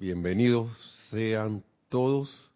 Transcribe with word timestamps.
Bienvenidos 0.00 0.70
sean 1.10 1.62
todos 1.90 2.50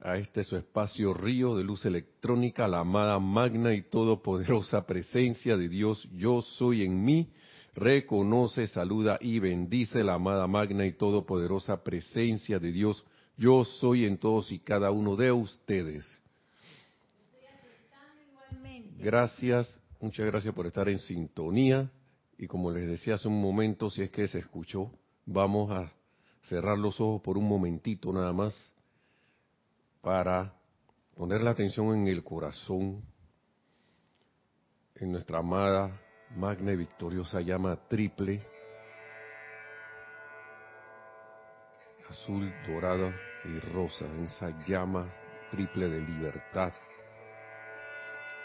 a 0.00 0.16
este 0.16 0.42
su 0.42 0.56
espacio 0.56 1.14
río 1.14 1.56
de 1.56 1.62
luz 1.62 1.86
electrónica, 1.86 2.66
la 2.66 2.80
amada 2.80 3.20
magna 3.20 3.74
y 3.74 3.82
todopoderosa 3.82 4.84
presencia 4.84 5.56
de 5.56 5.68
Dios, 5.68 6.08
yo 6.16 6.42
soy 6.42 6.82
en 6.82 7.04
mí, 7.04 7.30
reconoce, 7.76 8.66
saluda 8.66 9.18
y 9.20 9.38
bendice 9.38 10.02
la 10.02 10.14
amada 10.14 10.48
magna 10.48 10.84
y 10.84 10.94
todopoderosa 10.94 11.84
presencia 11.84 12.58
de 12.58 12.72
Dios, 12.72 13.04
yo 13.36 13.64
soy 13.64 14.04
en 14.04 14.18
todos 14.18 14.50
y 14.50 14.58
cada 14.58 14.90
uno 14.90 15.14
de 15.14 15.30
ustedes. 15.30 16.20
Gracias, 18.98 19.80
muchas 20.00 20.26
gracias 20.26 20.52
por 20.52 20.66
estar 20.66 20.88
en 20.88 20.98
sintonía. 20.98 21.88
Y 22.36 22.48
como 22.48 22.72
les 22.72 22.84
decía 22.88 23.14
hace 23.14 23.28
un 23.28 23.40
momento, 23.40 23.88
si 23.90 24.02
es 24.02 24.10
que 24.10 24.26
se 24.26 24.40
escuchó, 24.40 24.90
vamos 25.24 25.70
a 25.70 25.92
cerrar 26.48 26.78
los 26.78 27.00
ojos 27.00 27.22
por 27.22 27.38
un 27.38 27.46
momentito 27.46 28.12
nada 28.12 28.32
más 28.32 28.72
para 30.00 30.52
poner 31.14 31.42
la 31.42 31.50
atención 31.50 31.94
en 31.94 32.08
el 32.08 32.24
corazón, 32.24 33.02
en 34.94 35.12
nuestra 35.12 35.38
amada, 35.38 36.00
magna 36.36 36.72
y 36.72 36.76
victoriosa 36.76 37.40
llama 37.40 37.76
triple, 37.88 38.42
azul, 42.08 42.50
dorada 42.66 43.12
y 43.44 43.58
rosa, 43.72 44.06
en 44.06 44.26
esa 44.26 44.50
llama 44.66 45.12
triple 45.50 45.88
de 45.88 46.00
libertad, 46.00 46.72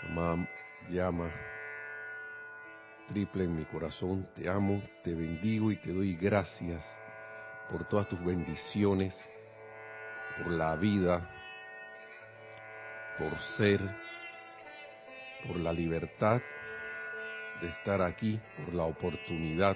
amada 0.10 0.48
llama 0.90 1.32
triple 3.08 3.46
en 3.46 3.56
mi 3.56 3.66
corazón, 3.66 4.28
te 4.36 4.50
amo, 4.50 4.82
te 5.04 5.14
bendigo 5.14 5.72
y 5.72 5.78
te 5.78 5.94
doy 5.94 6.16
gracias 6.16 7.03
por 7.74 7.86
todas 7.86 8.08
tus 8.08 8.24
bendiciones, 8.24 9.20
por 10.38 10.52
la 10.52 10.76
vida, 10.76 11.28
por 13.18 13.36
ser, 13.58 13.80
por 15.48 15.58
la 15.58 15.74
libertad 15.74 16.40
de 17.60 17.70
estar 17.70 18.00
aquí, 18.04 18.40
por 18.58 18.76
la 18.76 18.84
oportunidad. 18.84 19.76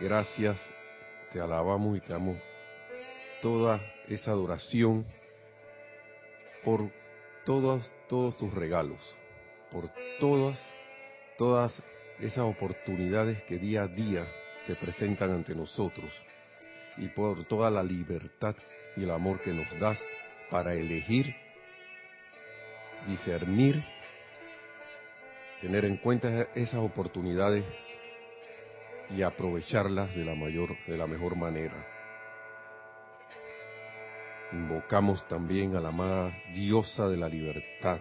Gracias, 0.00 0.58
te 1.30 1.40
alabamos 1.40 1.98
y 1.98 2.00
te 2.00 2.12
amo 2.12 2.36
toda 3.40 3.80
esa 4.08 4.32
adoración 4.32 5.06
por 6.64 6.90
todos, 7.44 7.92
todos 8.08 8.36
tus 8.38 8.52
regalos, 8.52 8.98
por 9.70 9.88
todas, 10.18 10.58
todas 11.38 11.80
esas 12.18 12.44
oportunidades 12.44 13.40
que 13.44 13.56
día 13.56 13.82
a 13.82 13.86
día 13.86 14.26
se 14.66 14.74
presentan 14.76 15.30
ante 15.30 15.54
nosotros 15.54 16.10
y 16.96 17.08
por 17.08 17.44
toda 17.44 17.70
la 17.70 17.82
libertad 17.82 18.54
y 18.96 19.02
el 19.02 19.10
amor 19.10 19.40
que 19.40 19.52
nos 19.52 19.68
das 19.78 20.00
para 20.50 20.74
elegir, 20.74 21.34
discernir, 23.06 23.82
tener 25.60 25.84
en 25.84 25.96
cuenta 25.96 26.48
esas 26.54 26.80
oportunidades 26.80 27.64
y 29.10 29.22
aprovecharlas 29.22 30.14
de 30.14 30.24
la 30.24 30.34
mayor 30.34 30.76
de 30.86 30.96
la 30.96 31.06
mejor 31.06 31.36
manera. 31.36 31.86
Invocamos 34.52 35.26
también 35.28 35.74
a 35.76 35.80
la 35.80 35.88
amada 35.88 36.32
diosa 36.54 37.08
de 37.08 37.16
la 37.16 37.28
libertad, 37.28 37.98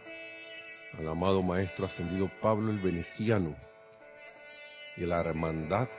al 0.98 1.08
amado 1.08 1.42
maestro 1.42 1.88
ascendido 1.88 2.30
Pablo 2.42 2.72
el 2.72 2.80
Veneciano 2.80 3.56
y 4.96 5.02
la 5.02 5.20
hermandad 5.20 5.90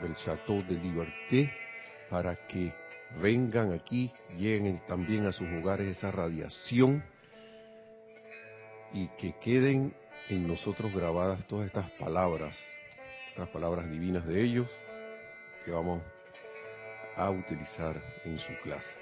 del 0.00 0.14
Chateau 0.16 0.62
de 0.62 0.74
Liberté 0.74 1.52
para 2.08 2.34
que 2.46 2.72
vengan 3.20 3.72
aquí, 3.72 4.12
lleguen 4.36 4.80
también 4.86 5.26
a 5.26 5.32
sus 5.32 5.48
hogares 5.48 5.96
esa 5.96 6.10
radiación 6.10 7.02
y 8.92 9.08
que 9.18 9.34
queden 9.40 9.94
en 10.28 10.46
nosotros 10.46 10.92
grabadas 10.92 11.46
todas 11.46 11.66
estas 11.66 11.90
palabras, 11.92 12.56
estas 13.30 13.48
palabras 13.48 13.90
divinas 13.90 14.26
de 14.26 14.42
ellos 14.42 14.68
que 15.64 15.70
vamos 15.70 16.02
a 17.16 17.30
utilizar 17.30 18.00
en 18.24 18.38
su 18.38 18.52
clase. 18.62 18.98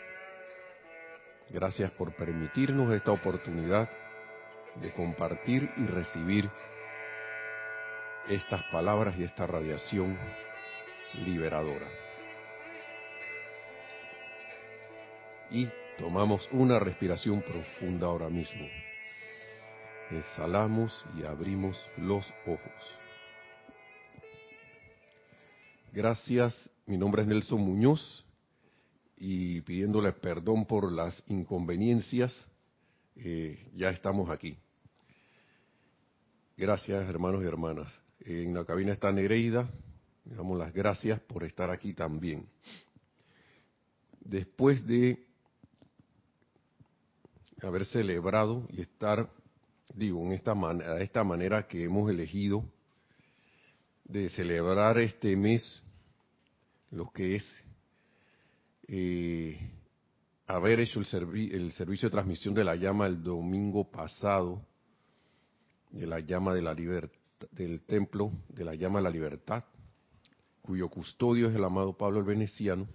Gracias 1.51 1.91
por 1.93 2.15
permitirnos 2.15 2.93
esta 2.95 3.13
oportunidad 3.13 3.91
de 4.77 4.93
compartir 4.93 5.71
y 5.77 5.87
recibir 5.87 6.51
estas 8.29 8.63
palabras 8.65 9.17
y 9.19 9.25
esta 9.25 9.47
radiación 9.47 10.19
liberadora. 11.15 11.89
Y 15.51 15.69
tomamos 15.99 16.49
una 16.53 16.79
respiración 16.79 17.43
profunda 17.43 18.07
ahora 18.07 18.29
mismo. 18.29 18.67
Exhalamos 20.11 21.05
y 21.17 21.25
abrimos 21.25 21.79
los 21.97 22.33
ojos. 22.47 22.97
Gracias, 25.93 26.71
mi 26.87 26.97
nombre 26.97 27.23
es 27.23 27.29
Nelson 27.29 27.61
Muñoz 27.61 28.25
y 29.17 29.61
pidiéndole 29.63 30.13
perdón 30.13 30.67
por 30.67 30.93
las 30.93 31.23
inconveniencias, 31.29 32.47
eh, 33.17 33.71
ya 33.75 33.91
estamos 33.91 34.31
aquí. 34.31 34.57
Gracias, 36.57 37.09
hermanos 37.09 37.43
y 37.43 37.47
hermanas. 37.47 38.01
En 38.21 38.55
la 38.55 38.65
cabina 38.65 38.93
está 38.93 39.11
Nereida, 39.13 39.69
le 40.29 40.37
damos 40.37 40.59
las 40.59 40.73
gracias 40.73 41.21
por 41.21 41.45
estar 41.45 41.71
aquí 41.71 41.95
también. 41.95 42.47
Después 44.21 44.87
de 44.87 45.27
haber 47.63 47.87
celebrado 47.87 48.67
y 48.71 48.83
estar, 48.83 49.31
digo, 49.95 50.23
en 50.23 50.33
esta, 50.33 50.55
manera, 50.55 51.01
esta 51.01 51.25
manera 51.25 51.67
que 51.67 51.85
hemos 51.85 52.11
elegido 52.11 52.65
de 54.05 54.29
celebrar 54.29 54.99
este 54.99 55.35
mes, 55.35 55.83
lo 56.91 57.11
que 57.11 57.37
es 57.37 57.45
eh, 58.87 59.59
haber 60.47 60.81
hecho 60.81 61.01
el, 61.01 61.53
el 61.53 61.73
servicio 61.73 62.09
de 62.09 62.13
transmisión 62.13 62.55
de 62.55 62.65
la 62.65 62.77
llama 62.77 63.07
el 63.07 63.23
domingo 63.23 63.91
pasado, 63.91 64.63
de 65.91 66.07
la 66.07 66.21
llama 66.21 66.55
de 66.55 66.63
la 66.63 66.75
libertad, 66.75 67.17
del 67.53 67.81
templo 67.83 68.33
de 68.49 68.65
la 68.65 68.75
llama 68.75 68.99
de 68.99 69.05
la 69.05 69.11
libertad, 69.11 69.65
cuyo 70.69 70.91
custodio 70.91 71.49
es 71.49 71.57
el 71.57 71.65
amado 71.65 71.97
Pablo 71.97 72.19
el 72.19 72.27
Veneciano, 72.27 72.87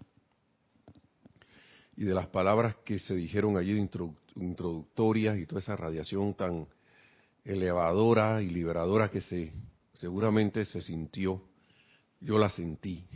y 1.95 2.03
de 2.03 2.13
las 2.13 2.27
palabras 2.27 2.75
que 2.85 2.99
se 2.99 3.15
dijeron 3.15 3.57
allí 3.57 3.73
de 3.73 3.89
introductorias 4.35 5.39
y 5.39 5.47
toda 5.47 5.59
esa 5.59 5.75
radiación 5.75 6.35
tan 6.35 6.67
elevadora 7.43 8.43
y 8.43 8.51
liberadora 8.51 9.09
que 9.09 9.21
se 9.21 9.51
seguramente 9.95 10.65
se 10.65 10.81
sintió, 10.81 11.41
yo 12.21 12.37
la 12.37 12.49
sentí. 12.49 13.07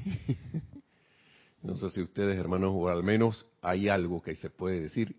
no 1.61 1.77
sé 1.77 1.91
si 1.91 2.01
ustedes, 2.01 2.35
hermanos, 2.35 2.71
o 2.73 2.89
al 2.89 3.03
menos 3.03 3.45
hay 3.61 3.89
algo 3.89 4.23
que 4.23 4.35
se 4.35 4.49
puede 4.49 4.81
decir. 4.81 5.15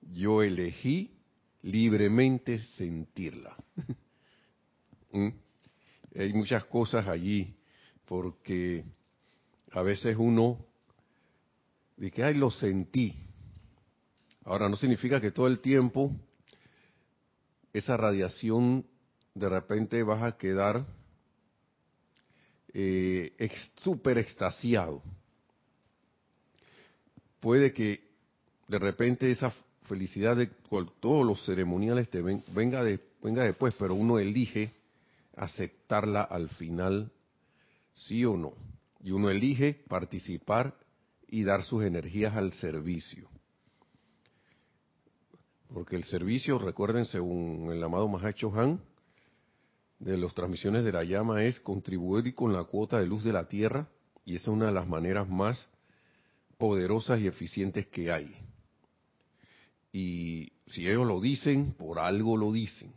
Yo 0.00 0.42
elegí 0.42 1.10
libremente 1.60 2.56
sentirla. 2.56 3.54
¿Mm? 5.12 5.28
Hay 6.18 6.32
muchas 6.32 6.64
cosas 6.64 7.06
allí 7.06 7.54
porque 8.12 8.84
a 9.70 9.80
veces 9.80 10.14
uno 10.18 10.58
dice 11.96 12.22
ay, 12.22 12.34
lo 12.34 12.50
sentí. 12.50 13.14
Ahora, 14.44 14.68
no 14.68 14.76
significa 14.76 15.18
que 15.18 15.30
todo 15.30 15.46
el 15.46 15.60
tiempo 15.60 16.14
esa 17.72 17.96
radiación 17.96 18.84
de 19.32 19.48
repente 19.48 20.02
vas 20.02 20.22
a 20.22 20.36
quedar 20.36 20.84
eh, 22.74 23.32
súper 23.76 24.18
extasiado. 24.18 25.02
Puede 27.40 27.72
que 27.72 27.98
de 28.68 28.78
repente 28.78 29.30
esa 29.30 29.54
felicidad 29.84 30.36
de 30.36 30.48
todos 31.00 31.26
los 31.26 31.42
ceremoniales 31.46 32.10
te 32.10 32.20
venga, 32.20 32.82
venga 33.22 33.44
después, 33.44 33.74
pero 33.78 33.94
uno 33.94 34.18
elige 34.18 34.70
aceptarla 35.34 36.20
al 36.20 36.50
final 36.50 37.10
sí 37.94 38.24
o 38.24 38.36
no. 38.36 38.54
Y 39.02 39.10
uno 39.10 39.30
elige 39.30 39.74
participar 39.88 40.76
y 41.28 41.44
dar 41.44 41.62
sus 41.62 41.84
energías 41.84 42.36
al 42.36 42.52
servicio. 42.52 43.28
Porque 45.72 45.96
el 45.96 46.04
servicio, 46.04 46.58
recuerden, 46.58 47.06
según 47.06 47.70
el 47.72 47.82
amado 47.82 48.06
Mahacho 48.08 48.52
Han, 48.54 48.80
de 49.98 50.18
las 50.18 50.34
transmisiones 50.34 50.84
de 50.84 50.92
la 50.92 51.04
llama 51.04 51.44
es 51.44 51.60
contribuir 51.60 52.34
con 52.34 52.52
la 52.52 52.64
cuota 52.64 52.98
de 52.98 53.06
luz 53.06 53.24
de 53.24 53.32
la 53.32 53.48
Tierra, 53.48 53.88
y 54.24 54.36
esa 54.36 54.50
es 54.50 54.56
una 54.56 54.66
de 54.66 54.72
las 54.72 54.86
maneras 54.86 55.28
más 55.28 55.68
poderosas 56.58 57.20
y 57.20 57.26
eficientes 57.26 57.86
que 57.86 58.12
hay. 58.12 58.36
Y 59.92 60.52
si 60.66 60.86
ellos 60.88 61.06
lo 61.06 61.20
dicen, 61.20 61.72
por 61.72 61.98
algo 61.98 62.36
lo 62.36 62.52
dicen. 62.52 62.92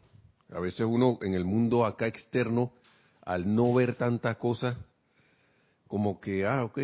A 0.49 0.59
veces 0.59 0.85
uno 0.87 1.17
en 1.21 1.33
el 1.33 1.45
mundo 1.45 1.85
acá 1.85 2.07
externo 2.07 2.73
al 3.25 3.53
no 3.53 3.73
ver 3.73 3.95
tanta 3.95 4.35
cosa, 4.35 4.77
como 5.87 6.21
que, 6.21 6.45
ah, 6.45 6.63
ok, 6.63 6.79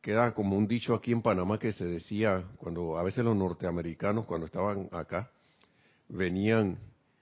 queda 0.00 0.34
como 0.34 0.56
un 0.56 0.66
dicho 0.66 0.94
aquí 0.94 1.12
en 1.12 1.22
Panamá 1.22 1.58
que 1.58 1.72
se 1.72 1.86
decía 1.86 2.44
cuando 2.58 2.98
a 2.98 3.04
veces 3.04 3.24
los 3.24 3.36
norteamericanos 3.36 4.26
cuando 4.26 4.46
estaban 4.46 4.88
acá 4.90 5.30
venían 6.08 6.76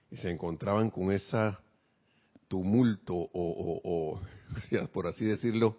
y 0.09 0.17
se 0.17 0.31
encontraban 0.31 0.89
con 0.89 1.11
esa 1.11 1.59
tumulto 2.47 3.13
o, 3.15 4.19
por 4.93 5.07
así 5.07 5.25
decirlo, 5.25 5.77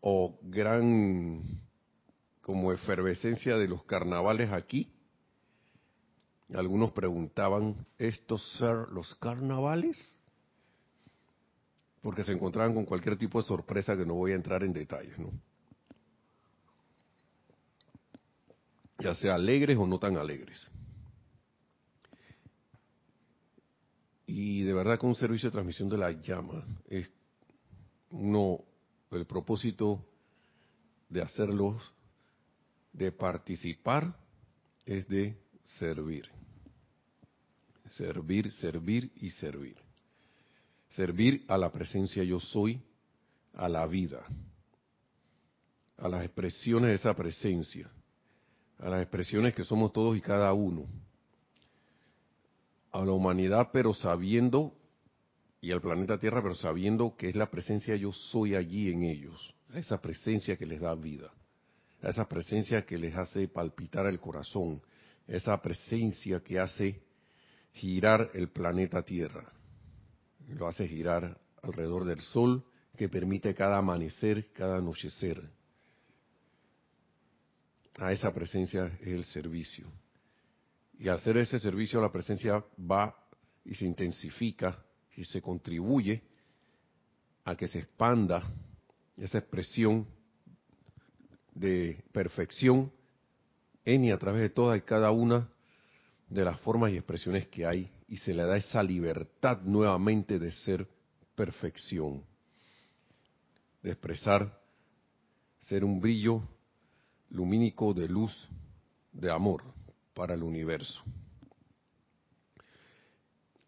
o 0.00 0.38
gran 0.42 1.60
como 2.40 2.72
efervescencia 2.72 3.56
de 3.56 3.68
los 3.68 3.84
carnavales 3.84 4.52
aquí. 4.52 4.90
Algunos 6.54 6.92
preguntaban, 6.92 7.86
¿estos 7.98 8.40
ser 8.56 8.88
los 8.90 9.14
carnavales? 9.16 10.15
Porque 12.06 12.22
se 12.22 12.30
encontraban 12.30 12.72
con 12.72 12.84
cualquier 12.84 13.18
tipo 13.18 13.42
de 13.42 13.48
sorpresa 13.48 13.96
que 13.96 14.06
no 14.06 14.14
voy 14.14 14.30
a 14.30 14.36
entrar 14.36 14.62
en 14.62 14.72
detalles, 14.72 15.18
¿no? 15.18 15.32
Ya 19.00 19.12
sea 19.16 19.34
alegres 19.34 19.76
o 19.76 19.88
no 19.88 19.98
tan 19.98 20.16
alegres. 20.16 20.68
Y 24.24 24.62
de 24.62 24.72
verdad 24.72 25.00
que 25.00 25.06
un 25.06 25.16
servicio 25.16 25.48
de 25.48 25.54
transmisión 25.54 25.88
de 25.88 25.98
la 25.98 26.12
llama 26.12 26.64
es 26.86 27.10
uno, 28.10 28.60
el 29.10 29.26
propósito 29.26 30.06
de 31.08 31.22
hacerlos, 31.22 31.92
de 32.92 33.10
participar, 33.10 34.16
es 34.84 35.08
de 35.08 35.36
servir. 35.64 36.30
Servir, 37.88 38.52
servir 38.52 39.10
y 39.16 39.30
servir. 39.30 39.85
Servir 40.96 41.44
a 41.46 41.56
la 41.58 41.70
presencia 41.70 42.24
yo 42.24 42.40
soy, 42.40 42.82
a 43.54 43.68
la 43.68 43.86
vida, 43.86 44.26
a 45.98 46.08
las 46.08 46.24
expresiones 46.24 46.88
de 46.88 46.94
esa 46.96 47.14
presencia, 47.14 47.88
a 48.78 48.88
las 48.88 49.02
expresiones 49.02 49.54
que 49.54 49.62
somos 49.62 49.92
todos 49.92 50.16
y 50.16 50.20
cada 50.20 50.52
uno 50.52 50.86
a 53.00 53.04
la 53.04 53.12
humanidad, 53.12 53.68
pero 53.72 53.92
sabiendo, 53.92 54.72
y 55.60 55.70
al 55.70 55.82
planeta 55.82 56.18
Tierra, 56.18 56.42
pero 56.42 56.54
sabiendo 56.54 57.14
que 57.16 57.28
es 57.28 57.36
la 57.36 57.50
presencia 57.50 57.94
yo 57.96 58.12
soy 58.12 58.54
allí 58.54 58.90
en 58.90 59.02
ellos, 59.02 59.54
esa 59.74 60.00
presencia 60.00 60.56
que 60.56 60.64
les 60.64 60.80
da 60.80 60.94
vida, 60.94 61.30
esa 62.02 62.26
presencia 62.26 62.86
que 62.86 62.96
les 62.96 63.14
hace 63.14 63.48
palpitar 63.48 64.06
el 64.06 64.18
corazón, 64.18 64.80
esa 65.26 65.60
presencia 65.60 66.40
que 66.40 66.58
hace 66.58 67.02
girar 67.72 68.30
el 68.32 68.48
planeta 68.48 69.02
Tierra, 69.02 69.52
lo 70.54 70.68
hace 70.68 70.86
girar 70.86 71.38
alrededor 71.62 72.04
del 72.04 72.20
Sol, 72.20 72.64
que 72.96 73.08
permite 73.08 73.54
cada 73.54 73.78
amanecer, 73.78 74.52
cada 74.52 74.78
anochecer. 74.78 75.42
A 77.98 78.12
esa 78.12 78.32
presencia 78.32 78.86
es 79.00 79.08
el 79.08 79.24
servicio. 79.24 79.86
Y 80.98 81.08
hacer 81.08 81.36
ese 81.38 81.58
servicio 81.58 82.00
la 82.00 82.12
presencia 82.12 82.64
va 82.78 83.14
y 83.64 83.74
se 83.74 83.84
intensifica 83.84 84.82
y 85.16 85.24
se 85.24 85.42
contribuye 85.42 86.22
a 87.44 87.56
que 87.56 87.68
se 87.68 87.80
expanda 87.80 88.42
esa 89.16 89.38
expresión 89.38 90.06
de 91.54 92.02
perfección 92.12 92.92
en 93.84 94.04
y 94.04 94.10
a 94.10 94.18
través 94.18 94.42
de 94.42 94.50
todas 94.50 94.78
y 94.78 94.82
cada 94.82 95.10
una 95.10 95.48
de 96.28 96.44
las 96.44 96.60
formas 96.60 96.92
y 96.92 96.96
expresiones 96.96 97.46
que 97.48 97.64
hay 97.64 97.90
y 98.08 98.16
se 98.18 98.32
le 98.32 98.44
da 98.44 98.56
esa 98.56 98.82
libertad 98.82 99.62
nuevamente 99.62 100.38
de 100.38 100.52
ser 100.52 100.88
perfección, 101.34 102.24
de 103.82 103.90
expresar, 103.90 104.60
ser 105.60 105.84
un 105.84 106.00
brillo 106.00 106.42
lumínico 107.30 107.92
de 107.92 108.08
luz, 108.08 108.32
de 109.12 109.30
amor 109.30 109.62
para 110.14 110.34
el 110.34 110.42
universo. 110.42 111.02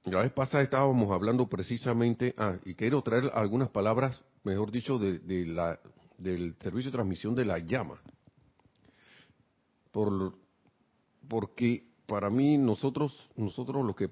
La 0.05 0.23
vez 0.23 0.33
pasada 0.33 0.63
estábamos 0.63 1.11
hablando 1.11 1.49
precisamente, 1.49 2.35
ah, 2.39 2.57
y 2.65 2.75
quiero 2.75 3.03
traer 3.03 3.31
algunas 3.35 3.69
palabras, 3.71 4.23
mejor 4.45 4.71
dicho, 4.71 4.99
de, 4.99 5.47
la, 5.47 5.79
del 6.17 6.57
servicio 6.61 6.91
de 6.91 6.97
transmisión 6.97 7.35
de 7.35 7.45
la 7.45 7.59
llama. 7.59 8.01
Por, 9.91 10.39
porque 11.29 11.89
para 12.07 12.31
mí 12.31 12.57
nosotros, 12.57 13.29
nosotros 13.37 13.85
lo 13.85 13.95
que 13.95 14.09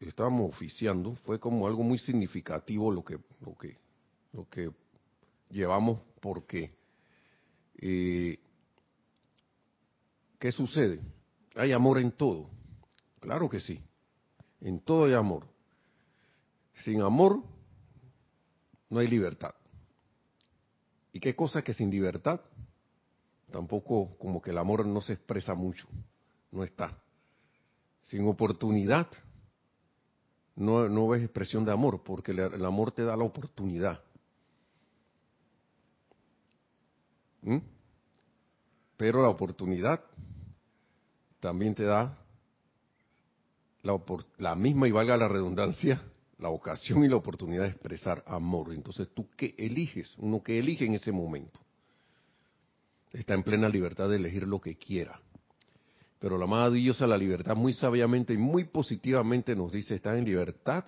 estábamos 0.00 0.48
oficiando 0.48 1.14
fue 1.24 1.40
como 1.40 1.66
algo 1.66 1.82
muy 1.82 1.98
significativo 1.98 2.90
lo 2.90 3.04
que, 3.04 3.18
lo 3.40 3.56
que, 3.56 3.76
lo 4.32 4.48
que 4.48 4.70
llevamos 5.50 6.00
porque 6.20 6.74
eh, 7.78 8.38
¿qué 10.38 10.52
sucede? 10.52 11.00
Hay 11.54 11.72
amor 11.72 11.98
en 11.98 12.12
todo. 12.12 12.50
Claro 13.20 13.48
que 13.48 13.60
sí. 13.60 13.80
En 14.60 14.80
todo 14.80 15.04
hay 15.04 15.14
amor. 15.14 15.46
Sin 16.84 17.00
amor 17.00 17.42
no 18.90 18.98
hay 18.98 19.08
libertad. 19.08 19.54
¿Y 21.12 21.20
qué 21.20 21.34
cosa 21.34 21.62
que 21.62 21.72
sin 21.72 21.90
libertad? 21.90 22.40
Tampoco 23.50 24.16
como 24.18 24.42
que 24.42 24.50
el 24.50 24.58
amor 24.58 24.86
no 24.86 25.00
se 25.00 25.14
expresa 25.14 25.54
mucho. 25.54 25.86
No 26.50 26.62
está. 26.62 26.98
Sin 28.02 28.26
oportunidad 28.28 29.08
no, 30.56 30.88
no 30.88 31.08
ves 31.08 31.22
expresión 31.22 31.64
de 31.64 31.72
amor, 31.72 32.02
porque 32.02 32.32
el, 32.32 32.64
amor 32.64 32.90
te 32.90 33.04
da 33.04 33.16
la 33.16 33.24
oportunidad. 33.24 34.00
¿Mm? 37.42 37.58
Pero 38.96 39.22
la 39.22 39.28
oportunidad 39.28 40.02
también 41.40 41.74
te 41.74 41.84
da 41.84 42.18
la, 43.82 44.00
la, 44.38 44.54
misma, 44.54 44.88
y 44.88 44.92
valga 44.92 45.16
la 45.18 45.28
redundancia, 45.28 46.02
la 46.38 46.48
ocasión 46.48 47.04
y 47.04 47.08
la 47.08 47.16
oportunidad 47.16 47.64
de 47.64 47.70
expresar 47.70 48.24
amor. 48.26 48.72
Entonces, 48.72 49.10
¿tú 49.14 49.28
qué 49.36 49.54
eliges? 49.58 50.14
Uno 50.16 50.42
que 50.42 50.58
elige 50.58 50.86
en 50.86 50.94
ese 50.94 51.12
momento. 51.12 51.60
Está 53.12 53.34
en 53.34 53.42
plena 53.42 53.68
libertad 53.68 54.08
de 54.08 54.16
elegir 54.16 54.48
lo 54.48 54.60
que 54.60 54.76
quiera. 54.76 55.20
Pero 56.18 56.38
la 56.38 56.44
amada 56.44 56.70
Dios 56.70 57.00
la 57.00 57.18
libertad 57.18 57.56
muy 57.56 57.72
sabiamente 57.72 58.32
y 58.32 58.38
muy 58.38 58.64
positivamente 58.64 59.54
nos 59.54 59.72
dice, 59.72 59.94
está 59.94 60.16
en 60.16 60.24
libertad 60.24 60.84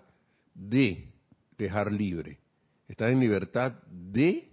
de 0.55 1.13
dejar 1.57 1.93
libre. 1.93 2.39
Está 2.89 3.11
en 3.11 3.21
libertad 3.21 3.73
de 3.91 4.51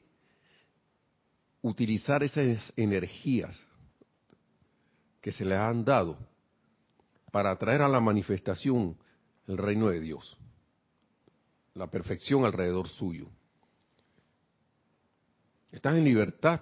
utilizar 1.61 2.21
esas 2.23 2.73
energías 2.75 3.59
que 5.21 5.31
se 5.31 5.45
le 5.45 5.55
han 5.55 5.83
dado 5.83 6.17
para 7.31 7.55
traer 7.57 7.81
a 7.81 7.89
la 7.89 7.99
manifestación 7.99 8.97
el 9.47 9.57
reino 9.57 9.89
de 9.89 9.99
Dios, 9.99 10.37
la 11.73 11.87
perfección 11.87 12.45
alrededor 12.45 12.87
suyo. 12.87 13.27
Estás 15.71 15.95
en 15.97 16.03
libertad 16.03 16.61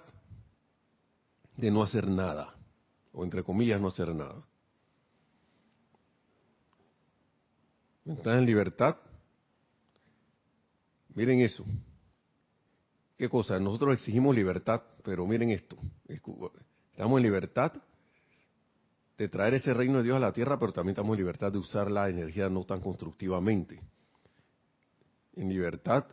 de 1.56 1.70
no 1.70 1.82
hacer 1.82 2.08
nada, 2.08 2.56
o 3.14 3.24
entre 3.24 3.42
comillas 3.42 3.80
no 3.80 3.88
hacer 3.88 4.14
nada. 4.14 4.44
Estás 8.04 8.38
en 8.38 8.44
libertad. 8.44 8.96
Miren 11.14 11.40
eso. 11.40 11.64
¿Qué 13.16 13.28
cosa? 13.28 13.58
Nosotros 13.60 13.94
exigimos 13.94 14.34
libertad, 14.34 14.82
pero 15.02 15.26
miren 15.26 15.50
esto. 15.50 15.78
Estamos 16.90 17.18
en 17.18 17.22
libertad 17.22 17.72
de 19.16 19.28
traer 19.28 19.54
ese 19.54 19.72
reino 19.72 19.98
de 19.98 20.04
Dios 20.04 20.16
a 20.16 20.20
la 20.20 20.32
tierra, 20.32 20.58
pero 20.58 20.72
también 20.72 20.92
estamos 20.92 21.14
en 21.14 21.18
libertad 21.18 21.52
de 21.52 21.58
usar 21.58 21.90
la 21.90 22.08
energía 22.08 22.48
no 22.48 22.64
tan 22.64 22.80
constructivamente. 22.80 23.80
En 25.36 25.48
libertad 25.48 26.04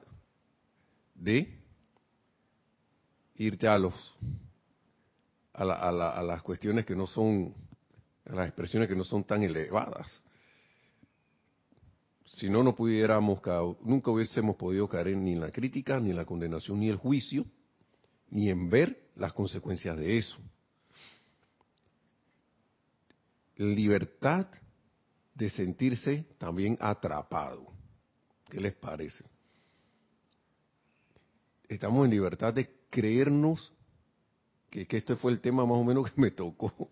de 1.16 1.60
irte 3.36 3.68
a 3.68 3.78
los 3.80 4.16
a, 5.54 5.64
a, 5.64 6.22
las 6.24 6.42
cuestiones 6.42 6.86
que 6.86 6.96
no 6.96 7.08
son, 7.08 7.54
a 8.26 8.36
las 8.36 8.48
expresiones 8.48 8.88
que 8.88 8.96
no 8.96 9.04
son 9.04 9.24
tan 9.24 9.44
elevadas. 9.44 10.22
Si 12.26 12.50
no, 12.50 12.64
no 12.64 12.76
pudiéramos, 12.76 13.42
nunca 13.82 14.12
hubiésemos 14.12 14.56
podido 14.56 14.88
caer 14.88 15.16
ni 15.18 15.34
en 15.34 15.42
la 15.42 15.52
crítica, 15.52 16.00
ni 16.00 16.12
en 16.12 16.16
la 16.16 16.26
condenación, 16.26 16.80
ni 16.80 16.90
el 16.90 16.96
juicio, 16.96 17.46
ni 18.30 18.50
en 18.50 18.70
ver 18.70 19.10
las 19.16 19.34
consecuencias 19.34 19.98
de 19.98 20.18
eso 20.18 20.38
libertad 23.62 24.48
de 25.36 25.50
sentirse 25.50 26.26
también 26.38 26.78
atrapado. 26.80 27.68
¿Qué 28.50 28.60
les 28.60 28.76
parece? 28.76 29.24
Estamos 31.68 32.06
en 32.06 32.12
libertad 32.12 32.54
de 32.54 32.70
creernos 32.90 33.72
que, 34.72 34.88
que 34.88 34.98
este 34.98 35.16
fue 35.18 35.34
el 35.34 35.42
tema 35.42 35.66
más 35.66 35.78
o 35.78 35.84
menos 35.84 36.10
que 36.10 36.20
me 36.20 36.32
tocó. 36.32 36.90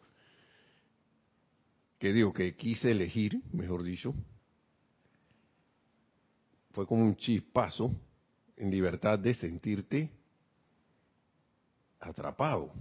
Que 1.97 2.13
digo, 2.13 2.31
que 2.31 2.55
quise 2.55 2.91
elegir, 2.91 3.41
mejor 3.51 3.83
dicho. 3.83 4.13
Fue 6.71 6.85
como 6.85 7.03
un 7.03 7.15
chispazo 7.15 7.95
en 8.55 8.69
libertad 8.69 9.17
de 9.17 9.33
sentirte 9.33 10.11
atrapado. 11.99 12.71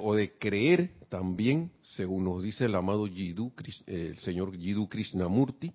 o 0.00 0.14
de 0.14 0.36
creer 0.38 0.92
también, 1.08 1.72
según 1.82 2.24
nos 2.24 2.42
dice 2.42 2.66
el 2.66 2.74
amado 2.74 3.06
Yidu, 3.06 3.52
el 3.86 4.16
señor 4.18 4.56
Yidu 4.56 4.88
Krishnamurti, 4.88 5.72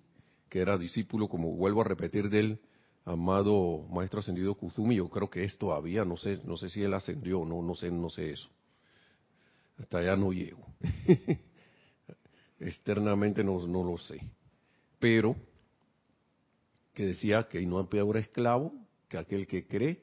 que 0.48 0.60
era 0.60 0.78
discípulo, 0.78 1.28
como 1.28 1.54
vuelvo 1.54 1.80
a 1.82 1.84
repetir, 1.84 2.30
del 2.30 2.60
amado 3.06 3.86
maestro 3.88 4.18
ascendido 4.18 4.54
Kuzumi, 4.56 4.96
yo 4.96 5.08
creo 5.08 5.30
que 5.30 5.44
es 5.44 5.56
todavía, 5.56 6.04
no 6.04 6.16
sé, 6.16 6.40
no 6.44 6.56
sé 6.56 6.68
si 6.68 6.82
él 6.82 6.92
ascendió, 6.92 7.44
no, 7.44 7.62
no 7.62 7.74
sé, 7.74 7.90
no 7.90 8.10
sé 8.10 8.32
eso. 8.32 8.50
Hasta 9.78 9.98
allá 9.98 10.16
no 10.16 10.32
llego. 10.32 10.66
Externamente 12.58 13.44
no, 13.44 13.64
no 13.66 13.84
lo 13.84 13.96
sé. 13.96 14.20
Pero 14.98 15.36
que 16.92 17.06
decía 17.06 17.46
que 17.48 17.64
no 17.64 17.78
hay 17.78 17.86
peor 17.86 18.16
esclavo 18.16 18.72
que 19.08 19.18
aquel 19.18 19.46
que 19.46 19.66
cree 19.68 20.02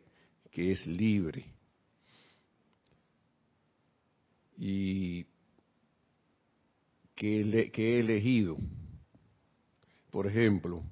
que 0.49 0.71
es 0.71 0.87
libre. 0.87 1.45
Y 4.55 5.25
que, 7.15 7.69
que 7.73 7.95
he 7.95 7.99
elegido. 7.99 8.57
Por 10.09 10.27
ejemplo, 10.27 10.83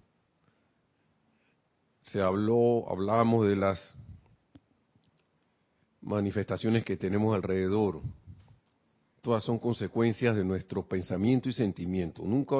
se 2.12 2.22
habló, 2.22 2.90
hablábamos 2.90 3.48
de 3.48 3.56
las 3.56 3.96
manifestaciones 6.02 6.84
que 6.84 6.98
tenemos 6.98 7.34
alrededor. 7.34 8.02
Todas 9.22 9.44
son 9.44 9.60
consecuencias 9.60 10.36
de 10.36 10.44
nuestro 10.44 10.86
pensamiento 10.86 11.48
y 11.48 11.54
sentimiento. 11.54 12.24
Nunca 12.24 12.58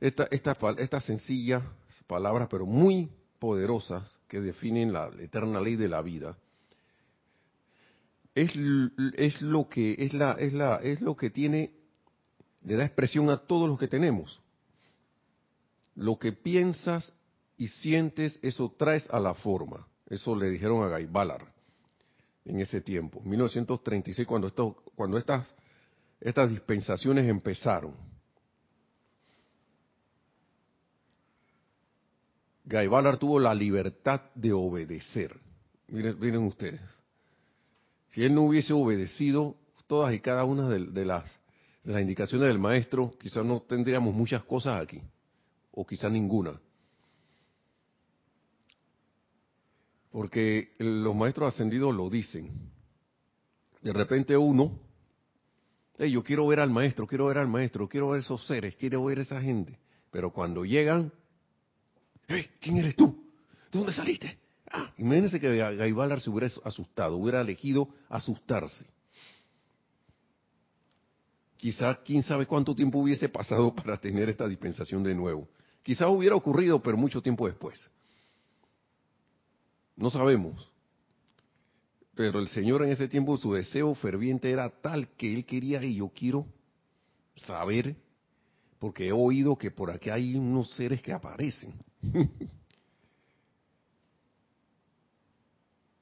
esta, 0.00 0.28
estas 0.30 1.04
sencillas 1.04 1.62
palabras, 2.06 2.48
pero 2.50 2.66
muy 2.66 3.10
poderosas, 3.38 4.18
que 4.28 4.40
definen 4.40 4.92
la, 4.92 5.10
eterna 5.18 5.60
ley 5.60 5.76
de 5.76 5.88
la 5.88 6.02
vida, 6.02 6.36
es, 8.34 8.52
es, 9.16 9.40
lo 9.40 9.68
que 9.68 9.96
es 9.98 10.12
la, 10.12 10.32
es 10.32 10.52
la, 10.52 10.76
es 10.76 11.00
lo 11.00 11.16
que 11.16 11.30
tiene, 11.30 11.72
le 12.64 12.76
da 12.76 12.84
expresión 12.84 13.30
a 13.30 13.38
todo 13.38 13.66
lo 13.66 13.78
que 13.78 13.88
tenemos. 13.88 14.40
Lo 15.94 16.18
que 16.18 16.32
piensas 16.32 17.12
y 17.58 17.66
sientes, 17.68 18.38
eso 18.40 18.72
traes 18.78 19.10
a 19.10 19.18
la 19.18 19.34
forma. 19.34 19.86
Eso 20.08 20.34
le 20.34 20.48
dijeron 20.48 20.82
a 20.82 20.96
Guy 20.96 21.06
Ballard 21.06 21.46
en 22.44 22.60
ese 22.60 22.80
tiempo, 22.80 23.20
1936, 23.20 24.26
cuando, 24.26 24.50
cuando 24.94 25.18
estas, 25.18 25.54
estas 26.18 26.48
dispensaciones 26.48 27.28
empezaron. 27.28 27.94
Guy 32.64 32.86
Ballard 32.86 33.18
tuvo 33.18 33.38
la 33.38 33.54
libertad 33.54 34.22
de 34.34 34.52
obedecer. 34.52 35.38
Miren, 35.88 36.18
miren 36.18 36.42
ustedes. 36.44 36.80
Si 38.10 38.24
él 38.24 38.34
no 38.34 38.42
hubiese 38.42 38.72
obedecido 38.72 39.56
todas 39.86 40.14
y 40.14 40.20
cada 40.20 40.44
una 40.44 40.68
de, 40.68 41.04
las, 41.04 41.38
de 41.82 41.92
las 41.92 42.00
indicaciones 42.00 42.48
del 42.48 42.58
maestro, 42.58 43.10
quizás 43.20 43.44
no 43.44 43.60
tendríamos 43.60 44.14
muchas 44.14 44.42
cosas 44.44 44.80
aquí, 44.80 45.02
o 45.72 45.86
quizás 45.86 46.10
ninguna. 46.10 46.58
Porque 50.10 50.72
los 50.78 51.14
maestros 51.14 51.54
ascendidos 51.54 51.94
lo 51.94 52.08
dicen. 52.08 52.50
De 53.82 53.92
repente 53.92 54.36
uno, 54.36 54.78
hey, 55.98 56.10
yo 56.10 56.22
quiero 56.22 56.46
ver 56.46 56.60
al 56.60 56.70
maestro, 56.70 57.06
quiero 57.06 57.26
ver 57.26 57.38
al 57.38 57.48
maestro, 57.48 57.88
quiero 57.88 58.10
ver 58.10 58.20
esos 58.20 58.46
seres, 58.46 58.74
quiero 58.76 59.04
ver 59.04 59.20
esa 59.20 59.40
gente. 59.40 59.78
Pero 60.10 60.32
cuando 60.32 60.64
llegan, 60.64 61.12
hey, 62.26 62.48
¿quién 62.60 62.78
eres 62.78 62.96
tú? 62.96 63.24
¿De 63.70 63.78
dónde 63.78 63.92
saliste? 63.92 64.38
Ah, 64.70 64.92
imagínense 64.98 65.40
que 65.40 65.56
Gaibalar 65.56 66.20
se 66.20 66.30
hubiera 66.30 66.48
asustado, 66.64 67.16
hubiera 67.16 67.40
elegido 67.40 67.88
asustarse. 68.08 68.86
Quizá, 71.56 71.96
quién 72.04 72.22
sabe 72.22 72.46
cuánto 72.46 72.74
tiempo 72.74 72.98
hubiese 72.98 73.28
pasado 73.28 73.74
para 73.76 73.96
tener 73.96 74.28
esta 74.28 74.46
dispensación 74.46 75.02
de 75.02 75.14
nuevo. 75.14 75.48
Quizá 75.82 76.08
hubiera 76.08 76.36
ocurrido, 76.36 76.82
pero 76.82 76.96
mucho 76.96 77.20
tiempo 77.20 77.46
después. 77.46 77.78
No 79.98 80.08
sabemos. 80.10 80.66
Pero 82.14 82.38
el 82.38 82.48
Señor 82.48 82.82
en 82.84 82.92
ese 82.92 83.08
tiempo 83.08 83.36
su 83.36 83.52
deseo 83.52 83.92
ferviente 83.96 84.50
era 84.50 84.70
tal 84.70 85.08
que 85.16 85.34
él 85.34 85.44
quería 85.44 85.84
y 85.84 85.96
yo 85.96 86.08
quiero 86.08 86.46
saber, 87.36 87.96
porque 88.78 89.08
he 89.08 89.12
oído 89.12 89.56
que 89.58 89.72
por 89.72 89.90
aquí 89.90 90.08
hay 90.08 90.36
unos 90.36 90.70
seres 90.74 91.02
que 91.02 91.12
aparecen. 91.12 91.74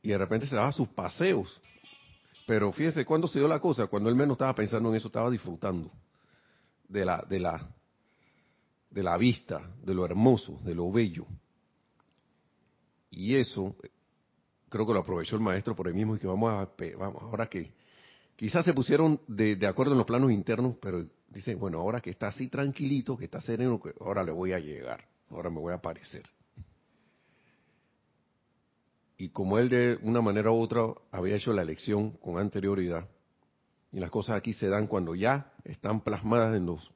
y 0.03 0.09
de 0.09 0.19
repente 0.19 0.47
se 0.47 0.57
daba 0.57 0.73
sus 0.73 0.89
paseos. 0.89 1.61
Pero 2.47 2.71
fíjense, 2.73 3.05
¿cuándo 3.05 3.27
se 3.27 3.39
dio 3.39 3.49
la 3.49 3.61
cosa? 3.61 3.87
Cuando 3.87 4.11
él 4.11 4.15
menos 4.15 4.35
estaba 4.35 4.55
pensando 4.55 4.91
en 4.91 4.97
eso, 4.97 5.09
estaba 5.09 5.31
disfrutando 5.31 5.91
de 6.87 7.05
la, 7.05 7.25
de 7.29 7.41
la, 7.41 7.67
de 8.91 9.03
la 9.03 9.17
vista, 9.17 9.75
de 9.83 9.95
lo 9.95 10.05
hermoso, 10.05 10.61
de 10.63 10.75
lo 10.75 10.93
bello. 10.93 11.27
Y 13.11 13.37
eso 13.37 13.77
creo 14.69 14.87
que 14.87 14.93
lo 14.93 15.01
aprovechó 15.01 15.37
el 15.37 15.43
maestro 15.43 15.75
por 15.75 15.89
el 15.89 15.95
mismo 15.95 16.17
y 16.17 16.19
que 16.19 16.27
vamos 16.27 16.51
a, 16.53 16.69
vamos, 16.99 17.23
ahora 17.23 17.49
que 17.49 17.73
quizás 18.35 18.65
se 18.65 18.75
pusieron 18.75 19.21
de, 19.27 19.57
de 19.57 19.67
acuerdo 19.67 19.93
en 19.93 19.99
los 19.99 20.07
planos 20.07 20.31
internos, 20.31 20.77
pero 20.81 21.07
dice, 21.29 21.55
bueno, 21.55 21.79
ahora 21.79 22.01
que 22.01 22.11
está 22.11 22.29
así 22.29 22.49
tranquilito, 22.49 23.17
que 23.17 23.27
está 23.27 23.41
sereno, 23.41 23.81
ahora 24.01 24.23
le 24.23 24.33
voy 24.33 24.53
a 24.53 24.59
llegar, 24.59 25.05
ahora 25.31 25.51
me 25.51 25.61
voy 25.61 25.73
a 25.73 25.77
aparecer. 25.77 26.25
Y 29.19 29.31
como 29.31 29.59
él 29.59 29.69
de 29.69 29.99
una 30.03 30.21
manera 30.21 30.51
u 30.51 30.61
otra 30.61 30.83
había 31.11 31.37
hecho 31.37 31.53
la 31.53 31.63
elección 31.63 32.11
con 32.13 32.39
anterioridad, 32.39 33.09
y 33.93 34.01
las 34.01 34.11
cosas 34.11 34.37
aquí 34.37 34.53
se 34.53 34.69
dan 34.69 34.87
cuando 34.87 35.15
ya 35.15 35.53
están 35.65 36.03
plasmadas 36.03 36.55
en 36.57 36.67
los 36.67 36.91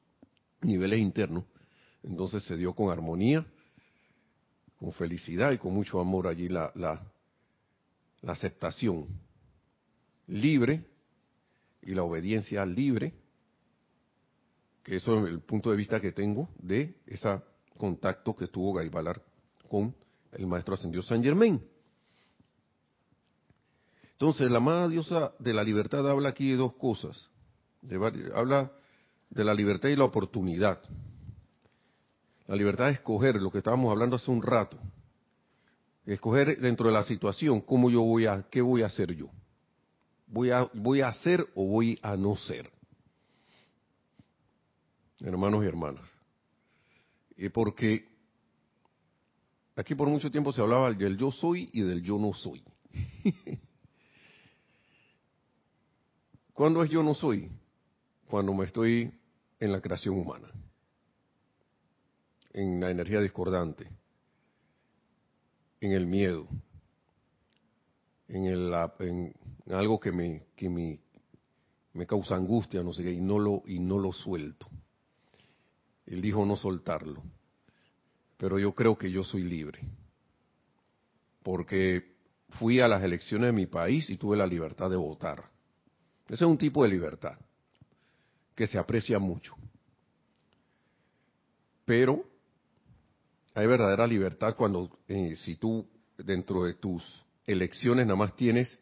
niveles 0.60 1.00
internos, 1.00 1.44
entonces 2.02 2.42
se 2.44 2.56
dio 2.56 2.74
con 2.74 2.90
armonía 2.90 3.46
con 4.80 4.92
felicidad 4.92 5.52
y 5.52 5.58
con 5.58 5.74
mucho 5.74 6.00
amor 6.00 6.26
allí 6.26 6.48
la, 6.48 6.72
la, 6.74 7.00
la 8.22 8.32
aceptación 8.32 9.06
libre 10.26 10.82
y 11.82 11.94
la 11.94 12.02
obediencia 12.02 12.64
libre, 12.64 13.12
que 14.82 14.96
eso 14.96 15.18
es 15.18 15.32
el 15.32 15.40
punto 15.40 15.70
de 15.70 15.76
vista 15.76 16.00
que 16.00 16.12
tengo 16.12 16.48
de 16.58 16.94
ese 17.06 17.40
contacto 17.76 18.34
que 18.34 18.46
tuvo 18.46 18.72
Gaibalar 18.72 19.22
con 19.68 19.94
el 20.32 20.46
maestro 20.46 20.74
ascendido 20.74 21.02
San 21.02 21.22
Germain. 21.22 21.62
Entonces, 24.12 24.50
la 24.50 24.58
amada 24.58 24.88
diosa 24.88 25.32
de 25.38 25.54
la 25.54 25.62
libertad 25.62 26.08
habla 26.08 26.30
aquí 26.30 26.50
de 26.50 26.56
dos 26.56 26.74
cosas. 26.74 27.28
habla 28.34 28.72
de 29.28 29.44
la 29.44 29.54
libertad 29.54 29.88
y 29.88 29.96
la 29.96 30.04
oportunidad. 30.04 30.80
La 32.50 32.56
libertad 32.56 32.86
de 32.86 32.94
escoger, 32.94 33.36
lo 33.36 33.48
que 33.52 33.58
estábamos 33.58 33.92
hablando 33.92 34.16
hace 34.16 34.28
un 34.28 34.42
rato. 34.42 34.76
Escoger 36.04 36.58
dentro 36.58 36.88
de 36.88 36.92
la 36.92 37.04
situación 37.04 37.60
cómo 37.60 37.88
yo 37.90 38.02
voy 38.02 38.26
a, 38.26 38.44
qué 38.50 38.60
voy 38.60 38.82
a 38.82 38.86
hacer 38.86 39.14
yo. 39.14 39.30
Voy 40.26 40.50
a, 40.50 40.68
voy 40.74 41.00
a 41.00 41.10
hacer 41.10 41.46
o 41.54 41.64
voy 41.68 41.96
a 42.02 42.16
no 42.16 42.34
ser. 42.34 42.68
Hermanos 45.20 45.62
y 45.62 45.68
hermanas. 45.68 46.10
Y 47.36 47.50
porque 47.50 48.08
aquí 49.76 49.94
por 49.94 50.08
mucho 50.08 50.28
tiempo 50.28 50.52
se 50.52 50.60
hablaba 50.60 50.92
del 50.92 51.16
yo 51.16 51.30
soy 51.30 51.70
y 51.72 51.82
del 51.82 52.02
yo 52.02 52.18
no 52.18 52.32
soy. 52.34 52.64
¿Cuándo 56.52 56.82
es 56.82 56.90
yo 56.90 57.04
no 57.04 57.14
soy? 57.14 57.48
Cuando 58.26 58.52
me 58.52 58.64
estoy 58.64 59.14
en 59.60 59.70
la 59.70 59.80
creación 59.80 60.18
humana 60.18 60.50
en 62.52 62.80
la 62.80 62.90
energía 62.90 63.20
discordante, 63.20 63.88
en 65.80 65.92
el 65.92 66.06
miedo, 66.06 66.48
en, 68.28 68.46
el, 68.46 68.72
en 69.00 69.34
algo 69.72 69.98
que 69.98 70.12
me, 70.12 70.46
que 70.56 70.68
me, 70.68 71.00
me 71.92 72.06
causa 72.06 72.36
angustia, 72.36 72.82
no 72.82 72.92
sé 72.92 73.02
qué, 73.02 73.12
y 73.12 73.20
no 73.20 73.38
lo, 73.38 73.62
y 73.66 73.78
no 73.78 73.98
lo 73.98 74.12
suelto. 74.12 74.68
Él 76.06 76.20
dijo 76.20 76.44
no 76.44 76.56
soltarlo. 76.56 77.22
Pero 78.36 78.58
yo 78.58 78.74
creo 78.74 78.96
que 78.96 79.10
yo 79.10 79.22
soy 79.22 79.42
libre. 79.42 79.80
Porque 81.42 82.16
fui 82.58 82.80
a 82.80 82.88
las 82.88 83.02
elecciones 83.02 83.48
de 83.48 83.52
mi 83.52 83.66
país 83.66 84.08
y 84.10 84.16
tuve 84.16 84.36
la 84.36 84.46
libertad 84.46 84.90
de 84.90 84.96
votar. 84.96 85.50
Ese 86.26 86.44
es 86.44 86.50
un 86.50 86.58
tipo 86.58 86.82
de 86.82 86.88
libertad 86.88 87.38
que 88.54 88.66
se 88.66 88.78
aprecia 88.78 89.18
mucho. 89.18 89.54
Pero 91.84 92.29
hay 93.60 93.66
verdadera 93.66 94.06
libertad 94.06 94.54
cuando, 94.56 94.98
eh, 95.06 95.36
si 95.36 95.56
tú 95.56 95.86
dentro 96.16 96.64
de 96.64 96.74
tus 96.74 97.04
elecciones 97.46 98.06
nada 98.06 98.16
más 98.16 98.34
tienes, 98.34 98.78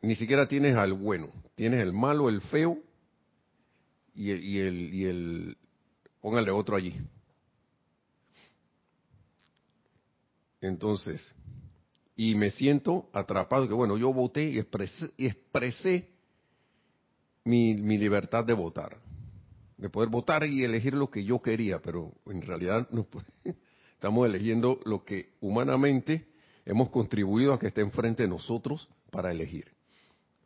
ni 0.00 0.14
siquiera 0.14 0.48
tienes 0.48 0.76
al 0.76 0.92
bueno, 0.92 1.28
tienes 1.54 1.80
el 1.80 1.92
malo, 1.92 2.28
el 2.28 2.40
feo 2.40 2.78
y 4.14 4.30
el, 4.30 4.44
y 4.44 4.58
el, 4.58 4.94
y 4.94 5.04
el 5.04 5.56
póngale 6.20 6.50
otro 6.50 6.76
allí. 6.76 6.94
Entonces, 10.60 11.34
y 12.16 12.34
me 12.34 12.50
siento 12.50 13.10
atrapado, 13.12 13.68
que 13.68 13.74
bueno, 13.74 13.98
yo 13.98 14.12
voté 14.12 14.44
y 14.44 14.58
expresé, 14.58 15.10
y 15.18 15.26
expresé 15.26 16.08
mi, 17.44 17.74
mi, 17.74 17.98
libertad 17.98 18.44
de 18.44 18.54
votar, 18.54 18.96
de 19.76 19.90
poder 19.90 20.08
votar 20.08 20.46
y 20.46 20.64
elegir 20.64 20.94
lo 20.94 21.10
que 21.10 21.24
yo 21.24 21.40
quería, 21.40 21.80
pero 21.80 22.12
en 22.26 22.42
realidad 22.42 22.88
no, 22.90 23.06
estamos 23.94 24.26
eligiendo 24.28 24.80
lo 24.84 25.04
que 25.04 25.30
humanamente 25.40 26.26
hemos 26.64 26.90
contribuido 26.90 27.52
a 27.52 27.58
que 27.58 27.68
esté 27.68 27.80
enfrente 27.80 28.22
de 28.22 28.28
nosotros 28.28 28.88
para 29.10 29.30
elegir. 29.30 29.72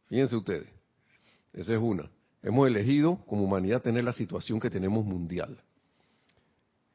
Fíjense 0.09 0.37
ustedes, 0.37 0.69
esa 1.53 1.75
es 1.75 1.81
una. 1.81 2.11
Hemos 2.43 2.69
elegido 2.69 3.17
como 3.27 3.45
humanidad 3.45 3.83
tener 3.83 4.05
la 4.05 4.13
situación 4.13 4.61
que 4.61 4.71
tenemos 4.71 5.05
mundial. 5.05 5.61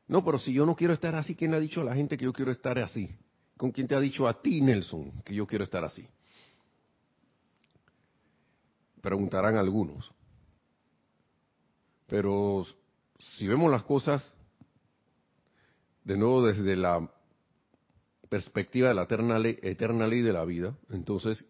No, 0.08 0.24
pero 0.24 0.38
si 0.38 0.54
yo 0.54 0.66
no 0.66 0.76
quiero 0.76 0.94
estar 0.94 1.16
así, 1.16 1.36
¿quién 1.36 1.54
ha 1.54 1.60
dicho 1.60 1.82
a 1.82 1.84
la 1.84 1.96
gente 1.96 2.18
que 2.18 2.26
yo 2.26 2.34
quiero 2.34 2.52
estar 2.52 2.78
así? 2.80 3.10
¿Con 3.58 3.72
quién 3.72 3.88
te 3.88 3.96
ha 3.96 4.00
dicho 4.00 4.28
a 4.28 4.42
ti, 4.42 4.62
Nelson, 4.62 5.12
que 5.24 5.36
yo 5.36 5.46
quiero 5.46 5.64
estar 5.64 5.84
así? 5.84 6.08
Preguntarán 9.02 9.58
algunos. 9.58 10.12
Pero 12.08 12.66
si 13.20 13.48
vemos 13.48 13.72
las 13.72 13.84
cosas 13.84 14.34
de 16.04 16.18
nuevo 16.18 16.46
desde 16.46 16.76
la 16.76 17.10
perspectiva 18.30 18.90
de 18.90 18.96
la 18.96 19.04
eterna 19.04 19.40
ley, 20.08 20.22
de 20.22 20.34
la 20.34 20.44
vida, 20.44 20.76
entonces 20.90 21.46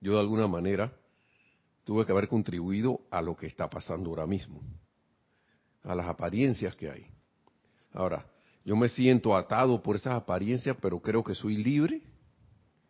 yo 0.00 0.14
de 0.14 0.20
alguna 0.20 0.46
manera 0.46 0.92
tuve 1.84 2.06
que 2.06 2.12
haber 2.12 2.28
contribuido 2.28 3.00
a 3.10 3.20
lo 3.20 3.36
que 3.36 3.46
está 3.46 3.68
pasando 3.68 4.10
ahora 4.10 4.26
mismo, 4.26 4.62
a 5.82 5.94
las 5.94 6.06
apariencias 6.06 6.76
que 6.76 6.90
hay. 6.90 7.06
Ahora, 7.92 8.26
yo 8.64 8.76
me 8.76 8.88
siento 8.88 9.36
atado 9.36 9.82
por 9.82 9.96
esas 9.96 10.14
apariencias, 10.14 10.76
pero 10.80 11.00
creo 11.00 11.24
que 11.24 11.34
soy 11.34 11.56
libre. 11.56 12.02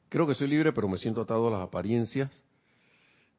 Creo 0.08 0.26
que 0.26 0.34
soy 0.34 0.48
libre, 0.48 0.72
pero 0.72 0.88
me 0.88 0.98
siento 0.98 1.22
atado 1.22 1.48
a 1.48 1.52
las 1.52 1.62
apariencias. 1.62 2.42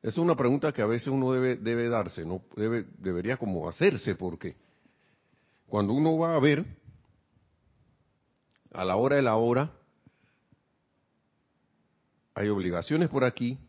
Es 0.02 0.18
una 0.18 0.36
pregunta 0.36 0.72
que 0.72 0.82
a 0.82 0.88
veces 0.88 1.10
uno 1.10 1.32
debe, 1.32 1.56
debe 1.58 1.88
darse, 1.88 2.26
no 2.26 2.42
debe, 2.56 2.86
debería 2.98 3.38
como 3.38 3.70
hacerse, 3.70 4.16
porque 4.16 4.56
cuando 5.68 5.94
uno 5.94 6.18
va 6.18 6.36
a 6.36 6.40
ver, 6.40 6.66
a 8.74 8.84
la 8.84 8.96
hora 8.96 9.18
de 9.18 9.22
la 9.22 9.36
hora, 9.36 9.72
hay 12.34 12.50
obligaciones 12.50 13.10
por 13.10 13.24
aquí 13.24 13.60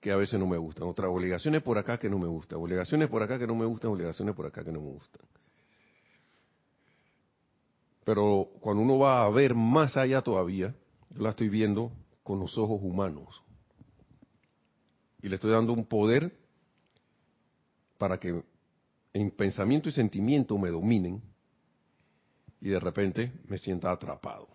que 0.00 0.12
a 0.12 0.16
veces 0.16 0.38
no 0.38 0.46
me 0.46 0.58
gustan, 0.58 0.86
otras 0.86 1.08
obligaciones 1.10 1.62
por 1.62 1.78
acá 1.78 1.98
que 1.98 2.10
no 2.10 2.18
me 2.18 2.26
gustan, 2.26 2.58
obligaciones 2.58 3.08
por 3.08 3.22
acá 3.22 3.38
que 3.38 3.46
no 3.46 3.54
me 3.54 3.64
gustan, 3.64 3.90
obligaciones 3.90 4.34
por 4.34 4.44
acá 4.44 4.62
que 4.62 4.72
no 4.72 4.80
me 4.80 4.90
gustan. 4.90 5.26
Pero 8.04 8.50
cuando 8.60 8.82
uno 8.82 8.98
va 8.98 9.24
a 9.24 9.30
ver 9.30 9.54
más 9.54 9.96
allá 9.96 10.20
todavía, 10.20 10.74
yo 11.08 11.22
la 11.22 11.30
estoy 11.30 11.48
viendo 11.48 11.90
con 12.22 12.38
los 12.38 12.58
ojos 12.58 12.80
humanos. 12.82 13.43
Y 15.24 15.28
le 15.30 15.36
estoy 15.36 15.52
dando 15.52 15.72
un 15.72 15.86
poder 15.86 16.36
para 17.96 18.18
que 18.18 18.44
en 19.14 19.30
pensamiento 19.30 19.88
y 19.88 19.92
sentimiento 19.92 20.58
me 20.58 20.68
dominen 20.68 21.22
y 22.60 22.68
de 22.68 22.78
repente 22.78 23.32
me 23.48 23.56
sienta 23.56 23.90
atrapado. 23.90 24.46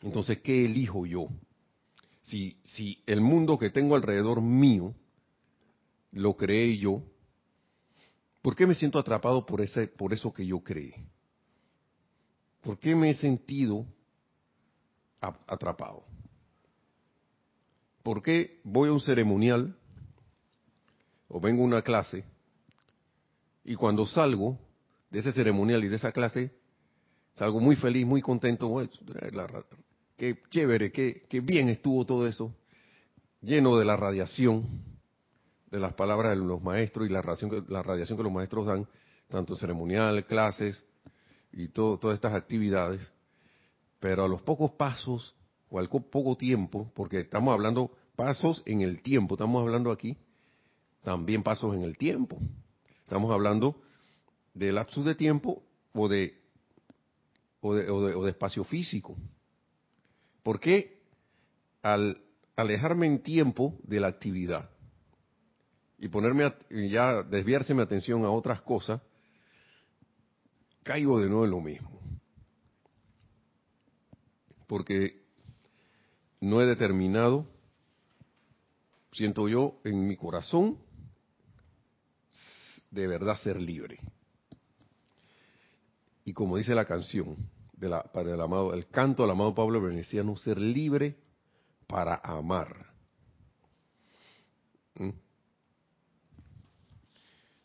Entonces, 0.00 0.40
¿qué 0.40 0.64
elijo 0.64 1.06
yo? 1.06 1.28
Si, 2.22 2.58
si 2.64 3.00
el 3.06 3.20
mundo 3.20 3.60
que 3.60 3.70
tengo 3.70 3.94
alrededor 3.94 4.40
mío 4.40 4.92
lo 6.10 6.36
creé 6.36 6.76
yo, 6.78 7.04
¿por 8.42 8.56
qué 8.56 8.66
me 8.66 8.74
siento 8.74 8.98
atrapado 8.98 9.46
por, 9.46 9.60
ese, 9.60 9.86
por 9.86 10.12
eso 10.12 10.32
que 10.32 10.44
yo 10.44 10.58
creé? 10.64 10.96
¿Por 12.60 12.76
qué 12.76 12.96
me 12.96 13.10
he 13.10 13.14
sentido 13.14 13.86
atrapado? 15.46 16.06
¿Por 18.02 18.22
qué 18.22 18.60
voy 18.64 18.88
a 18.88 18.92
un 18.92 19.00
ceremonial 19.00 19.76
o 21.28 21.40
vengo 21.40 21.62
a 21.62 21.66
una 21.66 21.82
clase 21.82 22.24
y 23.64 23.74
cuando 23.76 24.06
salgo 24.06 24.58
de 25.10 25.20
ese 25.20 25.32
ceremonial 25.32 25.84
y 25.84 25.88
de 25.88 25.96
esa 25.96 26.10
clase, 26.10 26.52
salgo 27.32 27.60
muy 27.60 27.76
feliz, 27.76 28.04
muy 28.06 28.20
contento, 28.20 28.74
qué 30.16 30.38
chévere, 30.50 30.90
qué, 30.90 31.40
bien 31.42 31.68
estuvo 31.68 32.04
todo 32.04 32.26
eso, 32.26 32.54
lleno 33.40 33.76
de 33.76 33.84
la 33.84 33.96
radiación 33.96 34.66
de 35.70 35.78
las 35.78 35.94
palabras 35.94 36.36
de 36.36 36.44
los 36.44 36.62
maestros 36.62 37.08
y 37.08 37.12
la 37.12 37.22
radiación, 37.22 37.66
la 37.68 37.82
radiación 37.82 38.18
que 38.18 38.24
los 38.24 38.32
maestros 38.32 38.66
dan, 38.66 38.86
tanto 39.28 39.56
ceremonial, 39.56 40.26
clases, 40.26 40.84
y 41.52 41.68
todo, 41.68 41.98
todas 41.98 42.16
estas 42.16 42.34
actividades, 42.34 43.00
pero 44.00 44.24
a 44.24 44.28
los 44.28 44.42
pocos 44.42 44.72
pasos 44.72 45.34
o 45.72 45.78
al 45.78 45.88
poco 45.88 46.36
tiempo, 46.36 46.92
porque 46.94 47.20
estamos 47.20 47.52
hablando 47.54 47.90
pasos 48.14 48.62
en 48.66 48.82
el 48.82 49.00
tiempo, 49.00 49.34
estamos 49.36 49.62
hablando 49.62 49.90
aquí 49.90 50.18
también 51.02 51.42
pasos 51.42 51.74
en 51.74 51.82
el 51.82 51.96
tiempo, 51.96 52.38
estamos 53.00 53.32
hablando 53.32 53.80
de 54.52 54.70
lapsus 54.70 55.06
de 55.06 55.14
tiempo 55.14 55.62
o 55.94 56.08
de, 56.08 56.38
o 57.62 57.74
de, 57.74 57.90
o 57.90 58.22
de, 58.22 58.30
espacio 58.30 58.64
físico. 58.64 59.16
porque 60.42 61.00
al 61.80 62.22
alejarme 62.54 63.06
en 63.06 63.22
tiempo 63.22 63.78
de 63.82 63.98
la 63.98 64.08
actividad 64.08 64.68
y 65.98 66.08
ponerme 66.08 66.52
ya 66.90 67.22
desviarse 67.22 67.72
mi 67.72 67.80
atención 67.80 68.24
a 68.26 68.30
otras 68.30 68.60
cosas, 68.60 69.00
caigo 70.82 71.18
de 71.18 71.28
nuevo 71.28 71.44
en 71.46 71.50
lo 71.50 71.60
mismo. 71.60 71.98
Porque 74.66 75.21
no 76.42 76.60
he 76.60 76.66
determinado, 76.66 77.46
siento 79.12 79.48
yo 79.48 79.80
en 79.84 80.06
mi 80.06 80.16
corazón, 80.16 80.78
de 82.90 83.06
verdad 83.06 83.36
ser 83.36 83.60
libre. 83.60 83.98
Y 86.24 86.34
como 86.34 86.56
dice 86.56 86.74
la 86.74 86.84
canción 86.84 87.36
de 87.72 87.88
la, 87.88 88.02
para 88.02 88.34
el 88.34 88.40
amado, 88.40 88.74
el 88.74 88.88
canto 88.88 89.22
del 89.22 89.32
amado 89.32 89.54
Pablo 89.54 89.80
Veneciano, 89.80 90.36
ser 90.36 90.58
libre 90.58 91.16
para 91.86 92.16
amar. 92.16 92.92
¿Mm? 94.96 95.10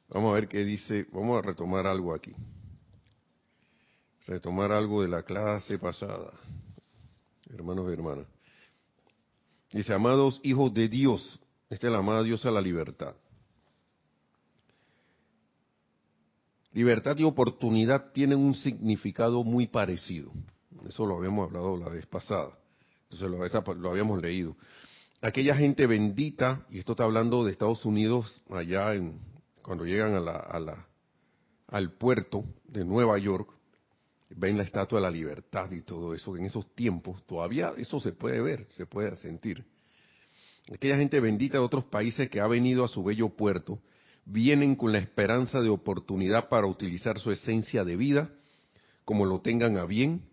Vamos 0.10 0.32
a 0.32 0.36
ver 0.36 0.48
qué 0.48 0.63
dice, 0.63 1.06
vamos 1.12 1.38
a 1.38 1.42
retomar 1.42 1.86
algo 1.86 2.13
aquí 2.13 2.34
retomar 4.28 4.74
algo 4.74 5.02
de 5.02 5.08
la 5.08 5.24
clase 5.24 5.80
pasada, 5.80 6.34
hermanos 7.50 7.90
y 7.90 7.94
hermanas. 7.94 8.37
Dice, 9.71 9.93
amados 9.93 10.39
hijos 10.43 10.73
de 10.73 10.88
Dios, 10.88 11.39
esta 11.69 11.88
es 11.88 11.93
la 11.93 11.99
amada 11.99 12.23
Dios 12.23 12.45
a 12.45 12.51
la 12.51 12.62
libertad. 12.62 13.15
Libertad 16.71 17.17
y 17.17 17.23
oportunidad 17.23 18.12
tienen 18.12 18.38
un 18.38 18.53
significado 18.53 19.43
muy 19.43 19.67
parecido. 19.67 20.32
Eso 20.86 21.06
lo 21.06 21.17
habíamos 21.17 21.47
hablado 21.47 21.75
la 21.75 21.89
vez 21.89 22.06
pasada. 22.06 22.58
Entonces 23.10 23.58
lo, 23.77 23.89
habíamos 23.89 24.21
leído. 24.21 24.56
Aquella 25.21 25.56
gente 25.56 25.88
bendita, 25.88 26.65
y 26.69 26.80
esto 26.80 26.93
está 26.93 27.03
hablando 27.03 27.43
de 27.43 27.51
Estados 27.51 27.84
Unidos, 27.86 28.43
allá 28.49 28.93
en, 28.93 29.19
cuando 29.63 29.86
llegan 29.86 30.23
al 31.67 31.91
puerto 31.93 32.45
de 32.65 32.86
Nueva 32.86 33.17
York, 33.17 33.57
ven 34.36 34.58
la 34.58 34.63
estatua 34.63 35.00
de 35.00 35.04
la 35.04 35.12
libertad 35.12 35.72
y 35.72 35.82
todo 35.82 36.13
eso, 36.13 36.36
en 36.36 36.46
esos 36.46 36.74
tiempos 36.76 37.26
todavía 37.26 37.74
eso 37.78 38.00
se 38.00 38.12
puede 38.12 38.42
ver, 38.42 38.66
se 38.70 38.86
puede 38.86 39.16
sentir. 39.16 39.66
Aquella 40.74 40.98
gente 40.98 41.20
bendita 41.20 41.58
de 41.58 41.63
otros 41.63 41.86
países 41.86 42.30
que 42.30 42.42
ha 42.42 42.48
venido 42.48 42.84
a 42.84 42.90
su 42.90 43.04
bello 43.04 43.30
puerto, 43.30 43.80
vienen 44.26 44.76
con 44.76 44.92
la 44.92 45.00
esperanza 45.00 45.62
de 45.62 45.70
oportunidad 45.70 46.50
para 46.50 46.68
utilizar 46.68 47.18
su 47.20 47.32
esencia 47.32 47.86
de 47.86 47.96
vida, 47.96 48.30
como 49.06 49.26
lo 49.26 49.40
tengan 49.40 49.78
a 49.78 49.86
bien, 49.86 50.24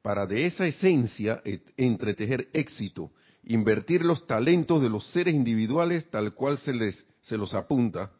para 0.00 0.26
de 0.26 0.46
esa 0.46 0.66
esencia 0.66 1.42
entretejer 1.76 2.48
éxito, 2.54 3.12
invertir 3.44 4.04
los 4.04 4.26
talentos 4.26 4.80
de 4.80 4.88
los 4.88 5.06
seres 5.08 5.34
individuales 5.34 6.10
tal 6.10 6.34
cual 6.34 6.58
se 6.58 6.72
les 6.72 7.04
se 7.20 7.36
los 7.36 7.52
apunta, 7.52 8.10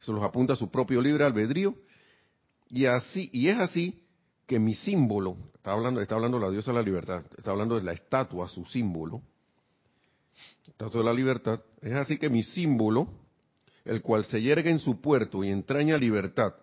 se 0.00 0.10
los 0.10 0.24
apunta 0.24 0.54
a 0.54 0.56
su 0.56 0.70
propio 0.70 1.00
libre 1.00 1.24
albedrío, 1.24 1.76
y 2.68 2.86
así 2.86 3.30
y 3.32 3.46
es 3.48 3.58
así 3.58 4.02
que 4.46 4.58
mi 4.58 4.74
símbolo, 4.74 5.36
está 5.54 5.72
hablando, 5.72 6.00
está 6.00 6.14
hablando 6.14 6.38
la 6.38 6.50
diosa 6.50 6.70
de 6.70 6.78
la 6.78 6.84
libertad, 6.84 7.24
está 7.36 7.50
hablando 7.50 7.76
de 7.76 7.82
la 7.82 7.92
estatua, 7.92 8.48
su 8.48 8.64
símbolo, 8.64 9.22
estatua 10.66 11.00
de 11.00 11.06
la 11.06 11.12
libertad, 11.12 11.60
es 11.82 11.94
así 11.94 12.16
que 12.18 12.30
mi 12.30 12.42
símbolo, 12.42 13.08
el 13.84 14.02
cual 14.02 14.24
se 14.24 14.40
yerga 14.40 14.70
en 14.70 14.78
su 14.78 15.00
puerto 15.00 15.42
y 15.42 15.50
entraña 15.50 15.96
libertad 15.96 16.54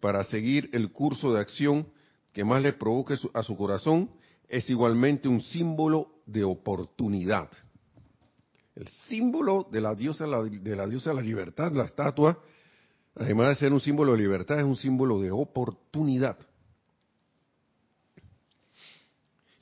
para 0.00 0.24
seguir 0.24 0.70
el 0.72 0.92
curso 0.92 1.32
de 1.32 1.40
acción 1.40 1.86
que 2.32 2.44
más 2.44 2.62
le 2.62 2.72
provoque 2.72 3.16
a 3.32 3.42
su 3.42 3.56
corazón, 3.56 4.10
es 4.48 4.68
igualmente 4.70 5.28
un 5.28 5.40
símbolo 5.40 6.08
de 6.26 6.44
oportunidad. 6.44 7.48
El 8.74 8.88
símbolo 9.08 9.66
de 9.70 9.80
la 9.80 9.94
diosa 9.94 10.24
de 10.24 10.76
la 10.76 10.86
diosa 10.86 11.10
de 11.10 11.16
la 11.16 11.22
libertad, 11.22 11.72
la 11.72 11.84
estatua, 11.84 12.38
además 13.14 13.48
de 13.48 13.54
ser 13.54 13.72
un 13.72 13.80
símbolo 13.80 14.12
de 14.12 14.18
libertad, 14.18 14.58
es 14.58 14.64
un 14.64 14.76
símbolo 14.76 15.20
de 15.20 15.30
oportunidad. 15.30 16.36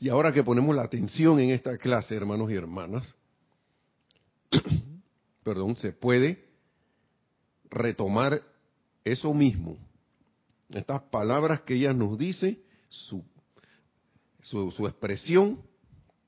Y 0.05 0.11
ahora 0.11 0.35
que 0.35 0.45
ponemos 0.45 0.77
la 0.77 0.83
atención 0.83 1.40
en 1.40 1.49
esta 1.49 1.79
clase, 1.79 2.14
hermanos 2.14 2.51
y 2.51 2.55
hermanas, 2.55 3.14
perdón, 5.43 5.79
se 5.79 5.93
puede 5.95 6.45
retomar 7.71 8.43
eso 9.03 9.33
mismo. 9.33 9.79
Estas 10.69 11.01
palabras 11.05 11.62
que 11.62 11.77
ella 11.77 11.95
nos 11.95 12.19
dice, 12.19 12.62
su, 12.90 13.25
su, 14.43 14.87
expresión 14.87 15.62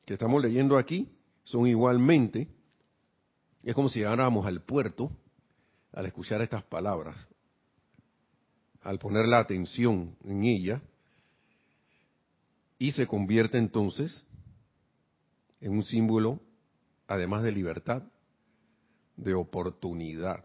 que 0.07 0.15
estamos 0.15 0.43
leyendo 0.43 0.79
aquí, 0.79 1.11
son 1.45 1.67
igualmente, 1.67 2.49
es 3.63 3.75
como 3.75 3.91
si 3.91 3.99
llegáramos 3.99 4.47
al 4.47 4.63
puerto 4.63 5.11
al 5.93 6.07
escuchar 6.07 6.41
estas 6.41 6.63
palabras, 6.63 7.15
al 8.81 8.99
poner 8.99 9.29
la 9.29 9.41
atención 9.41 10.17
en 10.25 10.45
ella, 10.45 10.81
y 12.79 12.93
se 12.93 13.07
convierte 13.07 13.59
entonces 13.59 14.25
en 15.61 15.73
un 15.73 15.83
símbolo, 15.83 16.41
además 17.09 17.43
de 17.43 17.53
libertad, 17.53 18.03
de 19.17 19.35
oportunidad. 19.35 20.45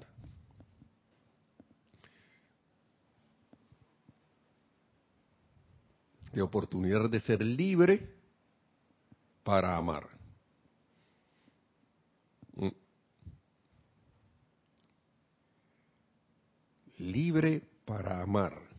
De 6.31 6.41
oportunidad 6.41 7.09
de 7.09 7.19
ser 7.19 7.41
libre 7.41 8.09
para 9.43 9.75
amar. 9.75 10.07
Mm. 12.55 12.69
Libre 16.99 17.61
para 17.85 18.21
amar. 18.21 18.70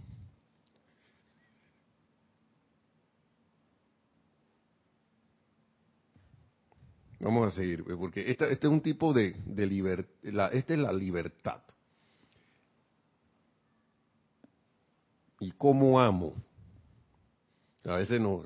Vamos 7.23 7.53
a 7.53 7.55
seguir, 7.55 7.85
porque 7.85 8.29
este, 8.29 8.51
este 8.51 8.67
es 8.67 8.73
un 8.73 8.81
tipo 8.81 9.13
de, 9.13 9.37
de 9.47 9.65
libertad, 9.65 10.53
esta 10.53 10.75
es 10.75 10.81
la 10.81 10.93
libertad. 10.93 11.63
¿Y 15.39 15.53
cómo 15.53 16.01
amo? 16.01 16.35
A 17.85 17.95
veces 17.95 18.21
no, 18.21 18.43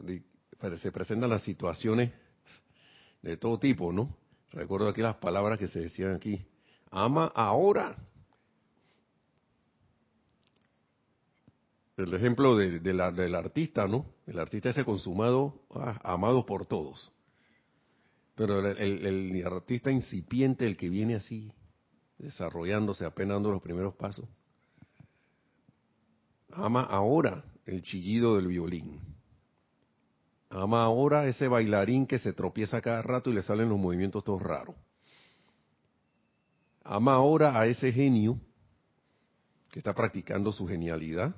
se 0.76 0.92
presentan 0.92 1.30
las 1.30 1.42
situaciones 1.42 2.12
de 3.22 3.38
todo 3.38 3.58
tipo, 3.58 3.92
¿no? 3.92 4.14
Recuerdo 4.50 4.88
aquí 4.88 5.00
las 5.00 5.16
palabras 5.16 5.58
que 5.58 5.68
se 5.68 5.80
decían 5.80 6.12
aquí. 6.14 6.44
Ama 6.90 7.32
ahora. 7.34 7.96
El 11.96 12.12
ejemplo 12.12 12.56
de, 12.56 12.78
del 12.80 13.34
artista, 13.34 13.88
¿no? 13.88 14.04
El 14.26 14.38
artista 14.38 14.68
ese 14.68 14.84
consumado, 14.84 15.62
ah, 15.74 15.98
amado 16.04 16.44
por 16.44 16.66
todos. 16.66 17.10
Pero 18.36 18.70
el, 18.70 19.42
artista 19.46 19.90
incipiente, 19.90 20.66
el 20.66 20.76
que 20.76 20.90
viene 20.90 21.14
así, 21.14 21.50
desarrollándose, 22.18 23.06
apenas 23.06 23.36
dando 23.36 23.50
los 23.50 23.62
primeros 23.62 23.94
pasos, 23.94 24.28
ama 26.52 26.82
ahora 26.82 27.44
el 27.64 27.82
chillido 27.82 28.36
del 28.36 28.48
violín. 28.48 29.00
Ama 30.50 30.84
ahora 30.84 31.26
ese 31.26 31.48
bailarín 31.48 32.06
que 32.06 32.18
se 32.18 32.34
tropieza 32.34 32.82
cada 32.82 33.00
rato 33.00 33.30
y 33.30 33.34
le 33.34 33.42
salen 33.42 33.70
los 33.70 33.78
movimientos 33.78 34.22
todos 34.22 34.42
raros. 34.42 34.76
Ama 36.84 37.14
ahora 37.14 37.58
a 37.58 37.66
ese 37.66 37.90
genio 37.90 38.38
que 39.70 39.80
está 39.80 39.94
practicando 39.94 40.52
su 40.52 40.68
genialidad, 40.68 41.34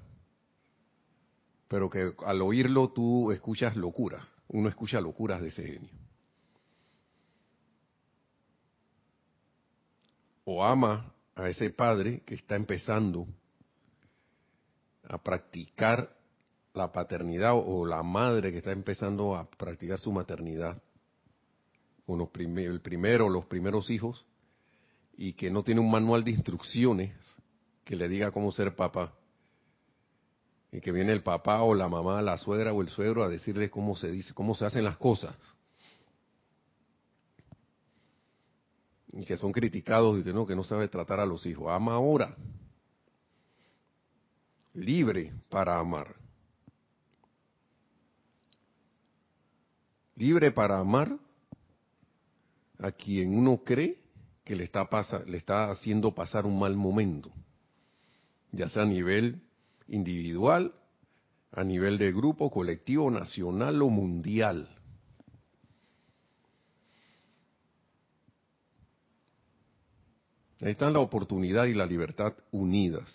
pero 1.69 1.89
que 1.89 2.13
al 2.27 2.43
oírlo 2.43 2.91
tú 2.91 3.31
escuchas 3.31 3.77
locuras. 3.77 4.25
Uno 4.49 4.69
escucha 4.69 5.01
locuras 5.01 5.41
de 5.41 5.49
ese 5.49 5.65
genio. 5.65 6.08
O 10.51 10.65
ama 10.65 11.13
a 11.35 11.51
ese 11.51 11.69
padre 11.69 12.23
que 12.25 12.35
está 12.35 12.57
empezando 12.57 13.27
a 15.07 15.19
practicar 15.19 16.17
la 16.73 16.91
paternidad 16.91 17.53
o 17.55 17.85
la 17.85 18.03
madre 18.03 18.51
que 18.51 18.57
está 18.57 18.73
empezando 18.73 19.37
a 19.37 19.51
practicar 19.51 19.99
su 19.99 20.11
maternidad 20.11 20.83
con 22.07 22.19
los 22.19 22.31
el 22.35 22.81
primero, 22.81 23.29
los 23.29 23.45
primeros 23.45 23.91
hijos 23.91 24.25
y 25.19 25.35
que 25.35 25.51
no 25.51 25.63
tiene 25.63 25.83
un 25.83 25.91
manual 25.91 26.25
de 26.25 26.31
instrucciones 26.31 27.13
que 27.85 27.95
le 27.95 28.09
diga 28.09 28.31
cómo 28.31 28.51
ser 28.51 28.75
papá 28.75 29.13
y 30.73 30.81
que 30.81 30.93
viene 30.93 31.13
el 31.13 31.23
papá 31.23 31.61
o 31.63 31.75
la 31.75 31.89
mamá, 31.89 32.23
la 32.23 32.39
suegra 32.39 32.73
o 32.73 32.81
el 32.81 32.89
suegro 32.89 33.23
a 33.23 33.29
decirle 33.29 33.69
cómo 33.69 33.95
se 33.97 34.11
dice, 34.11 34.33
cómo 34.33 34.55
se 34.55 34.65
hacen 34.65 34.85
las 34.85 34.97
cosas. 34.97 35.37
Y 39.12 39.25
que 39.25 39.37
son 39.37 39.53
criticados 39.53 40.18
y 40.18 40.23
que 40.23 40.33
no, 40.33 40.47
que 40.47 40.57
no 40.57 40.64
sabe 40.64 40.88
tratar 40.88 41.21
a 41.21 41.27
los 41.27 41.44
hijos. 41.47 41.68
Ama 41.71 41.94
ahora. 41.94 42.37
Libre 44.75 45.33
para 45.49 45.79
amar. 45.79 46.14
Libre 50.16 50.51
para 50.51 50.79
amar 50.79 51.16
a 52.79 52.92
quien 52.92 53.37
uno 53.37 53.59
cree 53.64 54.01
que 54.44 54.57
le 54.57 54.64
está, 54.64 54.88
pasa, 54.88 55.21
le 55.21 55.37
está 55.37 55.71
haciendo 55.71 56.14
pasar 56.14 56.47
un 56.47 56.59
mal 56.59 56.75
momento, 56.75 57.31
ya 58.51 58.68
sea 58.68 58.83
a 58.83 58.87
nivel 58.87 59.42
individual, 59.88 60.75
a 61.53 61.64
nivel 61.64 61.99
de 61.99 62.12
grupo, 62.12 62.51
colectivo, 62.51 63.11
nacional 63.11 63.83
o 63.83 63.90
mundial. 63.90 64.78
Ahí 70.61 70.73
están 70.73 70.92
la 70.92 71.01
oportunidad 71.01 71.66
y 71.66 71.75
la 71.75 71.87
libertad 71.87 72.35
unidas. 72.51 73.14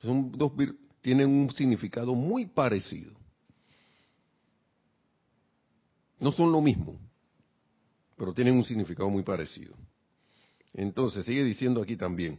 Son 0.00 0.30
dos, 0.32 0.52
tienen 1.00 1.28
un 1.28 1.50
significado 1.50 2.14
muy 2.14 2.46
parecido. 2.46 3.12
No 6.20 6.30
son 6.32 6.52
lo 6.52 6.60
mismo, 6.60 6.98
pero 8.16 8.32
tienen 8.32 8.54
un 8.54 8.64
significado 8.64 9.10
muy 9.10 9.22
parecido. 9.22 9.74
Entonces, 10.72 11.26
sigue 11.26 11.44
diciendo 11.44 11.82
aquí 11.82 11.96
también, 11.96 12.38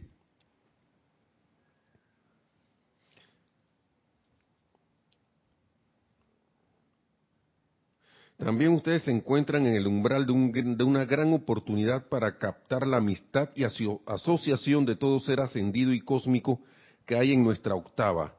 También 8.46 8.74
ustedes 8.74 9.02
se 9.02 9.10
encuentran 9.10 9.66
en 9.66 9.74
el 9.74 9.88
umbral 9.88 10.24
de, 10.24 10.84
una 10.84 11.04
gran 11.04 11.32
oportunidad 11.32 12.06
para 12.08 12.38
captar 12.38 12.86
la 12.86 12.98
amistad 12.98 13.48
y 13.56 13.64
asociación 13.64 14.86
de 14.86 14.94
todo 14.94 15.18
ser 15.18 15.40
ascendido 15.40 15.92
y 15.92 15.98
cósmico 16.00 16.60
que 17.04 17.16
hay 17.16 17.32
en 17.32 17.42
nuestra 17.42 17.74
octava. 17.74 18.36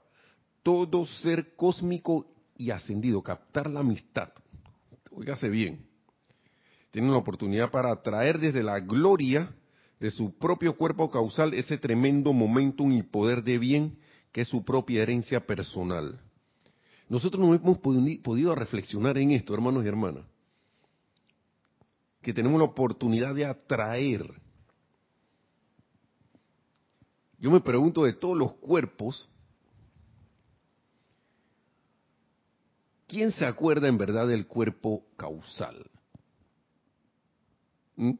Todo 0.63 1.05
ser 1.05 1.57
cósmico 1.57 2.25
y 2.55 2.71
ascendido, 2.71 3.21
captar 3.21 3.69
la 3.69 3.81
amistad. 3.81 4.29
Óigase 5.11 5.49
bien. 5.49 5.85
Tienen 6.91 7.11
la 7.11 7.17
oportunidad 7.17 7.69
para 7.69 7.91
atraer 7.91 8.39
desde 8.39 8.63
la 8.63 8.79
gloria 8.79 9.51
de 9.99 10.09
su 10.09 10.37
propio 10.37 10.77
cuerpo 10.77 11.11
causal 11.11 11.53
ese 11.53 11.77
tremendo 11.77 12.31
momentum 12.31 12.93
y 12.93 13.03
poder 13.03 13.43
de 13.43 13.57
bien 13.57 13.97
que 14.31 14.39
es 14.39 14.47
su 14.47 14.63
propia 14.63 15.03
herencia 15.03 15.45
personal. 15.45 16.17
Nosotros 17.09 17.45
no 17.45 17.53
hemos 17.53 17.77
podido 17.77 18.53
reflexionar 18.53 19.17
en 19.17 19.31
esto, 19.31 19.53
hermanos 19.53 19.83
y 19.85 19.87
hermanas, 19.87 20.25
que 22.21 22.33
tenemos 22.33 22.59
la 22.59 22.65
oportunidad 22.65 23.33
de 23.33 23.45
atraer. 23.45 24.25
Yo 27.39 27.49
me 27.49 27.61
pregunto 27.61 28.03
de 28.03 28.13
todos 28.13 28.35
los 28.35 28.53
cuerpos, 28.55 29.29
¿quién 33.07 33.31
se 33.31 33.45
acuerda 33.45 33.87
en 33.87 33.97
verdad 33.97 34.27
del 34.27 34.45
cuerpo 34.45 35.05
causal? 35.15 35.89
¿Mm? 37.95 38.13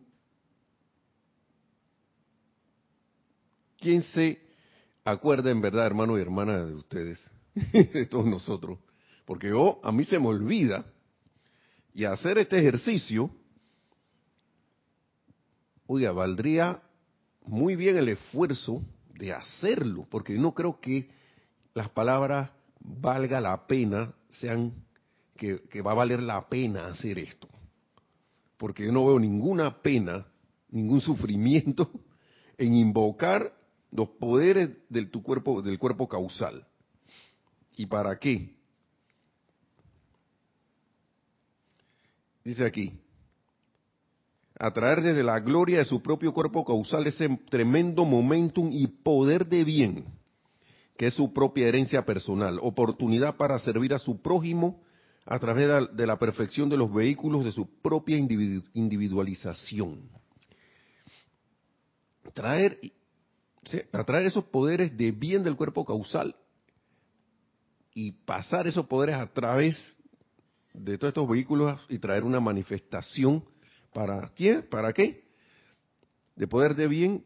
¿Quién 3.80 4.02
se 4.02 4.42
acuerda 5.04 5.52
en 5.52 5.62
verdad, 5.62 5.86
hermano 5.86 6.18
y 6.18 6.22
hermana 6.22 6.66
de 6.66 6.74
ustedes, 6.74 7.20
de 7.74 8.06
todos 8.10 8.26
nosotros. 8.26 8.80
Porque 9.26 9.50
yo, 9.50 9.80
a 9.84 9.92
mí 9.92 10.06
se 10.06 10.20
me 10.20 10.28
olvida, 10.28 10.86
y 11.94 12.06
hacer 12.06 12.38
este 12.38 12.60
ejercicio, 12.60 13.32
oiga, 15.88 16.12
valdría 16.12 16.82
muy 17.44 17.76
bien 17.76 17.98
el 17.98 18.10
esfuerzo 18.10 18.84
de 19.16 19.34
hacerlo, 19.34 20.06
porque 20.10 20.38
no 20.38 20.54
creo 20.54 20.80
que 20.80 21.10
las 21.74 21.90
palabras 21.90 22.52
valga 22.80 23.42
la 23.42 23.66
pena, 23.66 24.14
sean 24.30 24.74
que, 25.36 25.64
que 25.70 25.82
va 25.82 25.92
a 25.92 25.96
valer 25.96 26.22
la 26.22 26.48
pena 26.48 26.88
hacer 26.88 27.18
esto. 27.18 27.48
Porque 28.58 28.86
yo 28.86 28.92
no 28.92 29.08
veo 29.08 29.20
ninguna 29.20 29.82
pena, 29.82 30.26
ningún 30.70 31.02
sufrimiento 31.02 31.90
en 32.58 32.76
invocar 32.76 33.54
los 33.92 34.10
poderes 34.10 34.70
del 34.90 35.10
tu 35.10 35.24
cuerpo, 35.24 35.62
del 35.62 35.80
cuerpo 35.80 36.08
causal. 36.08 36.68
¿Y 37.78 37.86
para 37.86 38.18
qué? 38.18 38.58
dice 42.44 42.66
aquí, 42.66 42.98
atraer 44.58 45.02
desde 45.02 45.22
la 45.22 45.38
gloria 45.42 45.80
de 45.80 45.86
su 45.86 46.02
propio 46.02 46.34
cuerpo 46.34 46.64
causal 46.64 47.06
ese 47.06 47.28
tremendo 47.50 48.06
momentum 48.06 48.70
y 48.72 48.88
poder 48.88 49.46
de 49.46 49.66
bien, 49.66 50.06
que 50.98 51.08
es 51.08 51.14
su 51.14 51.34
propia 51.34 51.68
herencia 51.68 52.06
personal, 52.06 52.58
oportunidad 52.62 53.36
para 53.36 53.60
servir 53.60 53.94
a 53.94 54.00
su 54.00 54.22
prójimo 54.22 54.82
a 55.26 55.38
través 55.40 55.90
de 55.94 56.08
la 56.08 56.18
perfección 56.18 56.70
de 56.70 56.78
los 56.78 56.92
vehículos 56.92 57.44
de 57.44 57.52
su 57.52 57.68
propia 57.82 58.16
individualización. 58.16 60.10
Traer, 62.34 62.80
atraer 63.92 64.28
esos 64.28 64.46
poderes 64.46 64.98
de 64.98 65.12
bien 65.12 65.44
del 65.44 65.58
cuerpo 65.58 65.84
causal 65.84 66.34
y 68.00 68.12
pasar 68.12 68.68
esos 68.68 68.86
poderes 68.86 69.16
a 69.16 69.26
través 69.26 69.76
de 70.72 71.00
todos 71.00 71.10
estos 71.10 71.28
vehículos 71.28 71.84
y 71.90 71.98
traer 71.98 72.24
una 72.24 72.40
manifestación 72.40 73.44
para 73.92 74.30
quién, 74.36 74.68
para 74.70 74.94
qué, 74.94 75.26
de 76.36 76.48
poder 76.48 76.76
de 76.76 76.88
bien 76.88 77.26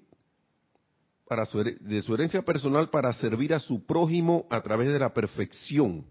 para 1.28 1.44
de 1.44 2.02
su 2.04 2.14
herencia 2.14 2.42
personal 2.44 2.90
para 2.90 3.12
servir 3.12 3.54
a 3.54 3.60
su 3.60 3.86
prójimo 3.86 4.48
a 4.50 4.62
través 4.62 4.94
de 4.94 5.00
la 5.00 5.14
perfección 5.14 6.06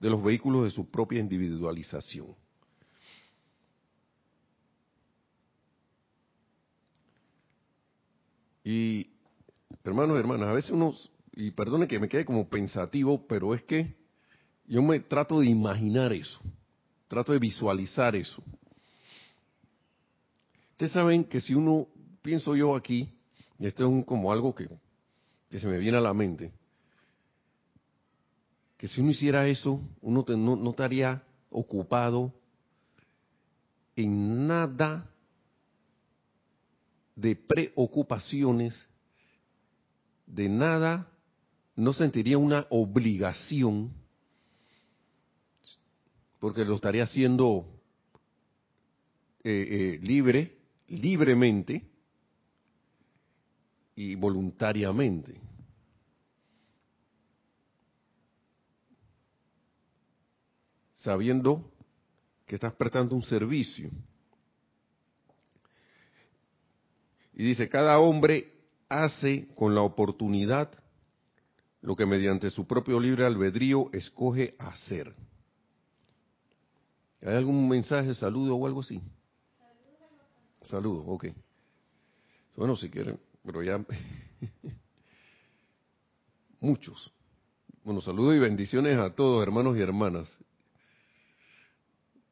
de 0.00 0.08
los 0.08 0.24
vehículos 0.24 0.64
de 0.64 0.70
su 0.70 0.90
propia 0.90 1.20
individualización. 1.20 2.34
Y 8.64 9.10
hermanos 9.84 10.16
y 10.16 10.20
hermanas, 10.20 10.48
a 10.48 10.52
veces 10.54 10.70
uno, 10.70 10.94
y 11.32 11.50
perdone 11.50 11.86
que 11.86 12.00
me 12.00 12.08
quede 12.08 12.24
como 12.24 12.48
pensativo, 12.48 13.26
pero 13.28 13.54
es 13.54 13.62
que 13.64 13.97
yo 14.68 14.82
me 14.82 15.00
trato 15.00 15.40
de 15.40 15.46
imaginar 15.46 16.12
eso, 16.12 16.38
trato 17.08 17.32
de 17.32 17.38
visualizar 17.38 18.14
eso. 18.14 18.42
Ustedes 20.72 20.92
saben 20.92 21.24
que 21.24 21.40
si 21.40 21.54
uno, 21.54 21.88
pienso 22.22 22.54
yo 22.54 22.76
aquí, 22.76 23.08
y 23.58 23.66
esto 23.66 23.88
es 23.88 24.04
como 24.04 24.30
algo 24.30 24.54
que, 24.54 24.68
se 25.50 25.66
me 25.66 25.78
viene 25.78 25.96
a 25.96 26.02
la 26.02 26.12
mente, 26.12 26.52
que 28.76 28.86
si 28.86 29.00
uno 29.00 29.10
hiciera 29.10 29.48
eso, 29.48 29.80
uno 30.02 30.24
no, 30.28 30.70
estaría 30.70 31.22
ocupado 31.50 32.32
en 33.96 34.46
nada 34.46 35.10
de 37.16 37.34
preocupaciones, 37.34 38.86
de 40.26 40.48
nada, 40.48 41.08
no 41.74 41.92
sentiría 41.92 42.38
una 42.38 42.66
obligación, 42.70 43.92
porque 46.38 46.64
lo 46.64 46.76
estaría 46.76 47.04
haciendo 47.04 47.66
eh, 49.44 49.66
eh, 49.70 49.98
libre, 50.02 50.56
libremente 50.88 51.82
y 53.94 54.14
voluntariamente. 54.14 55.48
sabiendo 60.98 61.72
que 62.44 62.56
estás 62.56 62.74
prestando 62.74 63.14
un 63.14 63.22
servicio. 63.22 63.88
Y 67.32 67.44
dice, 67.44 67.68
cada 67.68 67.98
hombre 68.00 68.52
hace 68.88 69.46
con 69.54 69.74
la 69.74 69.82
oportunidad 69.82 70.70
lo 71.80 71.94
que 71.94 72.04
mediante 72.04 72.50
su 72.50 72.66
propio 72.66 72.98
libre 72.98 73.24
albedrío 73.24 73.90
escoge 73.92 74.56
hacer. 74.58 75.14
¿Hay 77.22 77.34
algún 77.34 77.68
mensaje, 77.68 78.14
saludo 78.14 78.56
o 78.56 78.66
algo 78.66 78.80
así? 78.80 79.00
Saludo, 80.62 81.04
ok. 81.06 81.26
Bueno, 82.56 82.76
si 82.76 82.90
quieren, 82.90 83.18
pero 83.44 83.62
ya 83.62 83.78
muchos. 86.60 87.12
Bueno, 87.84 88.00
saludos 88.00 88.36
y 88.36 88.38
bendiciones 88.38 88.98
a 88.98 89.14
todos, 89.14 89.42
hermanos 89.42 89.76
y 89.76 89.80
hermanas. 89.80 90.28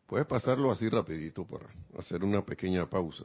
Puedes 0.07 0.27
pasarlo 0.27 0.71
así 0.71 0.89
rapidito 0.89 1.45
para 1.45 1.67
hacer 1.99 2.23
una 2.23 2.45
pequeña 2.45 2.89
pausa. 2.89 3.25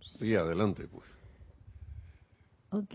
Sí, 0.00 0.34
adelante 0.34 0.88
pues. 0.88 1.08
Ok. 2.70 2.94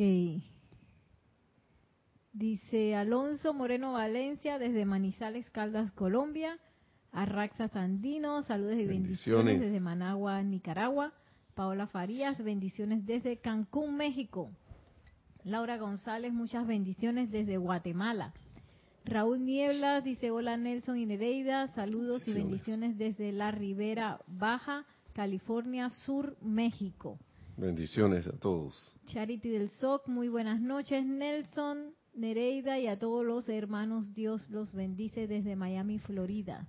Dice 2.39 2.95
Alonso 2.95 3.54
Moreno 3.54 3.91
Valencia 3.91 4.60
desde 4.60 4.86
Manizales, 4.86 5.49
Caldas, 5.49 5.91
Colombia. 5.91 6.58
Arraxa 7.12 7.67
Sandino, 7.67 8.43
saludos 8.43 8.78
y 8.78 8.86
bendiciones. 8.86 9.60
desde 9.60 9.82
Managua, 9.82 10.41
Nicaragua. 10.41 11.12
Paola 11.54 11.88
Farías, 11.88 12.41
bendiciones 12.41 13.06
desde 13.06 13.39
Cancún, 13.41 13.97
México. 13.97 14.52
Laura 15.43 15.78
González, 15.78 16.32
muchas 16.32 16.65
bendiciones 16.65 17.30
desde 17.30 17.58
Guatemala. 17.58 18.34
Raúl 19.04 19.43
Nieblas 19.43 20.06
dice 20.06 20.32
hola 20.32 20.56
Nelson 20.56 20.97
y 20.97 21.06
Nereida, 21.06 21.67
saludos 21.75 22.25
y 22.25 22.34
bendiciones 22.34 22.97
desde 22.97 23.34
la 23.34 23.52
Ribera 23.52 24.21
Baja, 24.28 24.86
California 25.12 25.89
Sur, 25.89 26.38
México. 26.41 27.19
Bendiciones 27.58 28.28
a 28.28 28.38
todos. 28.39 28.95
Charity 29.08 29.49
del 29.49 29.67
SOC, 29.71 30.08
muy 30.08 30.30
buenas 30.30 30.62
noches 30.62 31.06
Nelson, 31.06 31.95
Nereida 32.19 32.79
y 32.79 32.88
a 32.88 32.99
todos 32.99 33.25
los 33.25 33.47
hermanos, 33.47 34.13
Dios 34.13 34.49
los 34.49 34.73
bendice 34.73 35.25
desde 35.25 35.55
Miami, 35.55 35.99
Florida. 35.99 36.67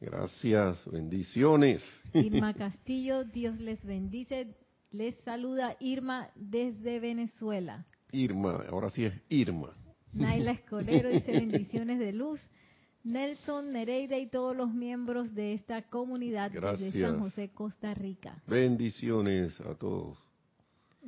Gracias, 0.00 0.90
bendiciones. 0.90 1.82
Irma 2.14 2.54
Castillo, 2.58 3.24
Dios 3.24 3.60
les 3.60 3.84
bendice, 3.84 4.54
les 4.90 5.14
saluda 5.24 5.76
Irma 5.80 6.30
desde 6.36 7.00
Venezuela. 7.00 7.84
Irma, 8.12 8.64
ahora 8.70 8.88
sí 8.88 9.04
es 9.04 9.12
Irma. 9.28 9.76
Naila 10.14 10.52
Escolero 10.52 11.10
dice 11.10 11.32
bendiciones 11.32 11.98
de 11.98 12.12
luz. 12.12 12.40
Nelson 13.04 13.72
Nereida 13.72 14.18
y 14.18 14.26
todos 14.26 14.56
los 14.56 14.72
miembros 14.72 15.34
de 15.34 15.52
esta 15.54 15.82
comunidad 15.82 16.50
de 16.50 16.92
San 16.92 17.20
José, 17.20 17.50
Costa 17.50 17.94
Rica. 17.94 18.42
Bendiciones 18.46 19.60
a 19.60 19.74
todos. 19.74 20.27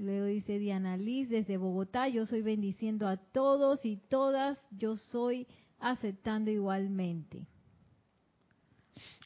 Luego 0.00 0.24
dice 0.24 0.58
Diana 0.58 0.96
Liz 0.96 1.28
desde 1.28 1.58
Bogotá, 1.58 2.08
yo 2.08 2.24
soy 2.24 2.40
bendiciendo 2.40 3.06
a 3.06 3.18
todos 3.18 3.84
y 3.84 3.98
todas, 3.98 4.58
yo 4.70 4.96
soy 4.96 5.46
aceptando 5.78 6.50
igualmente. 6.50 7.46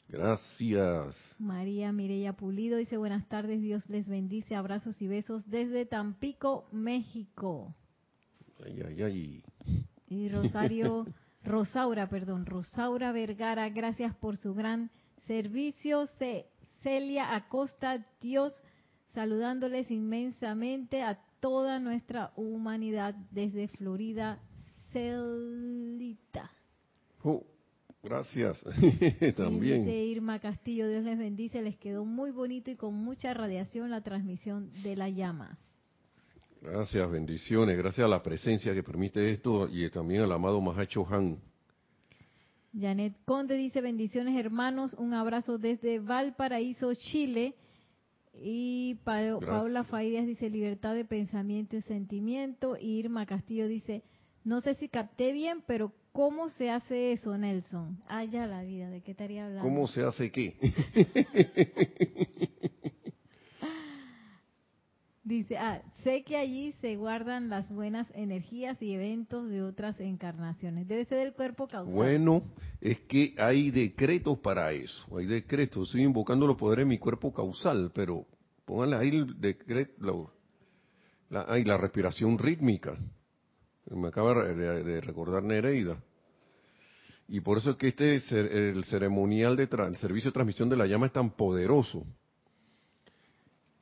Gracias. 0.09 1.15
María 1.39 1.93
Mireya 1.93 2.33
Pulido 2.33 2.77
dice 2.77 2.97
buenas 2.97 3.25
tardes, 3.29 3.61
Dios 3.61 3.89
les 3.89 4.09
bendice, 4.09 4.53
abrazos 4.53 5.01
y 5.01 5.07
besos 5.07 5.49
desde 5.49 5.85
Tampico, 5.85 6.67
México. 6.73 7.73
Ay, 8.65 8.81
ay, 8.85 9.01
ay. 9.01 9.43
Y 10.09 10.27
Rosario, 10.27 11.05
Rosaura, 11.45 12.09
perdón, 12.09 12.45
Rosaura 12.45 13.13
Vergara, 13.13 13.69
gracias 13.69 14.13
por 14.17 14.35
su 14.35 14.53
gran 14.53 14.91
servicio. 15.25 16.03
Celia 16.83 17.33
Acosta, 17.33 18.05
Dios, 18.19 18.53
saludándoles 19.15 19.89
inmensamente 19.89 21.01
a 21.01 21.19
toda 21.39 21.79
nuestra 21.79 22.31
humanidad 22.35 23.15
desde 23.31 23.69
Florida, 23.69 24.39
Celita. 24.91 26.51
Oh, 27.23 27.43
gracias. 28.03 28.61
También. 29.35 29.85
Dice 29.85 30.05
Irma 30.05 30.39
Castillo, 30.39 30.87
Dios 30.87 31.03
les 31.03 31.17
bendice, 31.17 31.61
les 31.61 31.77
quedó 31.77 32.05
muy 32.05 32.31
bonito 32.31 32.69
y 32.69 32.75
con 32.75 32.93
mucha 32.93 33.33
radiación 33.33 33.89
la 33.89 34.01
transmisión 34.01 34.69
de 34.83 34.95
la 34.95 35.09
llama. 35.09 35.57
Gracias, 36.61 37.09
bendiciones. 37.09 37.77
Gracias 37.77 38.05
a 38.05 38.09
la 38.09 38.21
presencia 38.21 38.73
que 38.73 38.83
permite 38.83 39.31
esto 39.31 39.67
y 39.69 39.89
también 39.89 40.21
al 40.23 40.31
amado 40.31 40.59
Mahacho 40.61 41.05
Han. 41.09 41.39
Janet 42.77 43.13
Conde 43.23 43.55
dice 43.55 43.79
bendiciones 43.79 44.37
hermanos, 44.37 44.93
un 44.95 45.13
abrazo 45.13 45.57
desde 45.57 45.99
Valparaíso, 45.99 46.93
Chile. 46.95 47.55
Y 48.41 48.95
Paula 49.03 49.83
Faidas 49.83 50.25
dice 50.25 50.49
libertad 50.49 50.93
de 50.93 51.05
pensamiento 51.05 51.77
y 51.77 51.81
sentimiento. 51.81 52.77
Y 52.77 52.99
Irma 52.99 53.25
Castillo 53.25 53.67
dice, 53.67 54.03
no 54.43 54.61
sé 54.61 54.75
si 54.75 54.89
capté 54.89 55.31
bien, 55.31 55.63
pero 55.65 55.93
¿cómo 56.11 56.49
se 56.49 56.69
hace 56.69 57.13
eso, 57.13 57.37
Nelson? 57.37 58.01
Ah, 58.07 58.23
ya 58.23 58.47
la 58.47 58.63
vida, 58.63 58.89
¿de 58.89 59.01
qué 59.01 59.11
estaría 59.11 59.45
hablando? 59.45 59.67
¿Cómo 59.67 59.87
se 59.87 60.03
hace 60.03 60.31
qué? 60.31 60.55
Dice, 65.25 65.57
ah, 65.57 65.81
sé 66.03 66.23
que 66.23 66.37
allí 66.37 66.75
se 66.81 66.97
guardan 66.97 67.49
las 67.49 67.67
buenas 67.69 68.05
energías 68.13 68.79
y 68.79 68.93
eventos 68.93 69.49
de 69.49 69.63
otras 69.63 69.99
encarnaciones. 69.99 70.87
Debe 70.87 71.05
ser 71.05 71.17
del 71.17 71.33
cuerpo 71.33 71.67
causal. 71.67 71.95
Bueno, 71.95 72.43
es 72.79 72.99
que 73.01 73.33
hay 73.39 73.71
decretos 73.71 74.37
para 74.37 74.71
eso. 74.71 75.17
Hay 75.17 75.25
decretos. 75.25 75.87
Estoy 75.87 76.03
invocando 76.03 76.45
los 76.45 76.57
poderes 76.57 76.85
de 76.85 76.89
mi 76.89 76.99
cuerpo 76.99 77.33
causal, 77.33 77.91
pero 77.95 78.27
pónganle 78.65 78.97
ahí 78.97 79.09
el 79.09 79.41
decreto, 79.41 80.31
la, 81.31 81.57
la 81.57 81.77
respiración 81.77 82.37
rítmica. 82.37 82.95
Me 83.89 84.09
acaba 84.09 84.43
de, 84.43 85.01
recordar 85.01 85.41
Nereida. 85.41 85.97
Y 87.27 87.39
por 87.39 87.57
eso 87.57 87.71
es 87.71 87.77
que 87.77 87.87
este 87.87 88.15
el 88.69 88.83
ceremonial 88.83 89.55
de 89.55 89.63
el 89.63 89.97
servicio 89.97 90.29
de 90.29 90.33
transmisión 90.33 90.69
de 90.69 90.77
la 90.77 90.85
llama 90.85 91.07
es 91.07 91.13
tan 91.13 91.31
poderoso. 91.31 92.05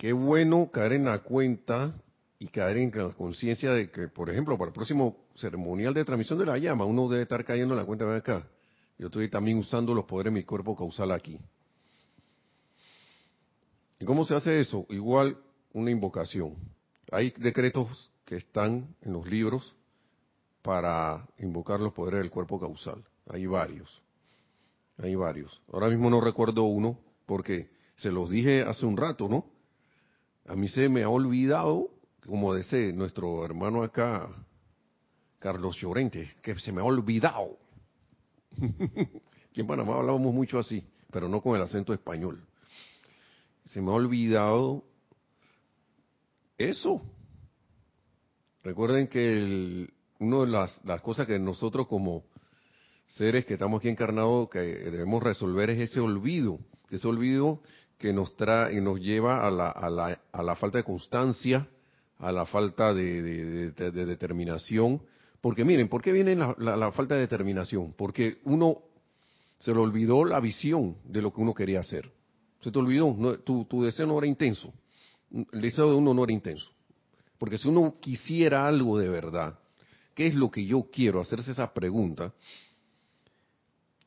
Qué 0.04 0.12
bueno 0.12 0.70
caer 0.70 0.92
en 0.92 1.06
la 1.06 1.20
cuenta 1.20 1.94
y 2.38 2.48
caer 2.48 2.76
en 2.76 2.92
la 2.94 3.14
conciencia 3.14 3.72
de 3.72 3.90
que, 3.90 4.10
por 4.10 4.30
ejemplo, 4.30 4.58
para 4.58 4.68
el 4.68 4.74
próximo 4.74 5.16
ceremonial 5.38 5.94
de 5.94 6.04
transmisión 6.04 6.38
de 6.38 6.46
la 6.46 6.58
llama, 6.58 6.84
uno 6.84 7.08
debe 7.08 7.24
estar 7.24 7.46
cayendo 7.46 7.74
en 7.74 7.80
la 7.80 7.86
cuenta 7.86 8.04
de 8.04 8.18
acá. 8.18 8.46
Yo 8.98 9.06
estoy 9.06 9.30
también 9.30 9.60
usando 9.60 9.94
los 9.94 10.04
poderes 10.04 10.34
de 10.34 10.40
mi 10.42 10.44
cuerpo 10.44 10.76
causal 10.76 11.14
aquí. 11.14 11.40
¿Y 13.98 14.04
cómo 14.04 14.26
se 14.26 14.36
hace 14.36 14.60
eso? 14.60 14.86
Igual 14.90 15.38
una 15.72 15.90
invocación. 15.90 16.56
Hay 17.10 17.32
decretos 17.38 18.12
que 18.26 18.36
están 18.36 18.94
en 19.04 19.14
los 19.14 19.26
libros 19.26 19.74
para 20.64 21.26
invocar 21.38 21.80
los 21.80 21.94
poderes 21.94 22.20
del 22.20 22.30
cuerpo 22.30 22.60
causal. 22.60 23.02
Hay 23.30 23.46
varios. 23.46 24.04
Hay 24.98 25.16
varios. 25.16 25.62
Ahora 25.72 25.88
mismo 25.88 26.10
no 26.10 26.20
recuerdo 26.20 26.64
uno 26.64 27.00
porque 27.26 27.70
se 27.96 28.12
los 28.12 28.30
dije 28.30 28.64
hace 28.64 28.86
un 28.86 28.98
rato, 28.98 29.30
¿no? 29.30 29.53
A 30.46 30.56
mí 30.56 30.68
se 30.68 30.90
me 30.90 31.04
ha 31.04 31.10
olvidado, 31.10 31.90
como 32.26 32.54
dice 32.54 32.92
nuestro 32.92 33.46
hermano 33.46 33.82
acá, 33.82 34.30
Carlos 35.40 35.78
Llorente, 35.78 36.36
que 36.42 36.60
se 36.60 36.72
me 36.72 36.82
ha 36.82 36.84
olvidado. 36.84 37.58
Aquí 39.50 39.62
en 39.62 39.68
Panamá 39.68 39.96
hablábamos 39.96 40.34
mucho 40.34 40.60
así, 40.60 40.86
pero 41.12 41.30
no 41.30 41.42
con 41.42 41.56
el 41.56 41.62
acento 41.62 41.94
español. 41.94 42.46
Se 43.66 43.82
me 43.82 43.92
ha 43.92 43.94
olvidado 43.94 44.84
eso. 46.58 47.02
Recuerden 48.64 49.08
que 49.08 49.90
una 50.20 50.42
de 50.42 50.48
las, 50.48 50.84
las, 50.84 51.02
cosas 51.02 51.26
que 51.26 51.40
nosotros 51.40 51.88
como 51.88 52.26
seres 53.08 53.46
que 53.46 53.54
estamos 53.54 53.80
aquí 53.80 53.90
encarnados 53.90 54.50
que 54.50 54.60
debemos 54.60 55.24
resolver 55.24 55.70
es 55.70 55.90
ese 55.90 56.00
olvido, 56.02 56.60
ese 56.90 57.08
olvido 57.08 57.62
que 58.04 58.12
nos 58.12 58.36
trae 58.36 58.76
y 58.76 58.82
nos 58.82 59.00
lleva 59.00 59.48
a 59.48 59.50
la, 59.50 59.70
a 59.70 59.90
la, 59.90 60.20
a 60.34 60.44
la 60.44 60.58
falta 60.58 60.78
de 60.78 60.84
constancia, 60.84 61.66
a 62.20 62.34
la 62.34 62.46
falta 62.46 62.94
de, 62.94 63.72
determinación. 63.72 65.02
Porque 65.40 65.64
miren, 65.64 65.88
¿por 65.88 66.02
qué 66.02 66.12
viene 66.12 66.36
la, 66.36 66.54
la, 66.58 66.92
falta 66.92 67.16
de 67.16 67.22
determinación? 67.22 67.94
Porque 67.94 68.40
uno 68.44 68.76
se 69.58 69.72
le 69.72 69.80
olvidó 69.80 70.26
la 70.26 70.42
visión 70.42 70.98
de 71.06 71.22
lo 71.22 71.32
que 71.32 71.40
uno 71.40 71.54
quería 71.54 71.80
hacer. 71.80 72.12
Se 72.60 72.72
te 72.72 72.78
olvidó, 72.78 73.38
tu, 73.38 73.64
tu 73.64 73.84
deseo 73.84 74.06
no 74.06 74.18
era 74.18 74.28
intenso. 74.28 74.74
El 75.32 75.62
deseo 75.62 75.90
de 75.90 75.96
uno 75.96 76.14
no 76.14 76.26
era 76.26 76.34
intenso. 76.34 76.72
Porque 77.38 77.58
si 77.58 77.70
uno 77.70 77.96
quisiera 78.02 78.68
algo 78.68 78.98
de 78.98 79.08
verdad, 79.08 79.58
¿qué 80.14 80.28
es 80.28 80.36
lo 80.36 80.52
que 80.52 80.66
yo 80.66 80.90
quiero? 80.92 81.22
Hacerse 81.22 81.52
esa 81.52 81.74
pregunta. 81.74 82.34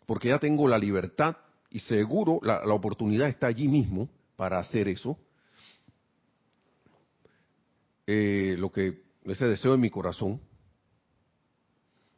Porque 0.05 0.29
ya 0.29 0.39
tengo 0.39 0.69
la 0.69 0.77
libertad 0.77 1.35
y 1.77 1.81
seguro 1.81 2.41
la, 2.43 2.63
oportunidad 2.73 3.29
está 3.29 3.49
allí 3.49 3.69
mismo 3.69 4.09
para 4.35 4.59
hacer 4.59 4.89
eso. 4.89 5.19
Eh, 8.07 8.57
lo 8.59 8.71
que 8.71 9.03
ese 9.25 9.47
deseo 9.47 9.75
en 9.75 9.81
mi 9.81 9.91
corazón, 9.91 10.41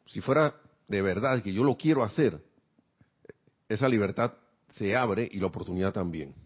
si 0.06 0.20
fuera 0.20 0.54
de 0.86 1.02
verdad 1.02 1.42
que 1.42 1.52
yo 1.52 1.64
lo 1.64 1.76
quiero 1.76 2.04
hacer, 2.04 2.40
esa 3.68 3.88
libertad 3.88 4.32
se 4.68 4.94
abre 4.94 5.28
y 5.28 5.40
la 5.40 5.46
oportunidad 5.46 5.92
también. 5.92 6.36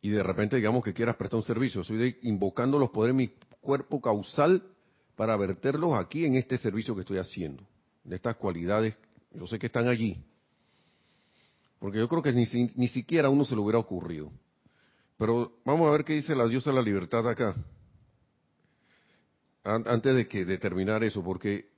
y 0.00 0.10
de 0.10 0.22
repente 0.22 0.56
digamos 0.56 0.84
que 0.84 0.92
quieras 0.92 1.16
prestar 1.16 1.38
un 1.38 1.44
servicio, 1.44 1.80
estoy 1.80 2.18
invocando 2.22 2.78
los 2.78 2.90
poderes 2.90 3.16
de 3.16 3.22
mi 3.24 3.28
cuerpo 3.60 4.00
causal 4.00 4.62
para 5.16 5.36
verterlos 5.36 5.98
aquí 5.98 6.24
en 6.24 6.34
este 6.36 6.56
servicio 6.56 6.94
que 6.94 7.00
estoy 7.00 7.18
haciendo, 7.18 7.66
de 8.04 8.16
estas 8.16 8.36
cualidades, 8.36 8.96
yo 9.32 9.46
sé 9.46 9.58
que 9.58 9.66
están 9.66 9.88
allí, 9.88 10.22
porque 11.78 11.98
yo 11.98 12.08
creo 12.08 12.22
que 12.22 12.32
ni, 12.32 12.44
ni 12.74 12.88
siquiera 12.88 13.28
a 13.28 13.30
uno 13.30 13.44
se 13.44 13.54
le 13.54 13.60
hubiera 13.60 13.78
ocurrido. 13.78 14.32
Pero 15.16 15.58
vamos 15.64 15.88
a 15.88 15.90
ver 15.90 16.04
qué 16.04 16.14
dice 16.14 16.34
la 16.34 16.46
diosa 16.46 16.70
de 16.70 16.76
la 16.76 16.82
libertad 16.82 17.28
acá, 17.28 17.54
antes 19.64 20.14
de 20.14 20.26
que 20.26 20.44
de 20.44 20.58
terminar 20.58 21.04
eso, 21.04 21.22
porque 21.22 21.68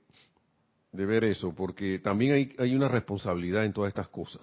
de 0.91 1.05
ver 1.05 1.23
eso, 1.23 1.53
porque 1.53 1.99
también 1.99 2.53
hay, 2.57 2.75
una 2.75 2.87
responsabilidad 2.87 3.65
en 3.65 3.73
todas 3.73 3.89
estas 3.89 4.09
cosas. 4.09 4.41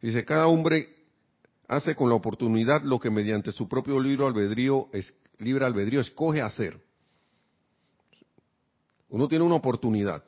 Dice, 0.00 0.24
cada 0.24 0.46
hombre 0.48 0.94
hace 1.68 1.94
con 1.94 2.08
la 2.08 2.14
oportunidad 2.14 2.82
lo 2.82 2.98
que 2.98 3.10
mediante 3.10 3.52
su 3.52 3.68
propio 3.68 3.98
libro 4.00 4.26
albedrío, 4.26 4.88
es, 4.92 5.14
libre 5.38 5.64
albedrío 5.64 6.00
escoge 6.00 6.42
hacer. 6.42 6.78
Uno 9.08 9.28
tiene 9.28 9.44
una 9.44 9.54
oportunidad. 9.54 10.22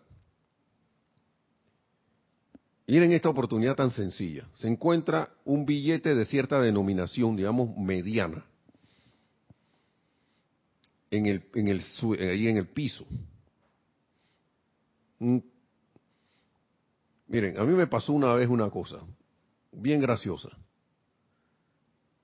Miren 2.86 3.12
esta 3.12 3.28
oportunidad 3.28 3.74
tan 3.74 3.90
sencilla. 3.90 4.48
Se 4.54 4.68
encuentra 4.68 5.30
un 5.44 5.66
billete 5.66 6.14
de 6.14 6.24
cierta 6.24 6.60
denominación, 6.60 7.36
digamos 7.36 7.76
mediana, 7.76 8.44
en 11.10 11.26
el, 11.26 11.44
en 11.54 11.68
el, 11.68 11.82
ahí 12.20 12.48
en 12.48 12.56
el 12.58 12.68
piso. 12.68 13.04
Miren, 17.28 17.58
a 17.58 17.64
mí 17.64 17.72
me 17.72 17.86
pasó 17.88 18.12
una 18.12 18.34
vez 18.34 18.48
una 18.48 18.70
cosa 18.70 19.00
bien 19.72 20.00
graciosa. 20.00 20.50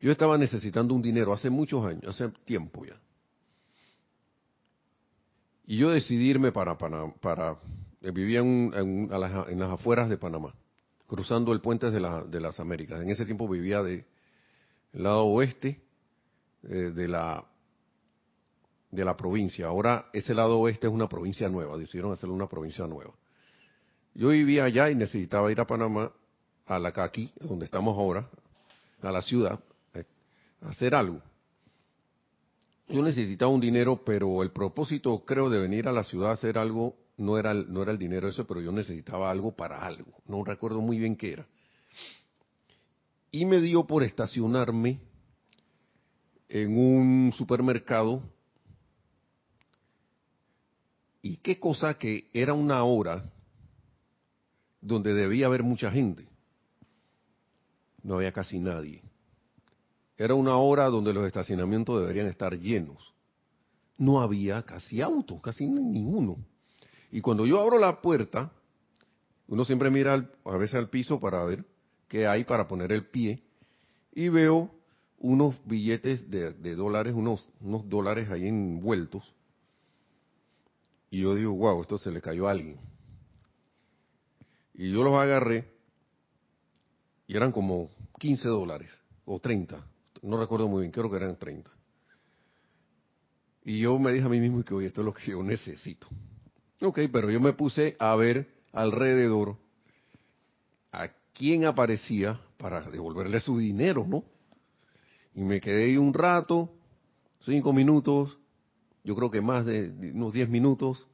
Yo 0.01 0.11
estaba 0.11 0.37
necesitando 0.37 0.95
un 0.95 1.03
dinero 1.03 1.33
hace 1.33 1.49
muchos 1.51 1.85
años, 1.85 2.05
hace 2.09 2.29
tiempo 2.45 2.85
ya. 2.85 3.01
Y 5.65 5.77
yo 5.77 5.91
decidí 5.91 6.31
irme 6.31 6.51
para 6.51 6.77
para, 6.77 7.57
vivía 8.11 8.41
en, 8.41 9.09
las, 9.11 9.33
afueras 9.71 10.09
de 10.11 10.19
Panamá, 10.19 10.55
cruzando 11.07 11.53
el 11.53 11.61
puente 11.61 11.91
de, 11.91 12.01
las 12.41 12.61
Américas. 12.61 13.01
En 13.01 13.11
ese 13.11 13.25
tiempo 13.25 13.49
vivía 13.49 13.83
del 13.83 14.05
lado 14.93 15.27
oeste 15.27 15.81
eh, 16.65 16.93
de 16.95 17.09
la 17.09 17.45
de 18.91 19.05
la 19.05 19.17
provincia. 19.17 19.67
Ahora 19.67 20.07
ese 20.13 20.35
lado 20.35 20.59
oeste 20.61 20.87
es 20.87 20.93
una 20.93 21.09
provincia 21.09 21.49
nueva, 21.49 21.77
decidieron 21.77 22.13
hacerlo 22.13 22.35
una 22.35 22.49
provincia 22.49 22.87
nueva. 22.87 23.13
Yo 24.15 24.29
vivía 24.29 24.65
allá 24.65 24.91
y 24.91 24.95
necesitaba 24.95 25.51
ir 25.51 25.61
a 25.61 25.67
Panamá, 25.67 26.13
a 26.67 26.79
la 26.79 26.93
Caqui, 26.93 27.33
donde 27.41 27.65
estamos 27.65 27.97
ahora, 27.97 28.29
a 29.01 29.11
la 29.11 29.23
ciudad, 29.23 29.59
hacer 30.61 30.95
algo. 30.95 31.21
Yo 32.89 33.03
necesitaba 33.03 33.51
un 33.51 33.61
dinero, 33.61 34.03
pero 34.05 34.43
el 34.43 34.51
propósito, 34.51 35.25
creo, 35.25 35.49
de 35.49 35.59
venir 35.59 35.89
a 35.89 35.93
la 35.93 36.05
ciudad 36.05 36.31
a 36.31 36.35
hacer 36.35 36.59
algo 36.59 36.95
no 37.17 37.39
era, 37.39 37.55
no 37.55 37.83
era 37.83 37.93
el 37.93 37.99
dinero 37.99 38.29
eso, 38.29 38.47
pero 38.47 38.61
yo 38.61 38.73
necesitaba 38.73 39.31
algo 39.31 39.53
para 39.53 39.79
algo. 39.85 40.13
No 40.27 40.45
recuerdo 40.45 40.81
muy 40.81 40.99
bien 40.99 41.17
qué 41.17 41.33
era. 41.33 41.47
Y 43.31 43.45
me 43.47 43.61
dio 43.61 43.87
por 43.87 44.03
estacionarme 44.03 45.01
en 46.49 46.77
un 46.77 47.33
supermercado. 47.33 48.23
Y 51.23 51.37
qué 51.39 51.59
cosa 51.59 51.95
que 51.95 52.29
era 52.33 52.53
una 52.53 52.85
hora 52.85 53.33
donde 54.81 55.15
debía 55.15 55.47
haber 55.47 55.63
mucha 55.63 55.91
gente. 55.91 56.27
No 58.03 58.17
había 58.17 58.33
casi 58.33 58.59
nadie. 58.59 59.03
Era 60.17 60.35
una 60.35 60.57
hora 60.57 60.87
donde 60.87 61.13
los 61.13 61.27
estacionamientos 61.27 62.01
deberían 62.01 62.27
estar 62.27 62.59
llenos. 62.59 63.15
No 63.97 64.21
había 64.21 64.63
casi 64.63 65.01
autos, 65.01 65.41
casi 65.41 65.67
ninguno. 65.67 66.37
Y 67.13 67.21
cuando 67.21 67.47
yo 67.47 67.61
abro 67.61 67.79
la 67.79 68.01
puerta, 68.01 68.51
uno 69.47 69.65
siempre 69.65 69.91
mira 69.91 70.29
a 70.45 70.57
veces 70.57 70.75
al 70.75 70.91
piso 70.91 71.21
para 71.21 71.45
ver 71.45 71.65
qué 72.09 72.27
hay 72.27 72.43
para 72.45 72.67
poner 72.67 72.91
el 72.91 73.07
pie, 73.07 73.41
y 74.13 74.29
veo 74.29 74.71
unos 75.19 75.55
billetes 75.65 76.29
de, 76.29 76.75
dólares, 76.75 77.15
unos, 77.15 77.49
unos 77.61 77.89
dólares 77.89 78.29
ahí 78.29 78.49
envueltos. 78.49 79.33
Y 81.11 81.21
yo 81.21 81.37
digo, 81.37 81.53
wow, 81.53 81.81
esto 81.81 81.99
se 81.99 82.11
le 82.11 82.21
cayó 82.21 82.49
a 82.49 82.51
alguien. 82.51 82.81
Y 84.75 84.91
yo 84.91 85.05
los 85.05 85.15
agarré 85.15 85.71
y 87.29 87.37
eran 87.37 87.53
como 87.53 87.91
15 88.19 88.49
dólares 88.49 88.91
o 89.25 89.39
30 89.39 89.87
no 90.23 90.39
recuerdo 90.39 90.69
muy 90.69 90.83
bien, 90.83 90.93
creo 90.93 91.11
que 91.11 91.17
eran 91.17 91.37
30. 91.37 91.71
Y 93.65 93.81
yo 93.81 93.99
me 93.99 94.13
dije 94.13 94.27
a 94.27 94.29
mí 94.29 94.41
mismo 94.41 94.63
que, 94.65 94.75
oye, 94.75 94.87
esto 94.87 95.03
es 95.03 95.05
lo 95.05 95.13
que 95.13 95.31
yo 95.31 95.43
necesito. 95.43 96.09
Ok, 96.85 96.99
pero 97.13 97.31
yo 97.31 97.39
me 97.39 97.53
puse 97.53 97.95
a 98.01 98.17
ver 98.17 98.49
alrededor 98.73 99.57
a 100.91 101.11
quién 101.33 101.65
aparecía 101.65 102.41
para 102.59 102.81
devolverle 102.91 103.39
su 103.39 103.57
dinero, 103.59 104.05
¿no? 104.07 104.25
Y 105.37 105.43
me 105.43 105.61
quedé 105.61 105.85
ahí 105.85 105.97
un 105.97 106.13
rato, 106.13 106.71
cinco 107.45 107.73
minutos, 107.73 108.37
yo 109.05 109.15
creo 109.15 109.31
que 109.31 109.41
más 109.41 109.65
de 109.65 109.91
unos 110.13 110.33
diez 110.33 110.49
minutos, 110.49 111.07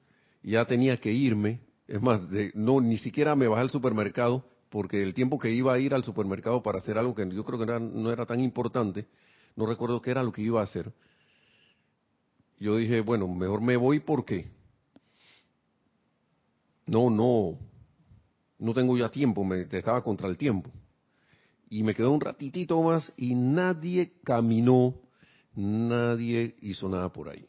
y 0.42 0.52
ya 0.52 0.64
tenía 0.64 0.96
que 0.96 1.12
irme. 1.12 1.60
Es 1.86 2.00
más, 2.00 2.22
no, 2.54 2.80
ni 2.80 2.96
siquiera 2.96 3.36
me 3.36 3.46
bajé 3.46 3.60
al 3.60 3.70
supermercado 3.70 4.44
porque 4.70 5.02
el 5.02 5.12
tiempo 5.12 5.38
que 5.38 5.50
iba 5.50 5.74
a 5.74 5.78
ir 5.78 5.94
al 5.94 6.04
supermercado 6.04 6.62
para 6.62 6.78
hacer 6.78 6.96
algo 6.96 7.14
que 7.14 7.28
yo 7.30 7.44
creo 7.44 7.58
que 7.58 7.66
no 7.66 8.10
era 8.10 8.24
tan 8.24 8.40
importante, 8.40 9.06
no 9.54 9.66
recuerdo 9.66 10.00
qué 10.00 10.12
era 10.12 10.22
lo 10.22 10.32
que 10.32 10.42
iba 10.42 10.60
a 10.60 10.64
hacer. 10.64 10.92
Yo 12.58 12.76
dije, 12.76 13.02
bueno, 13.02 13.28
mejor 13.28 13.60
me 13.60 13.76
voy 13.76 14.00
porque 14.00 14.57
no, 16.88 17.10
no, 17.10 17.58
no 18.58 18.74
tengo 18.74 18.96
ya 18.96 19.10
tiempo, 19.10 19.44
me 19.44 19.60
estaba 19.60 20.02
contra 20.02 20.28
el 20.28 20.36
tiempo. 20.36 20.70
Y 21.70 21.82
me 21.82 21.94
quedó 21.94 22.10
un 22.12 22.20
ratitito 22.20 22.82
más 22.82 23.12
y 23.16 23.34
nadie 23.34 24.14
caminó, 24.24 24.94
nadie 25.54 26.56
hizo 26.62 26.88
nada 26.88 27.10
por 27.10 27.28
ahí. 27.28 27.46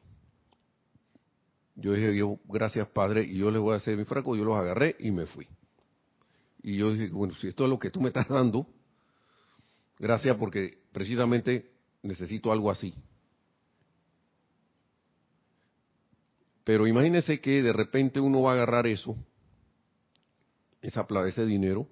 Yo 1.75 1.93
dije, 1.93 2.15
yo, 2.15 2.37
gracias 2.45 2.87
Padre, 2.89 3.23
y 3.23 3.37
yo 3.37 3.49
les 3.49 3.61
voy 3.61 3.73
a 3.73 3.77
hacer 3.77 3.95
mi 3.95 4.03
fraco, 4.03 4.35
yo 4.35 4.43
los 4.43 4.57
agarré 4.57 4.97
y 4.99 5.11
me 5.11 5.25
fui. 5.25 5.47
Y 6.61 6.75
yo 6.77 6.91
dije, 6.91 7.09
bueno, 7.09 7.33
si 7.35 7.47
esto 7.47 7.63
es 7.63 7.69
lo 7.69 7.79
que 7.79 7.89
tú 7.89 8.01
me 8.01 8.09
estás 8.09 8.27
dando, 8.27 8.67
gracias 9.97 10.35
porque 10.35 10.79
precisamente 10.91 11.71
necesito 12.03 12.51
algo 12.51 12.69
así. 12.69 12.93
Pero 16.65 16.85
imagínense 16.85 17.39
que 17.39 17.63
de 17.63 17.71
repente 17.71 18.19
uno 18.19 18.41
va 18.41 18.51
a 18.51 18.53
agarrar 18.55 18.85
eso, 18.85 19.15
esa, 20.81 21.05
ese 21.27 21.45
dinero, 21.45 21.87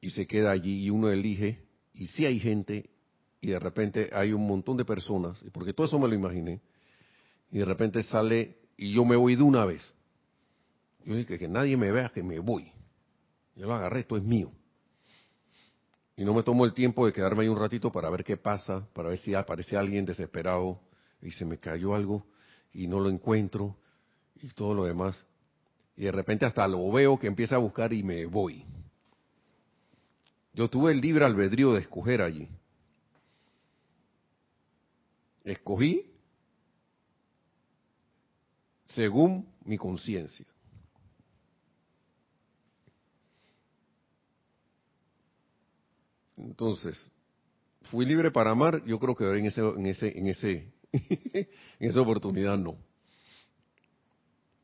y 0.00 0.10
se 0.10 0.26
queda 0.26 0.50
allí 0.50 0.84
y 0.84 0.90
uno 0.90 1.10
elige, 1.10 1.62
y 1.94 2.06
si 2.08 2.24
hay 2.24 2.38
gente, 2.38 2.90
y 3.40 3.48
de 3.48 3.58
repente 3.58 4.10
hay 4.12 4.32
un 4.32 4.46
montón 4.46 4.76
de 4.76 4.84
personas, 4.84 5.44
porque 5.52 5.72
todo 5.72 5.86
eso 5.86 5.98
me 5.98 6.08
lo 6.08 6.14
imaginé, 6.14 6.60
y 7.50 7.58
de 7.58 7.64
repente 7.64 8.02
sale, 8.02 8.56
y 8.76 8.92
yo 8.92 9.04
me 9.04 9.16
voy 9.16 9.34
de 9.36 9.42
una 9.42 9.64
vez. 9.64 9.82
Yo 11.04 11.14
dije 11.14 11.38
que 11.38 11.48
nadie 11.48 11.76
me 11.76 11.90
vea 11.90 12.10
que 12.10 12.22
me 12.22 12.38
voy. 12.38 12.70
Yo 13.56 13.66
lo 13.66 13.74
agarré, 13.74 14.00
esto 14.00 14.16
es 14.16 14.22
mío. 14.22 14.52
Y 16.16 16.24
no 16.24 16.34
me 16.34 16.42
tomo 16.42 16.64
el 16.64 16.74
tiempo 16.74 17.06
de 17.06 17.12
quedarme 17.12 17.42
ahí 17.42 17.48
un 17.48 17.58
ratito 17.58 17.90
para 17.90 18.10
ver 18.10 18.24
qué 18.24 18.36
pasa, 18.36 18.86
para 18.92 19.08
ver 19.08 19.18
si 19.18 19.34
aparece 19.34 19.76
alguien 19.76 20.04
desesperado 20.04 20.80
y 21.22 21.30
se 21.30 21.44
me 21.44 21.58
cayó 21.58 21.94
algo 21.94 22.26
y 22.72 22.86
no 22.86 23.00
lo 23.00 23.08
encuentro 23.08 23.76
y 24.42 24.48
todo 24.48 24.74
lo 24.74 24.84
demás. 24.84 25.24
Y 25.98 26.04
de 26.04 26.12
repente 26.12 26.46
hasta 26.46 26.68
lo 26.68 26.92
veo 26.92 27.18
que 27.18 27.26
empieza 27.26 27.56
a 27.56 27.58
buscar 27.58 27.92
y 27.92 28.04
me 28.04 28.24
voy. 28.24 28.64
Yo 30.54 30.68
tuve 30.70 30.92
el 30.92 31.00
libre 31.00 31.24
albedrío 31.24 31.72
de 31.72 31.80
escoger 31.80 32.22
allí. 32.22 32.48
Escogí 35.42 36.08
según 38.84 39.52
mi 39.64 39.76
conciencia. 39.76 40.46
Entonces, 46.36 47.10
fui 47.90 48.06
libre 48.06 48.30
para 48.30 48.52
amar, 48.52 48.84
yo 48.84 49.00
creo 49.00 49.16
que 49.16 49.24
en 49.36 49.46
ese, 49.46 49.62
en 49.62 49.86
ese, 49.86 50.16
en 50.16 50.28
ese, 50.28 50.72
en 50.92 51.48
esa 51.80 52.00
oportunidad 52.00 52.56
no. 52.56 52.78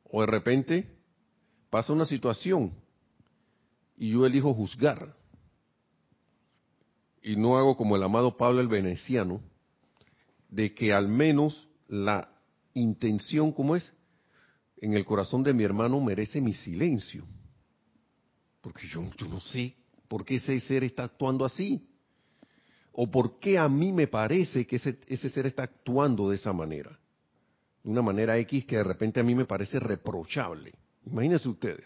O 0.04 0.20
de 0.20 0.28
repente 0.28 0.94
pasa 1.74 1.92
una 1.92 2.04
situación 2.04 2.72
y 3.96 4.10
yo 4.12 4.24
elijo 4.24 4.54
juzgar. 4.54 5.12
Y 7.20 7.34
no 7.34 7.58
hago 7.58 7.76
como 7.76 7.96
el 7.96 8.04
amado 8.04 8.36
Pablo 8.36 8.60
el 8.60 8.68
Veneciano, 8.68 9.40
de 10.48 10.72
que 10.72 10.92
al 10.92 11.08
menos 11.08 11.66
la 11.88 12.30
intención 12.74 13.50
como 13.50 13.74
es 13.74 13.92
en 14.76 14.92
el 14.92 15.04
corazón 15.04 15.42
de 15.42 15.52
mi 15.52 15.64
hermano 15.64 16.00
merece 16.00 16.40
mi 16.40 16.54
silencio. 16.54 17.26
Porque 18.60 18.86
yo, 18.86 19.02
no 19.28 19.40
sé 19.40 19.74
por 20.06 20.24
qué 20.24 20.36
ese 20.36 20.60
ser 20.60 20.84
está 20.84 21.02
actuando 21.02 21.44
así. 21.44 21.88
O 22.92 23.10
por 23.10 23.40
qué 23.40 23.58
a 23.58 23.68
mí 23.68 23.92
me 23.92 24.06
parece 24.06 24.64
que 24.64 24.76
ese, 24.76 25.00
ese 25.08 25.28
ser 25.28 25.46
está 25.46 25.64
actuando 25.64 26.30
de 26.30 26.36
esa 26.36 26.52
manera. 26.52 26.96
De 27.82 27.90
una 27.90 28.02
manera 28.02 28.38
X 28.38 28.64
que 28.64 28.76
de 28.76 28.84
repente 28.84 29.18
a 29.18 29.24
mí 29.24 29.34
me 29.34 29.44
parece 29.44 29.80
reprochable. 29.80 30.83
Imagínense 31.06 31.48
ustedes. 31.48 31.84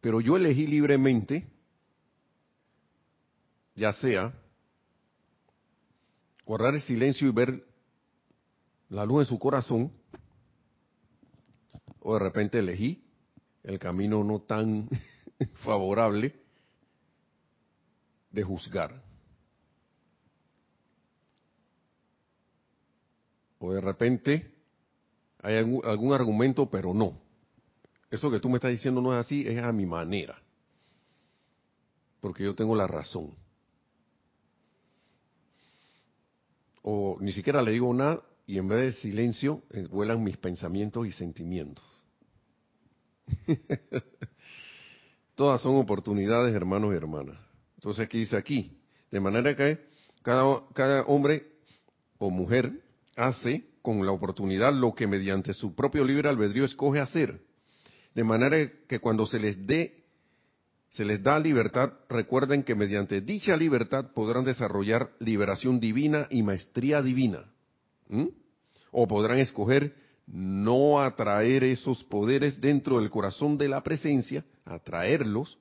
Pero 0.00 0.20
yo 0.20 0.36
elegí 0.36 0.66
libremente, 0.66 1.46
ya 3.74 3.92
sea 3.94 4.34
guardar 6.44 6.74
el 6.74 6.82
silencio 6.82 7.26
y 7.26 7.32
ver 7.32 7.66
la 8.90 9.06
luz 9.06 9.22
en 9.22 9.26
su 9.26 9.38
corazón, 9.38 9.92
o 12.00 12.14
de 12.14 12.20
repente 12.20 12.58
elegí 12.58 13.02
el 13.62 13.78
camino 13.78 14.22
no 14.22 14.40
tan 14.40 14.88
favorable 15.64 16.34
de 18.30 18.42
juzgar. 18.42 19.02
O 23.58 23.72
de 23.72 23.80
repente 23.80 24.53
hay 25.44 25.56
algún, 25.56 26.14
argumento, 26.14 26.70
pero 26.70 26.94
no. 26.94 27.20
Eso 28.10 28.30
que 28.30 28.40
tú 28.40 28.48
me 28.48 28.56
estás 28.56 28.70
diciendo 28.70 29.02
no 29.02 29.12
es 29.12 29.26
así, 29.26 29.46
es 29.46 29.62
a 29.62 29.72
mi 29.72 29.84
manera. 29.84 30.40
Porque 32.20 32.44
yo 32.44 32.54
tengo 32.54 32.74
la 32.74 32.86
razón. 32.86 33.34
O 36.80 37.18
ni 37.20 37.32
siquiera 37.32 37.60
le 37.60 37.72
digo 37.72 37.92
nada 37.92 38.22
y 38.46 38.56
en 38.56 38.68
vez 38.68 38.94
de 38.94 39.00
silencio 39.00 39.62
eh, 39.70 39.86
vuelan 39.90 40.24
mis 40.24 40.38
pensamientos 40.38 41.06
y 41.06 41.12
sentimientos. 41.12 41.84
Todas 45.34 45.60
son 45.60 45.76
oportunidades, 45.76 46.54
hermanos 46.54 46.94
y 46.94 46.96
hermanas. 46.96 47.36
Entonces, 47.74 48.08
¿qué 48.08 48.16
dice 48.18 48.36
aquí? 48.38 48.78
De 49.10 49.20
manera 49.20 49.54
que 49.54 49.78
cada, 50.22 50.62
cada 50.72 51.02
hombre 51.02 51.52
o 52.16 52.30
mujer 52.30 52.82
hace 53.14 53.73
con 53.84 54.06
la 54.06 54.12
oportunidad 54.12 54.72
lo 54.72 54.94
que 54.94 55.06
mediante 55.06 55.52
su 55.52 55.74
propio 55.74 56.06
libre 56.06 56.30
albedrío 56.30 56.64
escoge 56.64 57.00
hacer. 57.00 57.42
De 58.14 58.24
manera 58.24 58.56
que 58.88 58.98
cuando 58.98 59.26
se 59.26 59.38
les 59.38 59.66
dé 59.66 60.06
se 60.88 61.04
les 61.04 61.22
da 61.22 61.38
libertad, 61.38 61.92
recuerden 62.08 62.62
que 62.62 62.74
mediante 62.74 63.20
dicha 63.20 63.58
libertad 63.58 64.12
podrán 64.14 64.42
desarrollar 64.42 65.10
liberación 65.18 65.80
divina 65.80 66.28
y 66.30 66.42
maestría 66.42 67.02
divina. 67.02 67.44
O 68.90 69.06
podrán 69.06 69.38
escoger 69.38 69.94
no 70.26 71.02
atraer 71.02 71.62
esos 71.64 72.02
poderes 72.04 72.58
dentro 72.62 73.00
del 73.00 73.10
corazón 73.10 73.58
de 73.58 73.68
la 73.68 73.82
presencia, 73.82 74.46
atraerlos. 74.64 75.58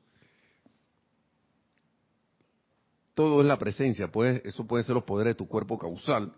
Todo 3.15 3.41
es 3.41 3.47
la 3.47 3.59
presencia, 3.59 4.09
pues 4.09 4.41
eso 4.45 4.65
puede 4.65 4.86
ser 4.86 4.95
los 4.95 5.03
poderes 5.03 5.34
de 5.34 5.39
tu 5.39 5.47
cuerpo 5.49 5.78
causal. 5.78 6.34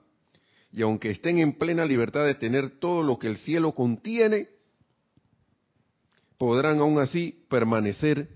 Y 0.76 0.82
aunque 0.82 1.10
estén 1.10 1.40
en 1.40 1.54
plena 1.54 1.86
libertad 1.86 2.26
de 2.26 2.36
tener 2.36 2.70
todo 2.80 3.02
lo 3.02 3.18
que 3.18 3.28
el 3.28 3.38
cielo 3.38 3.74
contiene, 3.74 4.50
podrán 6.38 6.80
aún 6.80 7.00
así 7.00 7.46
permanecer 7.50 8.28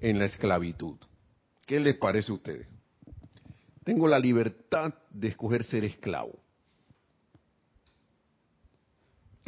en 0.00 0.18
la 0.18 0.26
esclavitud. 0.26 0.96
¿Qué 1.66 1.80
les 1.80 1.96
parece 1.96 2.30
a 2.30 2.34
ustedes? 2.34 2.68
Tengo 3.84 4.06
la 4.06 4.18
libertad 4.18 4.94
de 5.10 5.28
escoger 5.28 5.64
ser 5.64 5.84
esclavo 5.84 6.38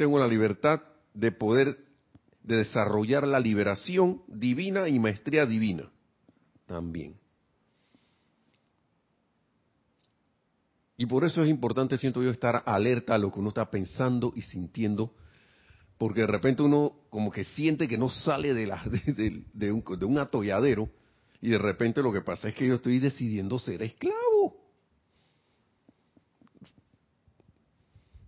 tengo 0.01 0.17
la 0.17 0.27
libertad 0.27 0.81
de 1.13 1.31
poder 1.31 1.77
de 2.41 2.55
desarrollar 2.55 3.27
la 3.27 3.39
liberación 3.39 4.23
divina 4.25 4.89
y 4.89 4.97
maestría 4.97 5.45
divina 5.45 5.91
también. 6.65 7.20
Y 11.01 11.07
por 11.07 11.25
eso 11.25 11.41
es 11.41 11.49
importante, 11.49 11.97
siento 11.97 12.21
yo, 12.21 12.29
estar 12.29 12.61
alerta 12.63 13.15
a 13.15 13.17
lo 13.17 13.31
que 13.31 13.39
uno 13.39 13.47
está 13.47 13.71
pensando 13.71 14.33
y 14.35 14.43
sintiendo, 14.43 15.15
porque 15.97 16.21
de 16.21 16.27
repente 16.27 16.61
uno 16.61 16.93
como 17.09 17.31
que 17.31 17.43
siente 17.43 17.87
que 17.87 17.97
no 17.97 18.07
sale 18.07 18.53
de, 18.53 18.67
la, 18.67 18.83
de, 19.55 19.71
un, 19.71 19.83
de 19.97 20.05
un 20.05 20.19
atolladero 20.19 20.91
y 21.41 21.49
de 21.49 21.57
repente 21.57 22.03
lo 22.03 22.13
que 22.13 22.21
pasa 22.21 22.49
es 22.49 22.53
que 22.53 22.67
yo 22.67 22.75
estoy 22.75 22.99
decidiendo 22.99 23.57
ser 23.57 23.81
esclavo. 23.81 24.59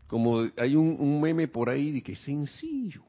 Como 0.08 0.40
hay 0.58 0.76
un, 0.76 1.22
meme 1.22 1.48
por 1.48 1.70
ahí 1.70 1.92
de 1.92 2.02
que 2.02 2.14
es 2.14 2.24
sencillo, 2.24 3.04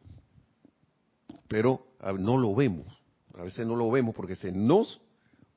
pero 1.49 1.87
no 2.19 2.37
lo 2.37 2.55
vemos. 2.55 2.95
A 3.33 3.45
veces 3.45 3.67
no 3.67 3.77
lo 3.77 3.91
vemos 3.91 4.15
porque 4.15 4.37
se 4.37 4.53
nos 4.53 5.01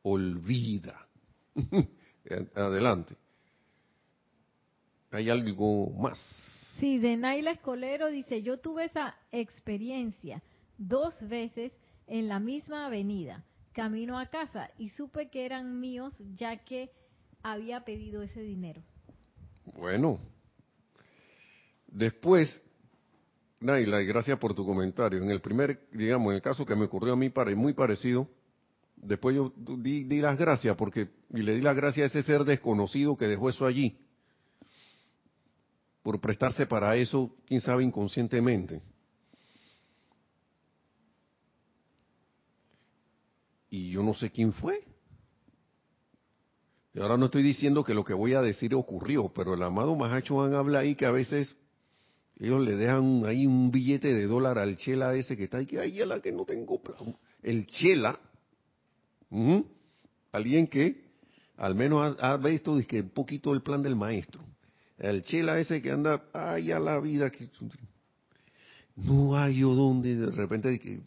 olvida. 0.01 1.09
Adelante. 2.55 3.26
¿Hay 5.11 5.29
algo 5.29 5.89
más? 5.91 6.17
Sí, 6.79 6.99
de 6.99 7.17
Naila 7.17 7.51
Escolero 7.51 8.07
dice, 8.07 8.41
yo 8.43 8.59
tuve 8.59 8.85
esa 8.85 9.15
experiencia 9.31 10.43
dos 10.77 11.15
veces 11.27 11.71
en 12.05 12.27
la 12.27 12.39
misma 12.39 12.85
avenida, 12.85 13.43
camino 13.73 14.19
a 14.19 14.27
casa, 14.27 14.69
y 14.77 14.89
supe 14.89 15.29
que 15.29 15.45
eran 15.45 15.79
míos 15.79 16.13
ya 16.35 16.57
que 16.57 16.91
había 17.41 17.83
pedido 17.83 18.21
ese 18.21 18.41
dinero. 18.41 18.81
Bueno, 19.75 20.19
Después, 21.87 22.61
Naila, 23.59 24.01
y 24.01 24.05
gracias 24.05 24.37
por 24.39 24.53
tu 24.53 24.65
comentario. 24.65 25.21
En 25.21 25.31
el 25.31 25.41
primer, 25.41 25.87
digamos, 25.91 26.29
en 26.31 26.35
el 26.35 26.41
caso 26.41 26.65
que 26.65 26.75
me 26.75 26.85
ocurrió 26.85 27.13
a 27.13 27.15
mí, 27.15 27.31
muy 27.55 27.73
parecido, 27.73 28.27
después 28.95 29.35
yo 29.35 29.53
di, 29.55 30.03
las 30.19 30.37
gracias 30.37 30.75
porque, 30.75 31.09
y 31.33 31.41
le 31.41 31.55
di 31.55 31.61
las 31.61 31.75
gracias 31.75 32.15
a 32.15 32.19
ese 32.19 32.27
ser 32.27 32.43
desconocido 32.43 33.15
que 33.15 33.27
dejó 33.27 33.49
eso 33.49 33.65
allí, 33.65 33.97
por 36.07 36.21
prestarse 36.21 36.65
para 36.65 36.95
eso, 36.95 37.35
quién 37.45 37.59
sabe, 37.59 37.83
inconscientemente. 37.83 38.81
Y 43.69 43.91
yo 43.91 44.01
no 44.01 44.13
sé 44.13 44.31
quién 44.31 44.53
fue. 44.53 44.85
Y 46.93 47.01
ahora 47.01 47.17
no 47.17 47.25
estoy 47.25 47.43
diciendo 47.43 47.83
que 47.83 47.93
lo 47.93 48.05
que 48.05 48.13
voy 48.13 48.35
a 48.35 48.41
decir 48.41 48.73
ocurrió, 48.73 49.33
pero 49.35 49.55
el 49.55 49.61
amado 49.61 49.97
Mahacho 49.97 50.39
habla 50.39 50.79
ahí 50.79 50.95
que 50.95 51.05
a 51.05 51.11
veces 51.11 51.53
ellos 52.37 52.61
le 52.61 52.77
dejan 52.77 53.25
ahí 53.25 53.45
un 53.45 53.69
billete 53.69 54.13
de 54.13 54.27
dólar 54.27 54.59
al 54.59 54.77
chela 54.77 55.13
ese 55.13 55.35
que 55.35 55.43
está 55.43 55.57
ahí, 55.57 55.65
que 55.65 55.81
ahí 55.81 55.97
la 56.05 56.21
que 56.21 56.31
no 56.31 56.45
tengo 56.45 56.81
plan. 56.81 57.17
El 57.43 57.67
chela, 57.67 58.17
alguien 60.31 60.67
que 60.67 61.03
al 61.57 61.75
menos 61.75 62.15
ha, 62.21 62.31
ha 62.31 62.37
visto 62.37 62.77
que 62.87 63.01
un 63.01 63.09
poquito 63.09 63.53
el 63.53 63.61
plan 63.61 63.81
del 63.81 63.97
maestro. 63.97 64.41
El 64.97 65.23
chela 65.23 65.59
ese 65.59 65.81
que 65.81 65.91
anda, 65.91 66.23
ay, 66.33 66.71
a 66.71 66.79
la 66.79 66.99
vida, 66.99 67.29
que 67.29 67.49
no 68.95 69.37
hay 69.37 69.59
yo 69.59 69.75
donde 69.75 70.15
de 70.15 70.31
repente 70.31 71.03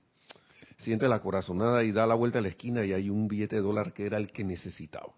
siente 0.79 1.09
la 1.09 1.21
corazonada 1.21 1.83
y 1.83 1.91
da 1.91 2.07
la 2.07 2.15
vuelta 2.15 2.39
a 2.39 2.43
la 2.43 2.49
esquina 2.49 2.85
y 2.85 2.93
hay 2.93 3.11
un 3.11 3.27
billete 3.27 3.57
de 3.57 3.63
dólar 3.63 3.93
que 3.93 4.07
era 4.07 4.17
el 4.17 4.31
que 4.31 4.45
necesitaba. 4.45 5.13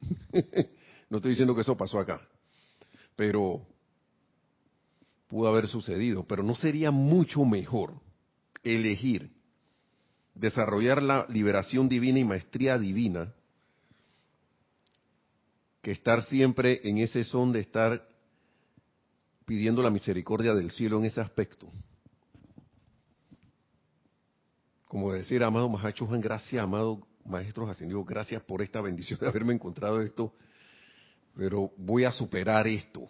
no 1.10 1.18
estoy 1.18 1.30
diciendo 1.30 1.54
que 1.54 1.60
eso 1.60 1.76
pasó 1.76 2.00
acá, 2.00 2.20
pero 3.14 3.64
pudo 5.28 5.48
haber 5.48 5.68
sucedido. 5.68 6.24
Pero 6.26 6.42
no 6.42 6.54
sería 6.54 6.90
mucho 6.90 7.44
mejor 7.44 7.94
elegir 8.64 9.30
desarrollar 10.34 11.02
la 11.02 11.26
liberación 11.28 11.88
divina 11.88 12.18
y 12.18 12.24
maestría 12.24 12.78
divina 12.78 13.32
que 15.80 15.92
estar 15.92 16.22
siempre 16.24 16.80
en 16.82 16.98
ese 16.98 17.24
son 17.24 17.52
de 17.52 17.60
estar 17.60 18.06
pidiendo 19.46 19.80
la 19.80 19.90
misericordia 19.90 20.54
del 20.54 20.72
cielo 20.72 20.98
en 20.98 21.04
ese 21.06 21.20
aspecto. 21.20 21.70
Como 24.86 25.12
decir, 25.12 25.42
amado 25.42 25.68
Mahacho 25.68 26.06
Juan, 26.06 26.20
gracias, 26.20 26.62
amado 26.62 27.06
Maestros 27.24 27.70
Ascendidos, 27.70 28.04
gracias 28.04 28.42
por 28.42 28.60
esta 28.60 28.80
bendición 28.80 29.18
de 29.20 29.28
haberme 29.28 29.54
encontrado 29.54 30.02
esto, 30.02 30.34
pero 31.36 31.70
voy 31.76 32.04
a 32.04 32.12
superar 32.12 32.66
esto. 32.66 33.08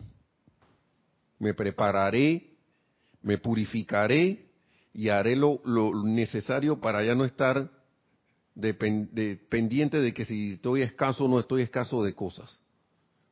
Me 1.38 1.54
prepararé, 1.54 2.54
me 3.22 3.38
purificaré 3.38 4.46
y 4.92 5.08
haré 5.08 5.36
lo, 5.36 5.60
necesario 6.04 6.80
para 6.80 7.02
ya 7.02 7.14
no 7.14 7.24
estar 7.24 7.70
pendiente 9.48 10.00
de 10.00 10.14
que 10.14 10.24
si 10.24 10.52
estoy 10.52 10.82
escaso 10.82 11.24
o 11.24 11.28
no 11.28 11.40
estoy 11.40 11.62
escaso 11.62 12.02
de 12.02 12.14
cosas. 12.14 12.60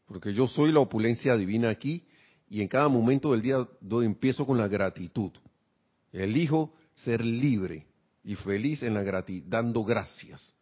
Porque 0.07 0.35
yo 0.35 0.47
soy 0.47 0.73
la 0.73 0.81
opulencia 0.81 1.37
divina 1.37 1.71
aquí 1.71 2.07
y 2.49 2.61
en 2.63 2.69
cada 2.69 2.89
momento 2.89 3.33
del 3.33 3.43
día 3.43 3.67
empiezo 4.03 4.47
con 4.47 4.59
la 4.59 4.69
gratitud. 4.69 5.33
Elijo 6.13 6.73
ser 6.95 7.25
libre 7.25 7.87
y 8.23 8.35
feliz 8.37 8.83
en 8.83 8.95
la 8.95 9.03
gratitud, 9.03 9.49
dando 9.49 9.85
gracias. 9.85 10.55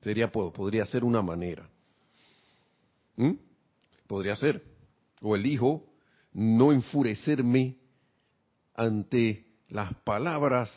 Sería, 0.00 0.30
podría 0.30 0.84
ser 0.86 1.04
una 1.04 1.22
manera. 1.22 1.68
¿Mm? 3.16 3.32
Podría 4.06 4.36
ser. 4.36 4.62
O 5.20 5.36
elijo 5.36 5.84
no 6.32 6.72
enfurecerme 6.72 7.76
ante 8.74 9.46
las 9.68 9.94
palabras, 10.02 10.70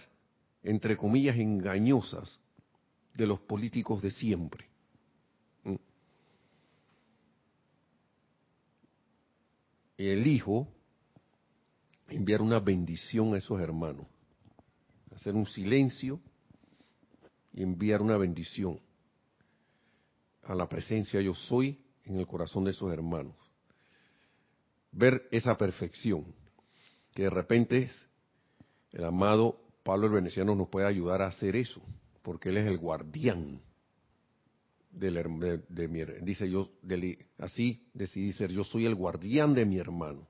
entre 0.63 0.97
comillas, 0.97 1.37
engañosas 1.37 2.39
de 3.13 3.25
los 3.25 3.39
políticos 3.39 4.01
de 4.01 4.11
siempre. 4.11 4.67
Elijo 9.97 10.67
enviar 12.09 12.41
una 12.41 12.59
bendición 12.59 13.33
a 13.33 13.37
esos 13.37 13.59
hermanos, 13.61 14.05
hacer 15.13 15.33
un 15.33 15.47
silencio 15.47 16.19
y 17.53 17.63
enviar 17.63 18.01
una 18.01 18.17
bendición 18.17 18.79
a 20.43 20.53
la 20.53 20.67
presencia 20.67 21.21
yo 21.21 21.33
soy 21.33 21.81
en 22.03 22.19
el 22.19 22.27
corazón 22.27 22.65
de 22.65 22.71
esos 22.71 22.91
hermanos. 22.91 23.35
Ver 24.91 25.27
esa 25.31 25.57
perfección, 25.57 26.25
que 27.13 27.23
de 27.23 27.29
repente 27.29 27.89
el 28.91 29.03
amado 29.03 29.59
Pablo 29.83 30.07
el 30.07 30.13
Veneciano 30.13 30.55
nos 30.55 30.69
puede 30.69 30.87
ayudar 30.87 31.21
a 31.21 31.27
hacer 31.27 31.55
eso, 31.55 31.81
porque 32.21 32.49
él 32.49 32.57
es 32.57 32.67
el 32.67 32.77
guardián 32.77 33.61
de, 34.95 35.87
mi 35.87 36.03
dice 36.21 36.49
yo 36.49 36.71
así 37.37 37.85
decidí 37.93 38.31
ser 38.33 38.51
yo 38.51 38.63
soy 38.63 38.85
el 38.85 38.95
guardián 38.95 39.53
de 39.53 39.65
mi 39.65 39.77
hermano. 39.77 40.27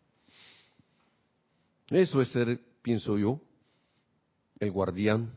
Eso 1.89 2.22
es 2.22 2.30
ser 2.30 2.59
pienso 2.82 3.18
yo 3.18 3.39
el 4.59 4.72
guardián 4.72 5.32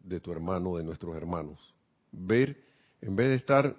de 0.00 0.20
tu 0.20 0.32
hermano 0.32 0.76
de 0.76 0.84
nuestros 0.84 1.16
hermanos. 1.16 1.74
Ver 2.12 2.62
en 3.00 3.16
vez 3.16 3.28
de 3.28 3.34
estar 3.36 3.76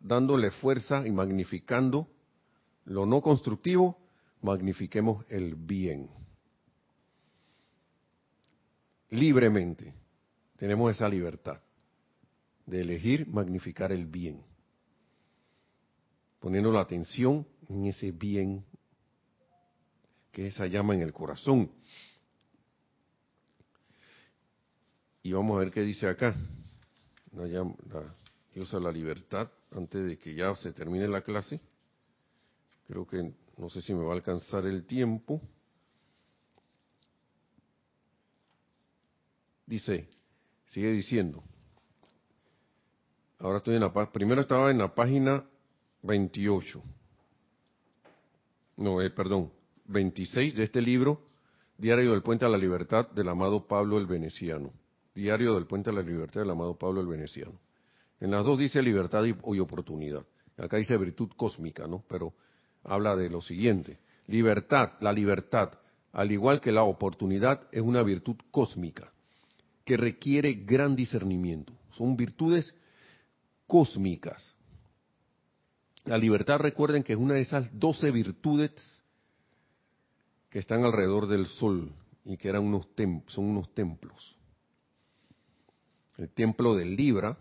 dándole 0.00 0.50
fuerza 0.50 1.06
y 1.06 1.10
magnificando 1.10 2.08
lo 2.84 3.06
no 3.06 3.20
constructivo, 3.20 3.98
magnifiquemos 4.42 5.24
el 5.28 5.54
bien. 5.54 6.10
Libremente 9.10 9.94
tenemos 10.56 10.94
esa 10.94 11.08
libertad 11.08 11.60
de 12.66 12.80
elegir 12.80 13.26
magnificar 13.28 13.92
el 13.92 14.06
bien, 14.06 14.42
poniendo 16.40 16.70
la 16.72 16.80
atención 16.80 17.46
en 17.68 17.86
ese 17.86 18.10
bien 18.10 18.64
que 20.32 20.48
esa 20.48 20.66
llama 20.66 20.94
en 20.94 21.02
el 21.02 21.12
corazón. 21.12 21.70
Y 25.22 25.32
vamos 25.32 25.56
a 25.56 25.60
ver 25.60 25.72
qué 25.72 25.80
dice 25.82 26.08
acá 26.08 26.36
la, 27.32 27.74
usa 28.56 28.80
la 28.80 28.92
libertad 28.92 29.50
antes 29.72 30.06
de 30.06 30.18
que 30.18 30.34
ya 30.34 30.54
se 30.56 30.72
termine 30.72 31.08
la 31.08 31.22
clase. 31.22 31.60
Creo 32.86 33.06
que 33.06 33.32
no 33.56 33.68
sé 33.68 33.82
si 33.82 33.92
me 33.94 34.04
va 34.04 34.12
a 34.12 34.16
alcanzar 34.16 34.66
el 34.66 34.84
tiempo. 34.84 35.40
Dice, 39.66 40.08
sigue 40.66 40.92
diciendo. 40.92 41.42
Ahora 43.38 43.58
estoy 43.58 43.74
en 43.74 43.82
la 43.82 44.12
primero 44.12 44.40
estaba 44.40 44.70
en 44.70 44.78
la 44.78 44.94
página 44.94 45.44
28. 46.02 46.82
No, 48.78 49.02
eh, 49.02 49.10
perdón, 49.10 49.52
26 49.86 50.54
de 50.54 50.64
este 50.64 50.80
libro, 50.80 51.22
Diario 51.76 52.12
del 52.12 52.22
Puente 52.22 52.46
a 52.46 52.48
la 52.48 52.56
Libertad 52.56 53.10
del 53.10 53.28
amado 53.28 53.66
Pablo 53.66 53.98
el 53.98 54.06
Veneciano. 54.06 54.72
Diario 55.14 55.54
del 55.54 55.66
Puente 55.66 55.90
a 55.90 55.92
la 55.92 56.02
Libertad 56.02 56.40
del 56.40 56.50
amado 56.50 56.78
Pablo 56.78 57.00
el 57.00 57.06
Veneciano. 57.06 57.58
En 58.20 58.30
las 58.30 58.44
dos 58.44 58.58
dice 58.58 58.82
libertad 58.82 59.24
y, 59.24 59.58
oportunidad. 59.58 60.24
Acá 60.56 60.78
dice 60.78 60.96
virtud 60.96 61.30
cósmica, 61.36 61.86
¿no? 61.86 62.02
Pero 62.08 62.32
habla 62.82 63.14
de 63.14 63.28
lo 63.28 63.42
siguiente. 63.42 63.98
Libertad, 64.26 64.92
la 65.00 65.12
libertad, 65.12 65.72
al 66.12 66.32
igual 66.32 66.62
que 66.62 66.72
la 66.72 66.84
oportunidad, 66.84 67.68
es 67.72 67.82
una 67.82 68.02
virtud 68.02 68.36
cósmica 68.50 69.12
que 69.84 69.98
requiere 69.98 70.54
gran 70.54 70.96
discernimiento. 70.96 71.74
Son 71.92 72.16
virtudes 72.16 72.74
cósmicas. 73.66 74.54
La 76.04 76.18
libertad, 76.18 76.58
recuerden 76.58 77.02
que 77.02 77.12
es 77.14 77.18
una 77.18 77.34
de 77.34 77.40
esas 77.40 77.68
doce 77.78 78.10
virtudes 78.10 78.72
que 80.50 80.58
están 80.58 80.84
alrededor 80.84 81.26
del 81.26 81.46
sol 81.46 81.92
y 82.24 82.36
que 82.36 82.48
eran 82.48 82.64
unos 82.64 82.88
son 83.28 83.44
unos 83.44 83.74
templos 83.74 84.36
el 86.18 86.30
templo 86.30 86.74
del 86.74 86.96
Libra, 86.96 87.36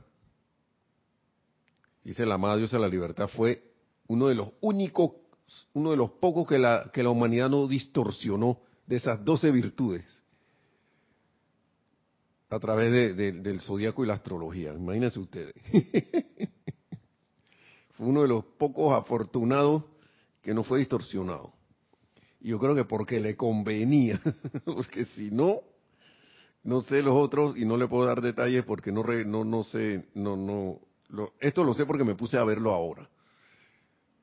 dice 2.04 2.26
la 2.26 2.36
amada 2.36 2.58
diosa 2.58 2.78
de 2.78 2.82
la 2.82 2.90
libertad, 2.90 3.28
fue 3.28 3.72
uno 4.08 4.28
de 4.28 4.36
los 4.36 4.50
únicos, 4.62 5.14
uno 5.74 5.92
de 5.92 5.98
los 5.98 6.12
pocos 6.12 6.48
que 6.48 6.60
la, 6.60 6.90
que 6.94 7.04
la 7.04 7.10
humanidad 7.10 7.50
no 7.50 7.68
distorsionó 7.68 8.60
de 8.86 8.98
esas 8.98 9.24
doce 9.24 9.52
virtudes 9.52 10.22
a 12.56 12.60
través 12.60 13.16
del 13.16 13.60
zodiaco 13.62 14.03
y 14.03 14.08
la 14.08 14.14
astrología. 14.14 14.74
Imagínense 14.74 15.20
ustedes. 15.20 15.53
fue 17.91 18.08
uno 18.08 18.22
de 18.22 18.30
los 18.30 18.45
pocos 18.58 18.93
afortunados 18.93 19.84
que 20.41 20.53
no 20.53 20.64
fue 20.64 20.80
distorsionado. 20.80 21.53
Y 22.39 22.49
yo 22.49 22.60
creo 22.60 22.76
que 22.76 22.86
porque 22.86 23.20
le 23.20 23.36
convenía, 23.36 24.22
porque 24.66 25.06
si 25.06 25.32
no, 25.32 25.62
no 26.64 26.82
sé 26.82 27.01
los 27.01 27.16
otros 27.16 27.58
y 27.58 27.66
no 27.66 27.76
le 27.76 27.88
puedo 27.88 28.06
dar 28.06 28.22
detalles 28.22 28.64
porque 28.64 28.91
no 28.91 29.03
no 29.03 29.43
no 29.43 29.64
sé, 29.64 30.06
no 30.14 30.38
no 30.38 30.80
esto 31.39 31.64
lo 31.64 31.74
sé 31.74 31.86
porque 31.86 32.03
me 32.03 32.16
puse 32.16 32.38
a 32.38 32.43
verlo 32.43 32.72
ahora. 32.72 33.10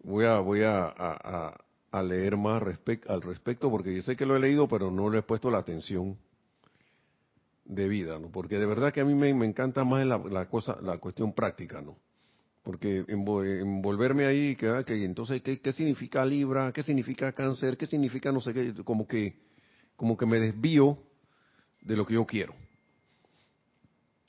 Voy 0.05 0.25
a 0.25 0.41
voy 0.41 0.63
a, 0.63 0.87
a, 0.87 2.03
leer 2.03 2.37
más 2.37 2.63
al 3.07 3.23
respecto 3.23 3.71
porque 3.71 3.95
yo 3.95 4.03
sé 4.03 4.17
que 4.17 4.27
lo 4.27 4.35
he 4.35 4.41
leído 4.41 4.67
pero 4.67 4.91
no 4.91 5.11
le 5.11 5.19
he 5.19 5.23
puesto 5.23 5.51
la 5.51 5.59
atención 5.59 6.17
debida, 7.65 8.19
¿no? 8.19 8.31
Porque 8.31 8.59
de 8.59 8.67
verdad 8.67 8.93
que 8.93 9.01
a 9.01 9.05
mí 9.05 9.15
me, 9.15 9.31
encanta 9.45 9.85
más 9.85 10.05
la, 10.07 10.19
la, 10.19 10.49
cosa 10.49 10.79
la 10.83 10.99
cuestión 10.99 11.33
práctica, 11.33 11.81
¿no? 11.81 11.99
Porque 12.63 13.05
envolverme 13.09 14.27
ahí, 14.27 14.55
que, 14.55 14.69
ah, 14.69 14.85
que 14.85 15.05
entonces 15.05 15.43
¿qué, 15.43 15.61
qué 15.61 15.73
significa 15.73 16.25
Libra, 16.25 16.73
qué 16.73 16.83
significa 16.83 17.33
cáncer, 17.33 17.77
qué 17.77 17.87
significa 17.87 18.31
no 18.31 18.41
sé 18.41 18.55
qué, 18.55 18.75
como 18.85 19.07
que 19.07 19.37
como 19.97 20.17
que 20.17 20.27
me 20.27 20.41
desvío 20.41 20.99
de 21.81 21.97
lo 21.97 22.07
que 22.07 22.15
yo 22.15 22.27
quiero. 22.27 22.55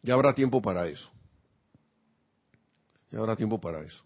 Ya 0.02 0.14
habrá 0.14 0.36
tiempo 0.36 0.62
para 0.62 0.88
eso. 0.88 1.10
Ya 3.12 3.20
habrá 3.20 3.36
tiempo 3.36 3.60
para 3.60 3.82
eso. 3.82 4.04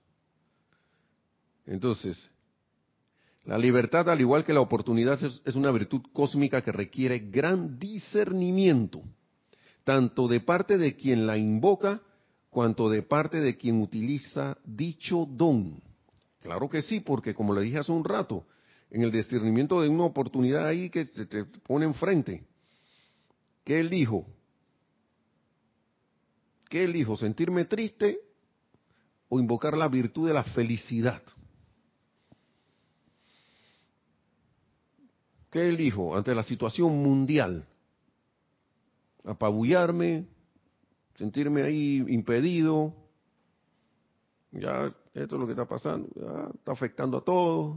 Entonces, 1.65 2.29
la 3.47 3.57
libertad, 3.57 4.09
al 4.09 4.19
igual 4.19 4.43
que 4.43 4.51
la 4.51 4.59
oportunidad, 4.59 5.17
es, 5.23 5.55
una 5.55 5.71
virtud 5.71 6.01
cósmica 6.11 6.61
que 6.61 6.73
requiere 6.73 7.19
gran 7.19 7.79
discernimiento, 7.79 9.01
tanto 9.85 10.27
de 10.27 10.41
parte 10.41 10.77
de 10.77 10.97
quien 10.97 11.25
la 11.25 11.37
invoca, 11.37 12.01
cuanto 12.49 12.89
de 12.89 13.03
parte 13.03 13.39
de 13.39 13.55
quien 13.55 13.81
utiliza 13.81 14.57
dicho 14.65 15.25
don. 15.25 15.81
Claro 16.41 16.67
que 16.67 16.81
sí, 16.81 16.99
porque 16.99 17.33
como 17.33 17.53
le 17.53 17.61
dije 17.61 17.77
hace 17.77 17.93
un 17.93 18.03
rato, 18.03 18.45
en 18.91 19.03
el 19.03 19.13
discernimiento 19.13 19.81
de 19.81 19.87
una 19.87 20.03
oportunidad 20.03 20.67
ahí 20.67 20.89
que 20.89 21.05
se 21.05 21.25
te 21.25 21.45
pone 21.45 21.85
enfrente, 21.85 22.43
¿qué 23.63 23.79
él 23.79 23.89
dijo? 23.89 24.25
¿Qué 26.69 26.83
elijo? 26.83 27.15
¿Sentirme 27.15 27.63
triste 27.63 28.19
o 29.29 29.39
invocar 29.39 29.77
la 29.77 29.87
virtud 29.87 30.27
de 30.27 30.33
la 30.33 30.43
felicidad? 30.43 31.21
¿Qué 35.57 35.69
elijo 35.69 36.15
ante 36.15 36.35
la 36.35 36.43
situación 36.43 37.01
mundial? 37.01 37.65
¿Apabullarme? 39.23 40.27
¿Sentirme 41.15 41.63
ahí 41.63 42.05
impedido? 42.09 42.93
Ya, 44.51 44.93
esto 45.15 45.35
es 45.35 45.39
lo 45.39 45.47
que 45.47 45.53
está 45.53 45.65
pasando, 45.65 46.09
ya 46.15 46.51
está 46.53 46.73
afectando 46.73 47.17
a 47.17 47.23
todos. 47.23 47.75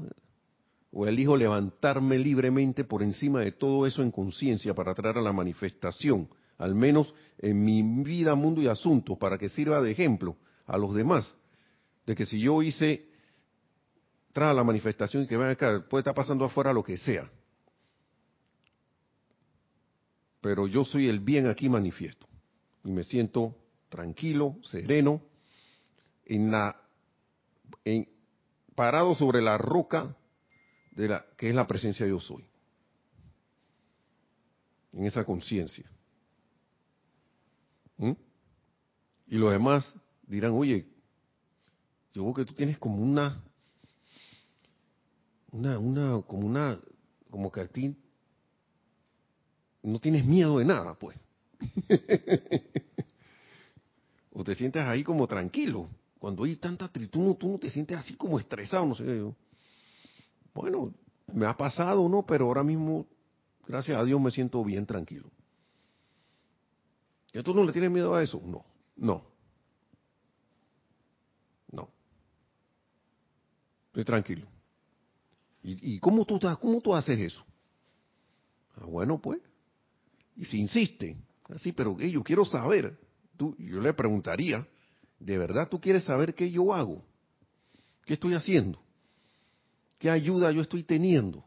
¿O 0.93 1.07
elijo 1.07 1.39
levantarme 1.39 2.19
libremente 2.19 2.85
por 2.85 3.03
encima 3.03 3.41
de 3.41 3.53
todo 3.53 3.87
eso 3.87 4.03
en 4.03 4.11
conciencia 4.11 4.75
para 4.75 4.93
traer 4.93 5.17
a 5.17 5.23
la 5.23 5.33
manifestación 5.33 6.29
al 6.59 6.75
menos 6.75 7.15
en 7.39 7.65
mi 7.65 7.83
vida, 8.05 8.35
mundo 8.35 8.61
y 8.61 8.67
asuntos, 8.67 9.17
para 9.17 9.39
que 9.39 9.49
sirva 9.49 9.81
de 9.81 9.93
ejemplo 9.93 10.37
a 10.67 10.77
los 10.77 10.95
demás, 10.95 11.35
de 12.05 12.15
que 12.15 12.27
si 12.27 12.41
yo 12.41 12.61
hice, 12.61 13.09
tras 14.35 14.55
la 14.55 14.65
manifestación 14.65 15.23
y 15.23 15.27
que 15.27 15.39
vean 15.39 15.53
acá, 15.53 15.83
puede 15.89 16.01
estar 16.03 16.15
pasando 16.15 16.45
afuera 16.45 16.75
lo 16.75 16.85
que 16.85 16.99
sea, 16.99 17.31
pero 20.41 20.67
yo 20.67 20.85
soy 20.85 21.09
el 21.09 21.21
bien 21.21 21.47
aquí 21.47 21.69
manifiesto 21.69 22.27
y 22.85 22.91
me 22.91 23.05
siento 23.05 23.57
tranquilo, 23.89 24.57
sereno, 24.63 25.23
en 26.25 26.51
la, 26.51 26.81
en, 27.85 28.09
parado 28.75 29.15
sobre 29.15 29.43
la 29.43 29.59
roca 29.59 30.17
de 30.93 31.09
la 31.09 31.27
que 31.37 31.49
es 31.49 31.55
la 31.55 31.67
presencia 31.67 32.07
yo 32.07 32.21
soy, 32.21 32.45
en 34.93 35.05
esa 35.05 35.25
conciencia. 35.25 35.91
¿Mm? 37.99 38.13
Y 39.27 39.37
los 39.37 39.53
demás 39.53 39.95
dirán, 40.27 40.53
oye, 40.53 40.87
yo 42.15 42.25
veo 42.25 42.35
que 42.35 42.45
tú 42.45 42.55
tienes 42.55 42.79
como 42.79 43.03
una, 43.03 43.43
una, 45.53 45.79
una, 45.79 46.23
como 46.23 46.47
una, 46.47 46.81
como 47.29 47.53
que 47.53 47.61
a 47.61 47.69
ti 47.69 47.97
no 49.83 49.99
tienes 49.99 50.25
miedo 50.25 50.59
de 50.59 50.65
nada, 50.65 50.95
pues. 50.95 51.19
o 54.33 54.45
te 54.45 54.55
sientes 54.55 54.83
ahí 54.83 55.03
como 55.03 55.27
tranquilo. 55.27 55.89
Cuando 56.19 56.45
hay 56.45 56.57
tanta 56.57 56.89
tritud, 56.89 57.35
tú 57.37 57.49
no 57.49 57.59
te 57.59 57.71
sientes 57.71 57.97
así 57.97 58.15
como 58.15 58.39
estresado, 58.39 58.85
no 58.85 58.95
sé. 58.95 59.05
Bueno, 60.53 60.93
me 61.33 61.47
ha 61.47 61.57
pasado, 61.57 62.09
¿no? 62.09 62.27
Pero 62.27 62.47
ahora 62.47 62.63
mismo, 62.63 63.07
gracias 63.67 63.97
a 63.97 64.05
Dios, 64.05 64.21
me 64.21 64.31
siento 64.31 64.63
bien 64.63 64.85
tranquilo. 64.85 65.31
¿Y 67.33 67.43
tú 67.43 67.55
no 67.55 67.65
le 67.65 67.73
tienes 67.73 67.91
miedo 67.91 68.15
a 68.15 68.23
eso? 68.23 68.43
No, 68.45 68.65
no. 68.97 69.25
No. 71.71 71.89
Estoy 73.87 74.05
tranquilo. 74.05 74.47
¿Y, 75.63 75.99
cómo, 76.01 76.25
tú, 76.25 76.41
cómo 76.59 76.81
tú 76.81 76.95
haces 76.95 77.21
eso? 77.21 77.45
Ah, 78.77 78.87
bueno, 78.87 79.21
pues. 79.21 79.41
Y 80.41 80.47
si 80.47 80.59
insiste, 80.59 81.19
así, 81.51 81.71
pero 81.71 82.01
yo 82.01 82.23
quiero 82.23 82.47
saber. 82.47 82.99
Tú, 83.37 83.55
yo 83.59 83.79
le 83.79 83.93
preguntaría, 83.93 84.67
¿de 85.19 85.37
verdad 85.37 85.69
tú 85.69 85.79
quieres 85.79 86.05
saber 86.05 86.35
qué 86.35 86.51
yo 86.51 86.73
hago? 86.73 87.05
¿Qué 88.07 88.15
estoy 88.15 88.33
haciendo? 88.33 88.81
¿Qué 89.99 90.09
ayuda 90.09 90.51
yo 90.51 90.63
estoy 90.63 90.83
teniendo? 90.83 91.45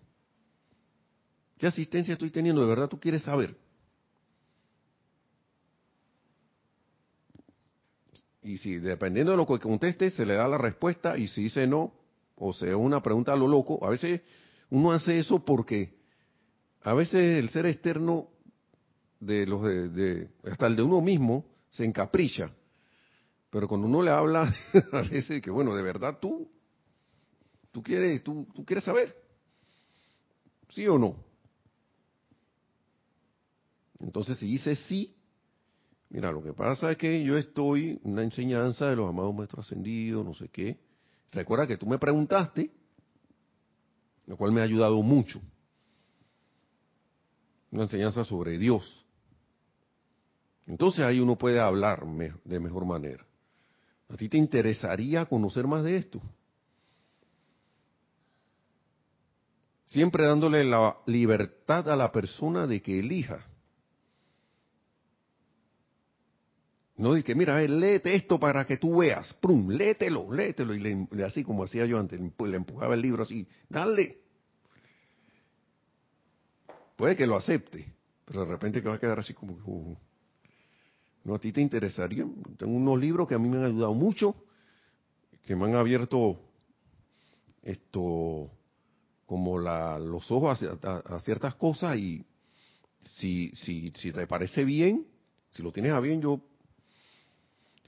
¿Qué 1.57 1.65
asistencia 1.65 2.13
estoy 2.13 2.29
teniendo? 2.29 2.61
¿De 2.61 2.67
verdad 2.67 2.87
tú 2.87 2.99
quieres 2.99 3.23
saber? 3.23 3.57
Y 8.43 8.59
si 8.59 8.75
dependiendo 8.75 9.31
de 9.31 9.37
lo 9.37 9.47
que 9.47 9.57
conteste, 9.57 10.11
se 10.11 10.23
le 10.23 10.35
da 10.35 10.47
la 10.47 10.59
respuesta 10.59 11.17
y 11.17 11.29
si 11.29 11.45
dice 11.45 11.65
no, 11.65 11.95
o 12.35 12.53
sea, 12.53 12.77
una 12.77 13.01
pregunta 13.01 13.33
a 13.33 13.37
lo 13.37 13.47
loco, 13.47 13.83
a 13.83 13.89
veces 13.89 14.21
uno 14.69 14.91
hace 14.91 15.17
eso 15.17 15.43
porque 15.43 15.97
a 16.83 16.93
veces 16.93 17.39
el 17.39 17.49
ser 17.49 17.65
externo 17.65 18.32
de 19.25 19.45
los 19.45 19.63
de, 19.63 20.29
hasta 20.43 20.67
el 20.67 20.75
de 20.75 20.83
uno 20.83 21.01
mismo 21.01 21.45
se 21.69 21.85
encapricha. 21.85 22.51
Pero 23.49 23.67
cuando 23.67 23.87
uno 23.87 24.01
le 24.01 24.11
habla, 24.11 24.53
a 24.91 25.01
veces 25.01 25.41
que 25.41 25.51
bueno, 25.51 25.75
de 25.75 25.83
verdad 25.83 26.17
tú, 26.19 26.49
tú 27.71 27.83
quieres, 27.83 28.23
tú, 28.23 28.47
tú 28.53 28.65
quieres 28.65 28.83
saber, 28.83 29.15
¿sí 30.69 30.87
o 30.87 30.97
no? 30.97 31.17
Entonces 33.99 34.37
si 34.37 34.47
dice 34.47 34.75
sí, 34.75 35.15
Mira, 36.13 36.31
lo 36.31 36.43
que 36.43 36.53
pasa 36.53 36.91
es 36.91 36.97
que 36.97 37.23
yo 37.23 37.39
estoy 37.39 37.99
una 38.03 38.21
enseñanza 38.21 38.87
de 38.87 38.95
los 38.95 39.09
amados 39.09 39.33
maestros 39.33 39.65
ascendidos, 39.65 40.23
no 40.23 40.35
sé 40.35 40.47
qué. 40.49 40.79
Recuerda 41.31 41.65
que 41.65 41.75
tú 41.75 41.87
me 41.87 41.97
preguntaste, 41.97 42.69
lo 44.27 44.37
cual 44.37 44.51
me 44.51 44.61
ha 44.61 44.63
ayudado 44.63 45.01
mucho. 45.01 45.41
Una 47.71 47.83
enseñanza 47.83 48.23
sobre 48.23 48.59
Dios. 48.59 49.02
Entonces 50.67 51.05
ahí 51.05 51.19
uno 51.19 51.37
puede 51.37 51.59
hablar 51.59 52.05
de 52.43 52.59
mejor 52.59 52.85
manera. 52.85 53.25
¿A 54.09 54.15
ti 54.15 54.29
te 54.29 54.37
interesaría 54.37 55.25
conocer 55.25 55.67
más 55.67 55.83
de 55.83 55.97
esto? 55.97 56.21
Siempre 59.85 60.25
dándole 60.25 60.63
la 60.63 60.97
libertad 61.05 61.89
a 61.89 61.95
la 61.95 62.11
persona 62.11 62.65
de 62.65 62.81
que 62.81 62.99
elija 62.99 63.45
No 66.95 67.21
que 67.23 67.33
mira, 67.33 67.59
léete 67.61 68.15
esto 68.15 68.39
para 68.39 68.65
que 68.65 68.77
tú 68.77 68.99
veas. 68.99 69.33
Prum, 69.33 69.69
léetelo, 69.69 70.31
léetelo. 70.31 70.75
Y 70.75 70.79
le, 70.79 71.23
así 71.25 71.43
como 71.43 71.63
hacía 71.63 71.85
yo 71.85 71.99
antes, 71.99 72.19
le 72.21 72.55
empujaba 72.55 72.93
el 72.93 73.01
libro 73.01 73.23
así, 73.23 73.47
dale. 73.67 74.19
Puede 76.95 77.15
que 77.15 77.25
lo 77.25 77.35
acepte, 77.35 77.93
pero 78.25 78.45
de 78.45 78.51
repente 78.51 78.81
que 78.81 78.87
va 78.87 78.95
a 78.95 78.99
quedar 78.99 79.19
así 79.19 79.33
como, 79.33 79.53
uh, 79.53 79.97
no, 81.23 81.35
a 81.35 81.39
ti 81.39 81.51
te 81.51 81.61
interesaría. 81.61 82.25
Tengo 82.57 82.73
unos 82.73 82.99
libros 82.99 83.27
que 83.27 83.35
a 83.35 83.39
mí 83.39 83.49
me 83.49 83.57
han 83.57 83.65
ayudado 83.65 83.93
mucho, 83.93 84.35
que 85.45 85.55
me 85.55 85.65
han 85.65 85.75
abierto 85.75 86.39
esto, 87.61 88.49
como 89.25 89.57
los 89.57 90.31
ojos 90.31 90.63
a, 90.63 91.19
ciertas 91.19 91.55
cosas 91.55 91.97
y 91.97 92.25
si 93.01 93.91
te 93.91 94.27
parece 94.27 94.63
bien, 94.63 95.07
si 95.51 95.63
lo 95.63 95.71
tienes 95.71 95.93
a 95.93 95.99
bien, 95.99 96.21
yo 96.21 96.41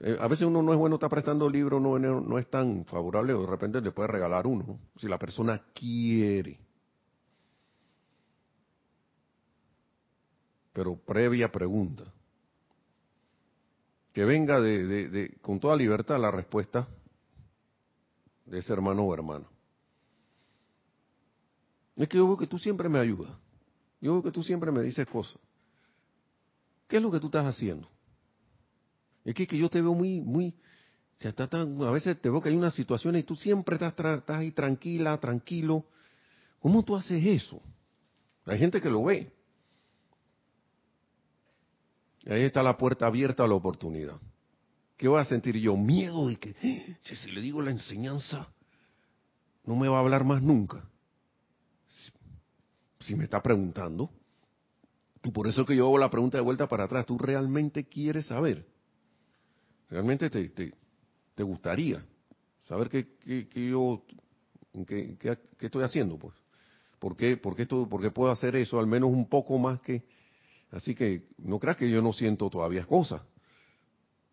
eh, 0.00 0.16
a 0.20 0.28
veces 0.28 0.46
uno 0.46 0.62
no 0.62 0.72
es 0.72 0.78
bueno 0.78 0.96
está 0.96 1.08
prestando 1.08 1.48
libros, 1.48 1.80
no, 1.80 1.98
no, 1.98 2.38
es 2.38 2.50
tan 2.50 2.84
favorable, 2.84 3.32
o 3.32 3.42
de 3.42 3.46
repente 3.46 3.80
le 3.80 3.92
puede 3.92 4.08
regalar 4.08 4.46
uno, 4.46 4.78
si 4.96 5.08
la 5.08 5.18
persona 5.18 5.62
quiere. 5.74 6.58
Pero 10.72 10.96
previa 10.96 11.50
pregunta. 11.50 12.04
Que 14.16 14.24
venga 14.24 14.62
de, 14.62 15.36
con 15.42 15.60
toda 15.60 15.76
libertad 15.76 16.18
la 16.18 16.30
respuesta 16.30 16.88
de 18.46 18.60
ese 18.60 18.72
hermano 18.72 19.02
o 19.02 19.12
hermana. 19.12 19.44
Es 21.96 22.08
que 22.08 22.16
yo 22.16 22.26
veo 22.26 22.38
que 22.38 22.46
tú 22.46 22.58
siempre 22.58 22.88
me 22.88 22.98
ayudas. 22.98 23.30
Yo 24.00 24.14
veo 24.14 24.22
que 24.22 24.30
tú 24.30 24.42
siempre 24.42 24.72
me 24.72 24.80
dices 24.80 25.06
cosas. 25.06 25.36
¿Qué 26.88 26.96
es 26.96 27.02
lo 27.02 27.10
que 27.10 27.20
tú 27.20 27.26
estás 27.26 27.44
haciendo? 27.44 27.90
Es 29.22 29.34
que, 29.34 29.46
yo 29.46 29.68
te 29.68 29.82
veo 29.82 29.92
muy, 29.92 30.22
muy, 30.22 30.54
a 31.22 31.90
veces 31.90 32.18
te 32.18 32.30
veo 32.30 32.40
que 32.40 32.48
hay 32.48 32.56
una 32.56 32.70
situación 32.70 33.16
y 33.16 33.22
tú 33.22 33.36
siempre 33.36 33.74
estás, 33.74 33.92
estás 33.92 34.38
ahí 34.38 34.50
tranquila, 34.50 35.20
tranquilo. 35.20 35.84
¿Cómo 36.60 36.82
tú 36.82 36.96
haces 36.96 37.22
eso? 37.22 37.60
Hay 38.46 38.58
gente 38.58 38.80
que 38.80 38.88
lo 38.88 39.04
ve. 39.04 39.35
Ahí 42.26 42.42
está 42.42 42.62
la 42.62 42.76
puerta 42.76 43.06
abierta 43.06 43.44
a 43.44 43.48
la 43.48 43.54
oportunidad. 43.54 44.16
¿Qué 44.96 45.08
voy 45.08 45.20
a 45.20 45.24
sentir 45.24 45.56
yo? 45.56 45.76
Miedo 45.76 46.28
de 46.28 46.36
que, 46.38 46.54
si 47.02 47.30
le 47.30 47.40
digo 47.40 47.62
la 47.62 47.70
enseñanza, 47.70 48.48
no 49.64 49.76
me 49.76 49.88
va 49.88 49.98
a 49.98 50.00
hablar 50.00 50.24
más 50.24 50.42
nunca. 50.42 50.88
Si 53.00 53.14
me 53.14 53.24
está 53.24 53.42
preguntando. 53.42 54.10
Y 55.22 55.30
por 55.30 55.46
eso 55.46 55.64
que 55.64 55.76
yo 55.76 55.86
hago 55.86 55.98
la 55.98 56.10
pregunta 56.10 56.38
de 56.38 56.42
vuelta 56.42 56.66
para 56.66 56.84
atrás. 56.84 57.06
¿Tú 57.06 57.18
realmente 57.18 57.84
quieres 57.84 58.26
saber? 58.26 58.66
realmente 59.88 60.30
te, 60.30 60.48
te, 60.48 61.42
gustaría 61.42 62.04
saber 62.64 62.88
qué, 62.88 63.06
qué, 63.48 63.68
yo, 63.70 64.04
qué, 64.86 65.16
qué, 65.18 65.38
estoy 65.60 65.84
haciendo, 65.84 66.18
pues. 66.18 66.34
¿Por 66.98 67.16
qué, 67.16 67.36
por, 67.36 67.60
esto, 67.60 67.88
¿Por 67.88 68.00
qué 68.00 68.10
puedo 68.10 68.32
hacer 68.32 68.56
eso 68.56 68.78
al 68.78 68.86
menos 68.86 69.10
un 69.10 69.28
poco 69.28 69.58
más 69.58 69.80
que... 69.80 70.04
Así 70.70 70.94
que 70.94 71.28
no 71.38 71.58
creas 71.58 71.76
que 71.76 71.90
yo 71.90 72.02
no 72.02 72.12
siento 72.12 72.50
todavía 72.50 72.84
cosas. 72.84 73.22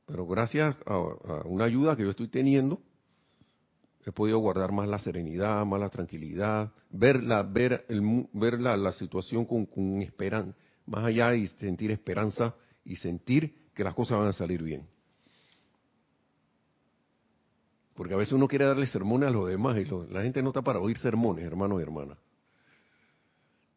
Pero 0.06 0.28
gracias 0.28 0.76
a, 0.86 0.98
una 1.46 1.66
ayuda 1.66 1.96
que 1.96 2.04
yo 2.04 2.10
estoy 2.10 2.28
teniendo, 2.28 2.82
he 4.06 4.12
podido 4.12 4.40
guardar 4.40 4.72
más 4.72 4.88
la 4.88 5.00
serenidad, 5.00 5.66
más 5.66 5.80
la 5.80 5.90
tranquilidad, 5.90 6.72
ver 6.90 7.24
la, 7.24 7.44
ver 7.44 7.86
el, 7.88 8.28
ver 8.34 8.60
la, 8.60 8.92
situación 8.92 9.46
con, 9.46 9.66
con 9.66 10.02
esperanza, 10.02 10.58
más 10.86 11.06
allá 11.06 11.34
y 11.36 11.48
sentir 11.48 11.92
esperanza 11.92 12.54
y 12.84 12.98
sentir 12.98 13.70
que 13.74 13.84
las 13.84 13.94
cosas 13.94 14.20
van 14.20 14.28
a 14.28 14.34
salir 14.34 14.62
bien. 14.62 14.86
Porque 17.94 18.14
a 18.14 18.18
veces 18.18 18.34
uno 18.34 18.48
quiere 18.48 18.66
darle 18.66 18.88
sermones 18.88 19.30
a 19.30 19.32
los 19.32 19.48
demás 19.48 19.78
y 19.78 19.86
la 20.12 20.24
gente 20.24 20.42
no 20.42 20.50
está 20.50 20.62
para 20.62 20.80
oír 20.80 20.98
sermones, 20.98 21.46
hermanos 21.46 21.80
y 21.80 21.84
hermanas. 21.84 22.18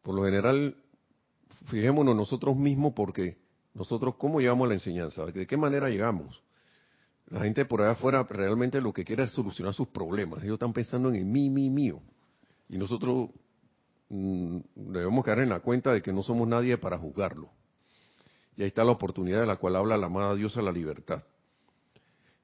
Por 0.02 0.14
lo 0.14 0.24
general, 0.24 0.76
fijémonos 1.66 2.14
nosotros 2.14 2.56
mismos 2.56 2.92
porque 2.94 3.38
nosotros, 3.74 4.14
¿cómo 4.16 4.40
llevamos 4.40 4.68
la 4.68 4.74
enseñanza? 4.74 5.26
¿De 5.26 5.46
qué 5.46 5.56
manera 5.56 5.88
llegamos? 5.88 6.42
La 7.28 7.40
gente 7.40 7.64
por 7.64 7.82
allá 7.82 7.92
afuera 7.92 8.22
realmente 8.22 8.80
lo 8.80 8.92
que 8.92 9.04
quiere 9.04 9.24
es 9.24 9.32
solucionar 9.32 9.74
sus 9.74 9.88
problemas. 9.88 10.42
Ellos 10.42 10.54
están 10.54 10.72
pensando 10.72 11.08
en 11.08 11.16
el 11.16 11.24
mí, 11.24 11.50
mí, 11.50 11.70
mío. 11.70 12.00
Y 12.68 12.78
nosotros 12.78 13.30
mm, 14.08 14.58
debemos 14.74 15.24
caer 15.24 15.40
en 15.40 15.48
la 15.48 15.60
cuenta 15.60 15.92
de 15.92 16.02
que 16.02 16.12
no 16.12 16.22
somos 16.22 16.46
nadie 16.46 16.78
para 16.78 16.98
juzgarlo. 16.98 17.50
Y 18.56 18.62
ahí 18.62 18.68
está 18.68 18.84
la 18.84 18.92
oportunidad 18.92 19.40
de 19.40 19.46
la 19.46 19.56
cual 19.56 19.76
habla 19.76 19.96
la 19.96 20.06
amada 20.06 20.34
diosa 20.34 20.62
la 20.62 20.72
libertad. 20.72 21.22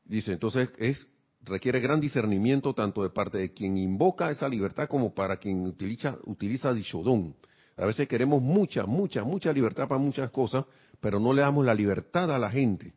Dice, 0.04 0.32
entonces 0.32 0.68
es 0.78 1.08
requiere 1.44 1.80
gran 1.80 2.00
discernimiento 2.00 2.74
tanto 2.74 3.02
de 3.02 3.10
parte 3.10 3.38
de 3.38 3.52
quien 3.52 3.76
invoca 3.76 4.30
esa 4.30 4.48
libertad 4.48 4.88
como 4.88 5.14
para 5.14 5.38
quien 5.38 5.66
utiliza, 5.66 6.18
utiliza 6.24 6.72
dishodón. 6.72 7.34
A 7.82 7.86
veces 7.86 8.06
queremos 8.06 8.40
mucha, 8.40 8.86
mucha, 8.86 9.24
mucha 9.24 9.52
libertad 9.52 9.88
para 9.88 10.00
muchas 10.00 10.30
cosas, 10.30 10.64
pero 11.00 11.18
no 11.18 11.32
le 11.32 11.42
damos 11.42 11.66
la 11.66 11.74
libertad 11.74 12.32
a 12.32 12.38
la 12.38 12.48
gente. 12.48 12.94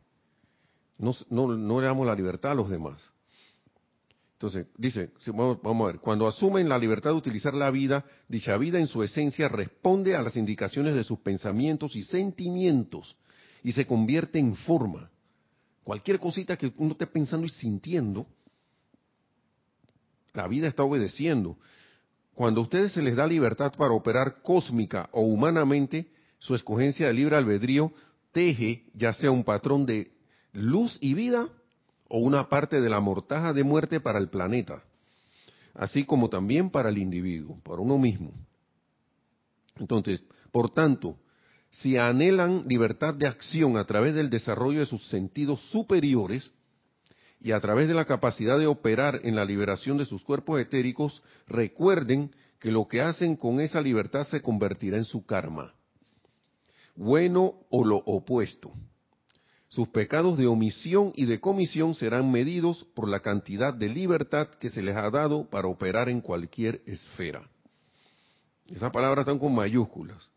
No, 0.96 1.10
le 1.80 1.86
damos 1.86 2.06
la 2.06 2.14
libertad 2.14 2.52
a 2.52 2.54
los 2.54 2.70
demás. 2.70 3.12
Entonces, 4.34 4.68
dice, 4.78 5.10
vamos, 5.26 5.58
a 5.64 5.86
ver, 5.86 5.98
cuando 5.98 6.28
asumen 6.28 6.68
la 6.68 6.78
libertad 6.78 7.10
de 7.10 7.16
utilizar 7.16 7.52
la 7.52 7.72
vida, 7.72 8.04
dicha 8.28 8.56
vida 8.58 8.78
en 8.78 8.86
su 8.86 9.02
esencia 9.02 9.48
responde 9.48 10.14
a 10.14 10.22
las 10.22 10.36
indicaciones 10.36 10.94
de 10.94 11.02
sus 11.02 11.18
pensamientos 11.18 11.96
y 11.96 12.04
sentimientos 12.04 13.16
y 13.64 13.72
se 13.72 13.88
convierte 13.88 14.38
en 14.38 14.54
forma. 14.54 15.10
Cualquier 15.82 16.20
cosita 16.20 16.56
que 16.56 16.72
uno 16.76 16.92
esté 16.92 17.08
pensando 17.08 17.44
y 17.44 17.50
sintiendo, 17.50 18.24
la 20.32 20.46
vida 20.46 20.68
está 20.68 20.84
obedeciendo. 20.84 21.58
Cuando 22.36 22.60
a 22.60 22.64
ustedes 22.64 22.92
se 22.92 23.00
les 23.00 23.16
da 23.16 23.26
libertad 23.26 23.72
para 23.78 23.94
operar 23.94 24.42
cósmica 24.42 25.08
o 25.10 25.22
humanamente, 25.22 26.06
su 26.38 26.54
escogencia 26.54 27.06
de 27.06 27.14
libre 27.14 27.34
albedrío 27.34 27.92
teje 28.30 28.84
ya 28.92 29.14
sea 29.14 29.30
un 29.30 29.42
patrón 29.42 29.86
de 29.86 30.12
luz 30.52 30.98
y 31.00 31.14
vida 31.14 31.48
o 32.08 32.18
una 32.18 32.50
parte 32.50 32.82
de 32.82 32.90
la 32.90 33.00
mortaja 33.00 33.54
de 33.54 33.64
muerte 33.64 34.00
para 34.00 34.18
el 34.18 34.28
planeta, 34.28 34.84
así 35.72 36.04
como 36.04 36.28
también 36.28 36.68
para 36.68 36.90
el 36.90 36.98
individuo, 36.98 37.58
para 37.64 37.80
uno 37.80 37.96
mismo. 37.96 38.34
Entonces, 39.80 40.20
por 40.52 40.68
tanto, 40.74 41.16
si 41.70 41.96
anhelan 41.96 42.66
libertad 42.68 43.14
de 43.14 43.28
acción 43.28 43.78
a 43.78 43.86
través 43.86 44.14
del 44.14 44.28
desarrollo 44.28 44.80
de 44.80 44.86
sus 44.86 45.08
sentidos 45.08 45.62
superiores 45.70 46.52
y 47.46 47.52
a 47.52 47.60
través 47.60 47.86
de 47.86 47.94
la 47.94 48.06
capacidad 48.06 48.58
de 48.58 48.66
operar 48.66 49.20
en 49.22 49.36
la 49.36 49.44
liberación 49.44 49.96
de 49.98 50.04
sus 50.04 50.24
cuerpos 50.24 50.58
etéricos, 50.60 51.22
recuerden 51.46 52.32
que 52.58 52.72
lo 52.72 52.88
que 52.88 53.00
hacen 53.00 53.36
con 53.36 53.60
esa 53.60 53.80
libertad 53.80 54.26
se 54.26 54.42
convertirá 54.42 54.96
en 54.96 55.04
su 55.04 55.24
karma, 55.24 55.72
bueno 56.96 57.54
o 57.70 57.84
lo 57.84 57.98
opuesto. 57.98 58.72
Sus 59.68 59.86
pecados 59.86 60.36
de 60.38 60.48
omisión 60.48 61.12
y 61.14 61.26
de 61.26 61.38
comisión 61.38 61.94
serán 61.94 62.32
medidos 62.32 62.84
por 62.96 63.08
la 63.08 63.20
cantidad 63.20 63.72
de 63.72 63.90
libertad 63.90 64.48
que 64.58 64.68
se 64.68 64.82
les 64.82 64.96
ha 64.96 65.08
dado 65.08 65.48
para 65.48 65.68
operar 65.68 66.08
en 66.08 66.22
cualquier 66.22 66.82
esfera. 66.84 67.48
Esas 68.66 68.90
palabras 68.90 69.20
están 69.20 69.38
con 69.38 69.54
mayúsculas. 69.54 70.32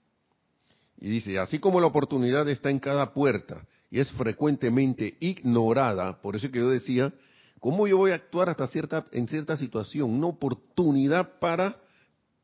Y 1.00 1.10
dice, 1.10 1.40
así 1.40 1.58
como 1.58 1.82
la 1.82 1.88
oportunidad 1.88 2.48
está 2.50 2.70
en 2.70 2.78
cada 2.78 3.14
puerta 3.14 3.66
y 3.92 4.00
es 4.00 4.12
frecuentemente 4.14 5.18
ignorada, 5.20 6.22
por 6.22 6.36
eso 6.36 6.52
que 6.52 6.60
yo 6.60 6.70
decía, 6.70 7.14
¿cómo 7.60 7.88
yo 7.88 7.98
voy 7.98 8.12
a 8.12 8.16
actuar 8.16 8.50
hasta 8.50 8.68
cierta, 8.68 9.06
en 9.12 9.28
cierta 9.28 9.58
situación? 9.58 10.12
Una 10.12 10.28
oportunidad 10.28 11.40
para, 11.40 11.78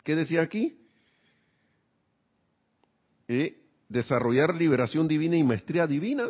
¿qué 0.03 0.15
decía 0.15 0.41
aquí? 0.41 0.79
Eh, 3.27 3.61
desarrollar 3.89 4.55
liberación 4.55 5.07
divina 5.07 5.37
y 5.37 5.43
maestría 5.43 5.87
divina 5.87 6.27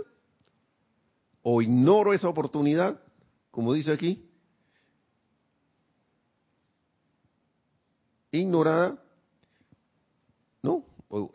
o 1.41 1.61
ignoro 1.61 2.13
esa 2.13 2.27
oportunidad, 2.27 2.99
como 3.51 3.73
dice 3.73 3.91
aquí, 3.91 4.25
ignorada, 8.31 9.01
¿no? 10.61 10.83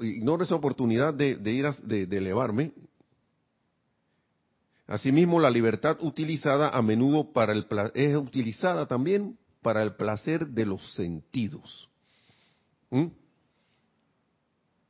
ignoro 0.01 0.45
esa 0.45 0.57
oportunidad 0.57 1.15
de, 1.15 1.39
ir 1.51 1.67
a, 1.67 1.73
de, 1.83 2.03
elevarme. 2.03 2.73
Asimismo, 4.91 5.39
la 5.39 5.51
libertad 5.51 5.99
utilizada 6.01 6.71
a 6.71 6.83
menudo 6.83 7.33
para 7.33 7.53
el 7.53 7.65
es 7.95 8.17
utilizada 8.17 8.87
también 8.87 9.39
para 9.63 9.85
el 9.85 9.95
placer 9.95 10.49
de 10.49 10.67
los 10.67 10.95
sentidos. 10.95 11.89
¿Mm? 12.91 13.07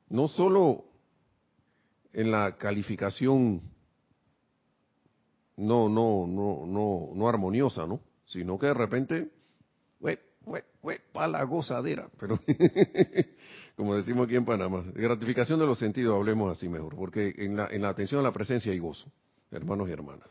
No 0.09 0.27
solo 0.29 0.87
en 2.15 2.31
la 2.31 2.57
calificación 2.57 3.61
no, 5.59 5.91
no, 5.91 6.27
no, 6.27 6.65
no, 6.67 7.11
no 7.15 7.29
armoniosa, 7.29 7.87
¿no? 7.87 8.01
Sino 8.25 8.59
que 8.59 8.69
de 8.69 8.75
repente, 8.75 9.31
we, 10.01 10.19
we, 10.47 10.65
we, 10.83 10.99
pa 11.13 11.29
la 11.29 11.43
gozadera, 11.45 12.09
pero 12.19 12.41
como 13.77 13.97
decimos 13.97 14.27
aquí 14.27 14.37
en 14.37 14.47
Panamá, 14.47 14.83
gratificación 14.95 15.61
de 15.61 15.67
los 15.67 15.79
sentidos, 15.79 16.17
hablemos 16.17 16.51
así 16.57 16.71
mejor, 16.71 16.97
porque 16.97 17.35
en 17.37 17.57
la, 17.57 17.67
en 17.67 17.83
la 17.83 17.91
atención 17.91 18.21
a 18.21 18.23
la 18.23 18.33
presencia 18.33 18.73
hay 18.73 18.79
gozo, 18.79 19.13
hermanos 19.51 19.89
y 19.89 19.93
hermanas. 19.93 20.29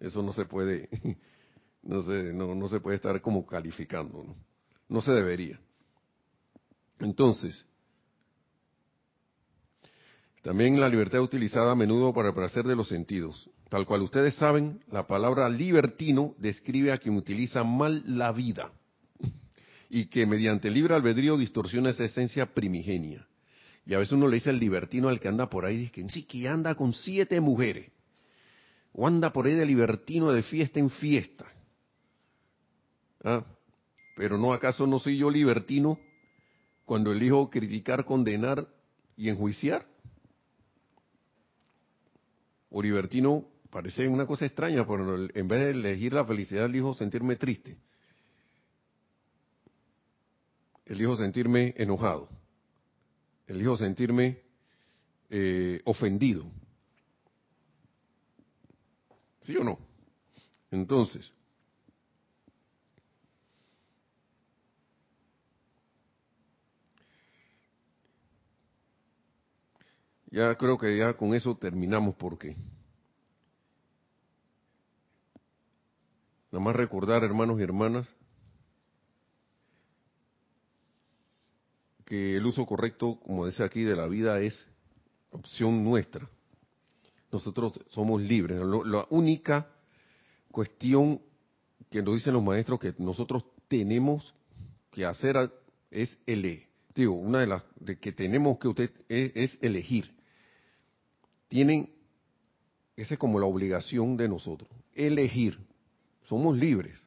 Eso 0.00 0.22
no 0.22 0.32
se 0.32 0.44
puede, 0.44 0.88
no 1.82 2.02
se, 2.02 2.32
no, 2.32 2.54
no 2.54 2.68
se 2.68 2.80
puede 2.80 2.96
estar 2.96 3.20
como 3.20 3.46
calificando, 3.46 4.24
¿no? 4.24 4.36
No 4.88 5.00
se 5.00 5.12
debería. 5.12 5.58
Entonces, 7.00 7.64
también 10.42 10.78
la 10.78 10.90
libertad 10.90 11.20
utilizada 11.20 11.72
a 11.72 11.74
menudo 11.74 12.12
para 12.12 12.28
el 12.28 12.34
placer 12.34 12.64
de 12.64 12.76
los 12.76 12.88
sentidos. 12.88 13.50
Tal 13.70 13.86
cual 13.86 14.02
ustedes 14.02 14.34
saben, 14.34 14.80
la 14.90 15.06
palabra 15.06 15.48
libertino 15.48 16.34
describe 16.38 16.92
a 16.92 16.98
quien 16.98 17.16
utiliza 17.16 17.64
mal 17.64 18.04
la 18.06 18.30
vida 18.30 18.70
y 19.88 20.06
que 20.06 20.26
mediante 20.26 20.70
libre 20.70 20.94
albedrío 20.94 21.36
distorsiona 21.36 21.90
esa 21.90 22.04
esencia 22.04 22.52
primigenia. 22.52 23.26
Y 23.86 23.94
a 23.94 23.98
veces 23.98 24.12
uno 24.12 24.28
le 24.28 24.36
dice 24.36 24.50
el 24.50 24.58
libertino 24.58 25.08
al 25.08 25.18
que 25.18 25.28
anda 25.28 25.48
por 25.48 25.64
ahí, 25.64 25.76
dice 25.76 25.92
que 25.92 26.08
sí, 26.08 26.24
que 26.24 26.48
anda 26.48 26.74
con 26.74 26.92
siete 26.92 27.40
mujeres. 27.40 27.90
O 28.94 29.06
anda 29.06 29.32
por 29.32 29.46
ahí 29.46 29.54
de 29.54 29.66
libertino 29.66 30.32
de 30.32 30.42
fiesta 30.42 30.80
en 30.80 30.88
fiesta. 30.88 31.46
¿Ah? 33.22 33.44
Pero 34.16 34.38
no, 34.38 34.52
¿acaso 34.52 34.86
no 34.86 34.98
soy 34.98 35.18
yo 35.18 35.30
libertino 35.30 35.98
cuando 36.86 37.12
elijo 37.12 37.50
criticar, 37.50 38.04
condenar 38.04 38.66
y 39.16 39.28
enjuiciar? 39.28 39.86
o 42.74 42.82
libertino 42.82 43.44
parece 43.70 44.08
una 44.08 44.26
cosa 44.26 44.46
extraña, 44.46 44.84
pero 44.84 45.28
en 45.32 45.48
vez 45.48 45.60
de 45.60 45.70
elegir 45.70 46.12
la 46.12 46.24
felicidad, 46.24 46.64
elijo 46.64 46.92
sentirme 46.92 47.36
triste. 47.36 47.76
Elijo 50.84 51.16
sentirme 51.16 51.72
enojado. 51.76 52.28
Elijo 53.46 53.76
sentirme 53.76 54.40
eh, 55.30 55.80
ofendido. 55.84 56.46
¿Sí 59.44 59.56
o 59.56 59.62
no? 59.64 59.78
Entonces, 60.70 61.32
Ya 70.34 70.52
creo 70.56 70.76
que 70.76 70.98
ya 70.98 71.16
con 71.16 71.32
eso 71.32 71.56
terminamos 71.56 72.16
porque 72.16 72.56
nada 76.50 76.64
más 76.64 76.74
recordar, 76.74 77.22
hermanos 77.22 77.60
y 77.60 77.62
hermanas, 77.62 78.12
que 82.04 82.36
el 82.36 82.44
uso 82.46 82.66
correcto, 82.66 83.20
como 83.20 83.46
dice 83.46 83.62
aquí, 83.62 83.84
de 83.84 83.94
la 83.94 84.08
vida 84.08 84.40
es 84.40 84.66
opción 85.30 85.84
nuestra. 85.84 86.28
Nosotros 87.34 87.80
somos 87.90 88.22
libres. 88.22 88.60
la 88.60 89.08
única 89.10 89.66
cuestión 90.52 91.20
que 91.90 92.00
nos 92.00 92.14
dicen 92.14 92.32
los 92.32 92.44
maestros 92.44 92.78
que 92.78 92.94
nosotros 92.98 93.42
tenemos 93.66 94.32
que 94.92 95.04
hacer 95.04 95.52
es 95.90 96.16
elegir. 96.26 96.68
Digo, 96.94 97.14
una 97.14 97.40
de 97.40 97.48
las 97.48 97.64
de 97.74 97.98
que 97.98 98.12
tenemos 98.12 98.56
que 98.60 98.68
usted 98.68 98.90
es, 99.08 99.58
elegir. 99.60 100.14
Tienen, 101.48 101.92
esa 102.94 103.14
es 103.14 103.18
como 103.18 103.40
la 103.40 103.46
obligación 103.46 104.16
de 104.16 104.28
nosotros, 104.28 104.70
elegir. 104.92 105.58
Somos 106.26 106.56
libres. 106.56 107.04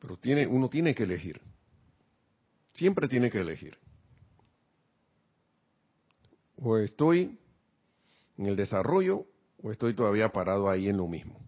Pero 0.00 0.16
tiene, 0.16 0.48
uno 0.48 0.68
tiene 0.68 0.96
que 0.96 1.04
elegir. 1.04 1.40
Siempre 2.72 3.06
tiene 3.06 3.30
que 3.30 3.38
elegir. 3.38 3.78
O 6.56 6.76
estoy 6.76 7.38
en 8.38 8.46
el 8.46 8.56
desarrollo 8.56 9.26
o 9.62 9.70
estoy 9.70 9.94
todavía 9.94 10.30
parado 10.30 10.70
ahí 10.70 10.88
en 10.88 10.96
lo 10.96 11.08
mismo. 11.08 11.38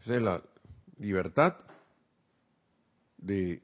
Esa 0.00 0.16
es 0.16 0.22
la 0.22 0.42
libertad 0.98 1.56
de 3.18 3.60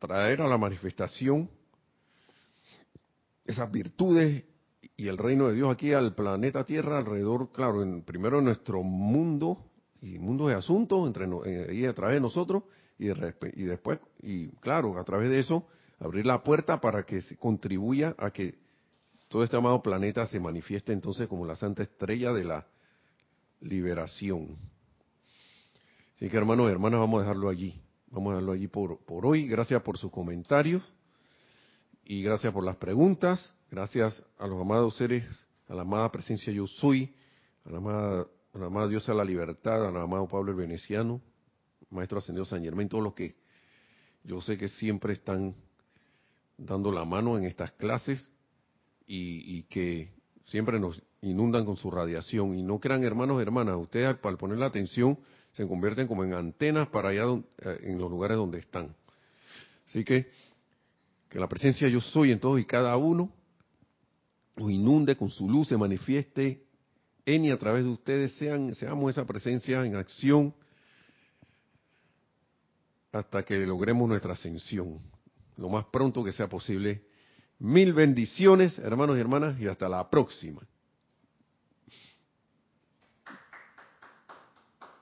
traer 0.00 0.40
a 0.40 0.48
la 0.48 0.56
manifestación 0.56 1.50
esas 3.44 3.70
virtudes 3.70 4.44
y 4.96 5.08
el 5.08 5.18
reino 5.18 5.48
de 5.48 5.54
Dios 5.54 5.70
aquí 5.70 5.92
al 5.92 6.14
planeta 6.14 6.64
Tierra 6.64 6.98
alrededor, 6.98 7.52
claro, 7.52 7.82
en, 7.82 8.02
primero 8.02 8.38
en 8.38 8.46
nuestro 8.46 8.82
mundo 8.82 9.64
y 10.00 10.18
mundo 10.18 10.48
de 10.48 10.54
asuntos 10.54 11.06
entre 11.06 11.26
y 11.74 11.84
a 11.84 11.94
través 11.94 12.16
de 12.16 12.20
nosotros 12.20 12.64
y, 12.98 13.08
y 13.08 13.64
después 13.64 14.00
y 14.22 14.48
claro 14.60 14.98
a 14.98 15.04
través 15.04 15.28
de 15.28 15.40
eso 15.40 15.66
abrir 15.98 16.24
la 16.26 16.42
puerta 16.42 16.80
para 16.80 17.04
que 17.04 17.20
se 17.20 17.36
contribuya 17.36 18.14
a 18.18 18.30
que 18.30 18.54
todo 19.28 19.44
este 19.44 19.56
amado 19.56 19.82
planeta 19.82 20.26
se 20.26 20.40
manifieste 20.40 20.92
entonces 20.92 21.28
como 21.28 21.44
la 21.44 21.54
santa 21.54 21.82
estrella 21.82 22.32
de 22.32 22.44
la 22.44 22.66
liberación. 23.60 24.56
Así 26.16 26.28
que 26.28 26.36
hermanos 26.36 26.68
y 26.68 26.72
hermanas, 26.72 27.00
vamos 27.00 27.18
a 27.18 27.22
dejarlo 27.22 27.48
allí. 27.48 27.80
Vamos 28.10 28.30
a 28.30 28.34
dejarlo 28.36 28.52
allí 28.52 28.68
por, 28.68 28.98
por 29.04 29.26
hoy. 29.26 29.46
Gracias 29.46 29.82
por 29.82 29.98
sus 29.98 30.10
comentarios 30.10 30.82
y 32.04 32.22
gracias 32.22 32.52
por 32.52 32.64
las 32.64 32.76
preguntas. 32.76 33.52
Gracias 33.70 34.24
a 34.38 34.46
los 34.46 34.60
amados 34.60 34.96
seres, 34.96 35.24
a 35.68 35.74
la 35.74 35.82
amada 35.82 36.10
presencia 36.10 36.50
yo 36.50 36.66
soy, 36.66 37.14
a 37.66 37.70
la 37.70 37.78
amada, 37.78 38.26
a 38.54 38.58
la 38.58 38.66
amada 38.66 38.88
diosa 38.88 39.12
de 39.12 39.18
la 39.18 39.24
libertad, 39.24 39.86
al 39.86 39.96
amado 39.96 40.26
Pablo 40.26 40.52
el 40.52 40.56
Veneciano, 40.56 41.20
Maestro 41.90 42.18
Ascendido 42.18 42.46
San 42.46 42.64
Germán, 42.64 42.88
todos 42.88 43.04
los 43.04 43.12
que 43.12 43.36
yo 44.24 44.40
sé 44.40 44.56
que 44.56 44.68
siempre 44.68 45.12
están 45.12 45.54
dando 46.56 46.90
la 46.90 47.04
mano 47.04 47.36
en 47.36 47.44
estas 47.44 47.72
clases 47.72 48.32
y, 49.10 49.62
que 49.64 50.12
siempre 50.44 50.78
nos 50.78 51.02
inundan 51.22 51.64
con 51.64 51.76
su 51.76 51.90
radiación. 51.90 52.54
Y 52.56 52.62
no 52.62 52.78
crean 52.78 53.02
hermanos 53.02 53.40
hermanas, 53.40 53.76
ustedes 53.76 54.16
al 54.22 54.36
poner 54.36 54.58
la 54.58 54.66
atención 54.66 55.18
se 55.52 55.66
convierten 55.66 56.06
como 56.06 56.22
en 56.24 56.34
antenas 56.34 56.88
para 56.88 57.08
allá 57.08 57.24
eh, 57.62 57.80
en 57.84 57.98
los 57.98 58.10
lugares 58.10 58.36
donde 58.36 58.58
están. 58.58 58.94
Así 59.86 60.04
que 60.04 60.30
que 61.28 61.38
la 61.38 61.48
presencia 61.48 61.88
yo 61.88 62.00
soy 62.00 62.32
en 62.32 62.40
todos 62.40 62.58
y 62.58 62.64
cada 62.64 62.96
uno 62.96 63.30
nos 64.56 64.70
inunde 64.70 65.16
con 65.16 65.28
su 65.28 65.48
luz, 65.48 65.68
se 65.68 65.76
manifieste 65.76 66.64
en 67.26 67.44
y 67.44 67.50
a 67.50 67.58
través 67.58 67.84
de 67.84 67.90
ustedes, 67.90 68.32
sean, 68.32 68.74
seamos 68.74 69.10
esa 69.10 69.26
presencia 69.26 69.84
en 69.84 69.94
acción 69.96 70.54
hasta 73.12 73.44
que 73.44 73.58
logremos 73.58 74.08
nuestra 74.08 74.32
ascensión, 74.32 75.00
lo 75.56 75.68
más 75.68 75.84
pronto 75.86 76.24
que 76.24 76.32
sea 76.32 76.48
posible 76.48 77.02
Mil 77.58 77.92
bendiciones, 77.92 78.78
hermanos 78.78 79.16
y 79.16 79.20
hermanas, 79.20 79.60
y 79.60 79.66
hasta 79.66 79.88
la 79.88 80.08
próxima. 80.08 80.62